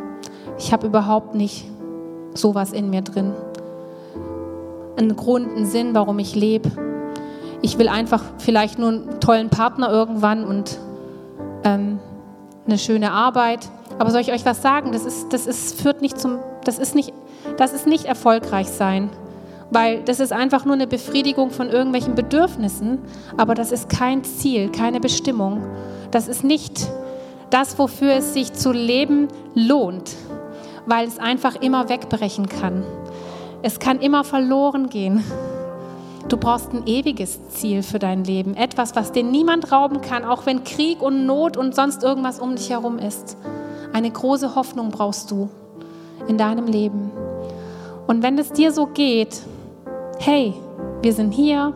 ich 0.61 0.75
habe 0.75 0.87
überhaupt 0.87 1.35
nicht 1.35 1.65
sowas 2.35 2.73
in 2.73 2.91
mir 2.91 3.01
drin. 3.01 3.33
Einen 4.99 5.17
Grund, 5.17 5.57
einen 5.57 5.65
Sinn, 5.65 5.95
warum 5.95 6.19
ich 6.19 6.35
lebe. 6.35 6.71
Ich 7.63 7.79
will 7.79 7.89
einfach 7.89 8.23
vielleicht 8.39 8.79
nur 8.79 8.91
einen 8.91 9.21
tollen 9.21 9.49
Partner 9.49 9.91
irgendwann 9.91 10.45
und 10.45 10.79
ähm, 11.65 11.99
eine 12.67 12.77
schöne 12.77 13.11
Arbeit. 13.11 13.71
Aber 13.99 14.11
soll 14.11 14.21
ich 14.21 14.33
euch 14.33 14.45
was 14.45 14.61
sagen? 14.61 14.93
Das 14.93 15.07
ist, 15.07 15.33
das 15.33 15.47
ist, 15.47 15.81
führt 15.81 16.03
nicht 16.03 16.21
zum, 16.21 16.39
das 16.65 16.79
ist 16.79 16.95
nicht, 16.95 17.15
das 17.57 17.73
ist 17.73 17.87
nicht 17.87 18.05
erfolgreich 18.05 18.69
sein. 18.69 19.09
Weil 19.71 20.03
das 20.03 20.21
ist 20.21 20.33
einfach 20.33 20.67
nur 20.67 20.75
eine 20.75 20.87
Befriedigung 20.87 21.51
von 21.51 21.71
irgendwelchen 21.71 22.15
Bedürfnissen, 22.15 22.99
aber 23.37 23.55
das 23.55 23.73
ist 23.73 23.89
kein 23.89 24.25
Ziel, 24.25 24.71
keine 24.71 25.01
Bestimmung. 25.01 25.63
Das 26.11 26.29
ist 26.29 26.45
nicht 26.45 26.87
das, 27.49 27.79
wofür 27.79 28.13
es 28.15 28.35
sich 28.35 28.53
zu 28.53 28.73
leben 28.73 29.29
lohnt 29.55 30.11
weil 30.87 31.07
es 31.07 31.19
einfach 31.19 31.57
immer 31.57 31.89
wegbrechen 31.89 32.49
kann. 32.49 32.85
Es 33.63 33.79
kann 33.79 34.01
immer 34.01 34.25
verloren 34.25 34.89
gehen. 34.89 35.23
Du 36.29 36.37
brauchst 36.37 36.73
ein 36.73 36.87
ewiges 36.87 37.49
Ziel 37.49 37.83
für 37.83 37.99
dein 37.99 38.25
Leben, 38.25 38.55
etwas, 38.55 38.95
was 38.95 39.13
dir 39.13 39.25
niemand 39.25 39.73
rauben 39.73 40.01
kann, 40.01 40.25
auch 40.25 40.47
wenn 40.47 40.65
Krieg 40.65 41.03
und 41.03 41.27
Not 41.27 41.57
und 41.57 41.75
sonst 41.75 42.03
irgendwas 42.03 42.39
um 42.39 42.57
dich 42.57 42.71
herum 42.71 42.99
ist. 42.99 43.37
Eine 43.93 44.11
große 44.11 44.55
Hoffnung 44.55 44.91
brauchst 44.91 45.31
du. 45.31 45.49
in 46.29 46.39
deinem 46.39 46.67
Leben. 46.67 47.11
Und 48.07 48.23
wenn 48.23 48.39
es 48.39 48.53
dir 48.53 48.73
so 48.73 48.87
geht, 48.87 49.41
hey, 50.19 50.55
wir 51.03 51.13
sind 51.13 51.33
hier, 51.33 51.75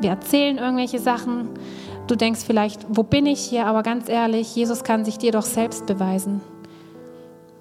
wir 0.00 0.10
erzählen 0.10 0.58
irgendwelche 0.58 0.98
Sachen, 0.98 1.48
du 2.06 2.16
denkst 2.16 2.40
vielleicht, 2.46 2.86
wo 2.88 3.02
bin 3.02 3.26
ich 3.26 3.40
hier? 3.40 3.66
Aber 3.66 3.82
ganz 3.82 4.08
ehrlich, 4.08 4.54
Jesus 4.54 4.84
kann 4.84 5.04
sich 5.04 5.18
dir 5.18 5.32
doch 5.32 5.42
selbst 5.42 5.86
beweisen. 5.86 6.40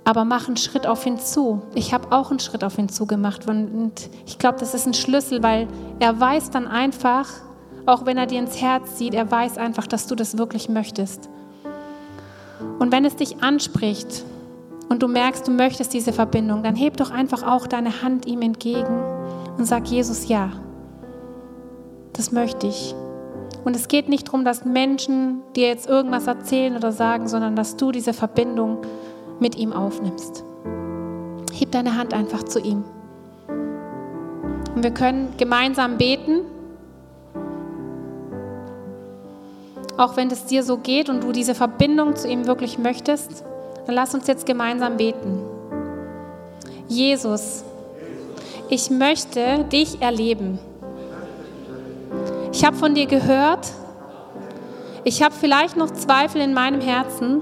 Aber 0.03 0.25
mach 0.25 0.47
einen 0.47 0.57
Schritt 0.57 0.87
auf 0.87 1.05
ihn 1.05 1.19
zu. 1.19 1.61
Ich 1.75 1.93
habe 1.93 2.11
auch 2.11 2.31
einen 2.31 2.39
Schritt 2.39 2.63
auf 2.63 2.77
ihn 2.77 2.89
zu 2.89 3.05
gemacht. 3.05 3.47
Und 3.47 3.93
ich 4.25 4.39
glaube, 4.39 4.59
das 4.59 4.73
ist 4.73 4.87
ein 4.87 4.93
Schlüssel, 4.93 5.43
weil 5.43 5.67
er 5.99 6.19
weiß 6.19 6.49
dann 6.49 6.67
einfach, 6.67 7.27
auch 7.85 8.05
wenn 8.05 8.17
er 8.17 8.25
dir 8.25 8.39
ins 8.39 8.59
Herz 8.61 8.97
sieht, 8.97 9.13
er 9.13 9.29
weiß 9.29 9.57
einfach, 9.57 9.87
dass 9.87 10.07
du 10.07 10.15
das 10.15 10.37
wirklich 10.37 10.69
möchtest. 10.69 11.29
Und 12.79 12.91
wenn 12.91 13.05
es 13.05 13.15
dich 13.15 13.43
anspricht 13.43 14.23
und 14.89 15.03
du 15.03 15.07
merkst, 15.07 15.47
du 15.47 15.51
möchtest 15.51 15.93
diese 15.93 16.13
Verbindung, 16.13 16.63
dann 16.63 16.75
heb 16.75 16.97
doch 16.97 17.11
einfach 17.11 17.43
auch 17.43 17.67
deine 17.67 18.01
Hand 18.01 18.25
ihm 18.25 18.41
entgegen 18.41 19.03
und 19.57 19.65
sag 19.65 19.87
Jesus 19.87 20.27
ja. 20.27 20.51
Das 22.13 22.31
möchte 22.31 22.67
ich. 22.67 22.93
Und 23.63 23.75
es 23.75 23.87
geht 23.87 24.09
nicht 24.09 24.27
darum, 24.27 24.43
dass 24.43 24.65
Menschen 24.65 25.41
dir 25.55 25.67
jetzt 25.67 25.87
irgendwas 25.87 26.27
erzählen 26.27 26.75
oder 26.75 26.91
sagen, 26.91 27.27
sondern 27.27 27.55
dass 27.55 27.77
du 27.77 27.91
diese 27.91 28.13
Verbindung 28.13 28.79
mit 29.41 29.57
ihm 29.57 29.73
aufnimmst. 29.73 30.45
Heb 31.51 31.71
deine 31.71 31.97
Hand 31.97 32.13
einfach 32.13 32.43
zu 32.43 32.59
ihm. 32.59 32.85
Und 34.73 34.83
wir 34.83 34.91
können 34.91 35.33
gemeinsam 35.37 35.97
beten. 35.97 36.41
Auch 39.97 40.15
wenn 40.15 40.31
es 40.31 40.45
dir 40.45 40.63
so 40.63 40.77
geht 40.77 41.09
und 41.09 41.23
du 41.23 41.31
diese 41.31 41.53
Verbindung 41.53 42.15
zu 42.15 42.27
ihm 42.27 42.47
wirklich 42.47 42.77
möchtest, 42.77 43.43
dann 43.85 43.95
lass 43.95 44.13
uns 44.13 44.27
jetzt 44.27 44.45
gemeinsam 44.45 44.97
beten. 44.97 45.41
Jesus, 46.87 47.63
ich 48.69 48.89
möchte 48.89 49.65
dich 49.65 50.01
erleben. 50.01 50.59
Ich 52.53 52.65
habe 52.65 52.75
von 52.75 52.95
dir 52.95 53.05
gehört. 53.05 53.67
Ich 55.03 55.23
habe 55.23 55.33
vielleicht 55.33 55.77
noch 55.77 55.89
Zweifel 55.91 56.41
in 56.41 56.53
meinem 56.53 56.79
Herzen, 56.79 57.41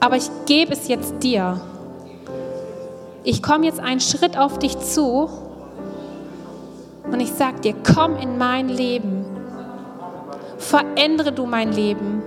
aber 0.00 0.16
ich 0.16 0.30
gebe 0.46 0.72
es 0.72 0.88
jetzt 0.88 1.22
dir. 1.22 1.60
Ich 3.24 3.42
komme 3.42 3.66
jetzt 3.66 3.80
einen 3.80 4.00
Schritt 4.00 4.38
auf 4.38 4.58
dich 4.58 4.78
zu 4.78 5.28
und 7.10 7.20
ich 7.20 7.32
sage 7.32 7.60
dir, 7.60 7.74
komm 7.94 8.16
in 8.16 8.38
mein 8.38 8.68
Leben. 8.68 9.24
Verändere 10.58 11.32
du 11.32 11.46
mein 11.46 11.72
Leben. 11.72 12.22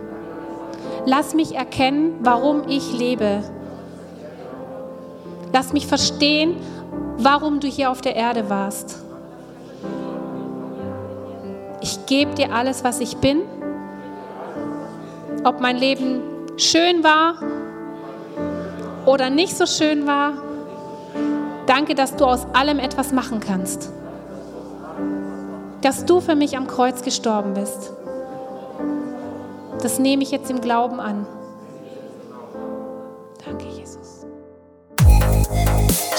Lass 1.05 1.33
mich 1.33 1.55
erkennen, 1.55 2.15
warum 2.21 2.67
ich 2.67 2.97
lebe. 2.97 3.43
Lass 5.53 5.73
mich 5.73 5.87
verstehen, 5.87 6.55
warum 7.17 7.59
du 7.59 7.67
hier 7.67 7.91
auf 7.91 8.01
der 8.01 8.15
Erde 8.15 8.49
warst. 8.49 9.03
Ich 11.81 12.05
gebe 12.05 12.35
dir 12.35 12.53
alles, 12.53 12.83
was 12.83 12.99
ich 12.99 13.17
bin. 13.17 13.41
Ob 15.43 15.59
mein 15.59 15.77
Leben 15.77 16.21
schön 16.57 17.03
war 17.03 17.35
oder 19.05 19.29
nicht 19.29 19.57
so 19.57 19.65
schön 19.65 20.07
war, 20.07 20.33
danke, 21.65 21.95
dass 21.95 22.15
du 22.15 22.25
aus 22.25 22.45
allem 22.53 22.79
etwas 22.79 23.11
machen 23.11 23.39
kannst. 23.39 23.91
Dass 25.81 26.05
du 26.05 26.21
für 26.21 26.35
mich 26.35 26.57
am 26.57 26.67
Kreuz 26.67 27.01
gestorben 27.01 27.53
bist. 27.53 27.91
Das 29.81 29.97
nehme 29.97 30.21
ich 30.21 30.31
jetzt 30.31 30.51
im 30.51 30.61
Glauben 30.61 30.99
an. 30.99 31.25
Danke, 33.45 33.65
Jesus. 33.65 34.20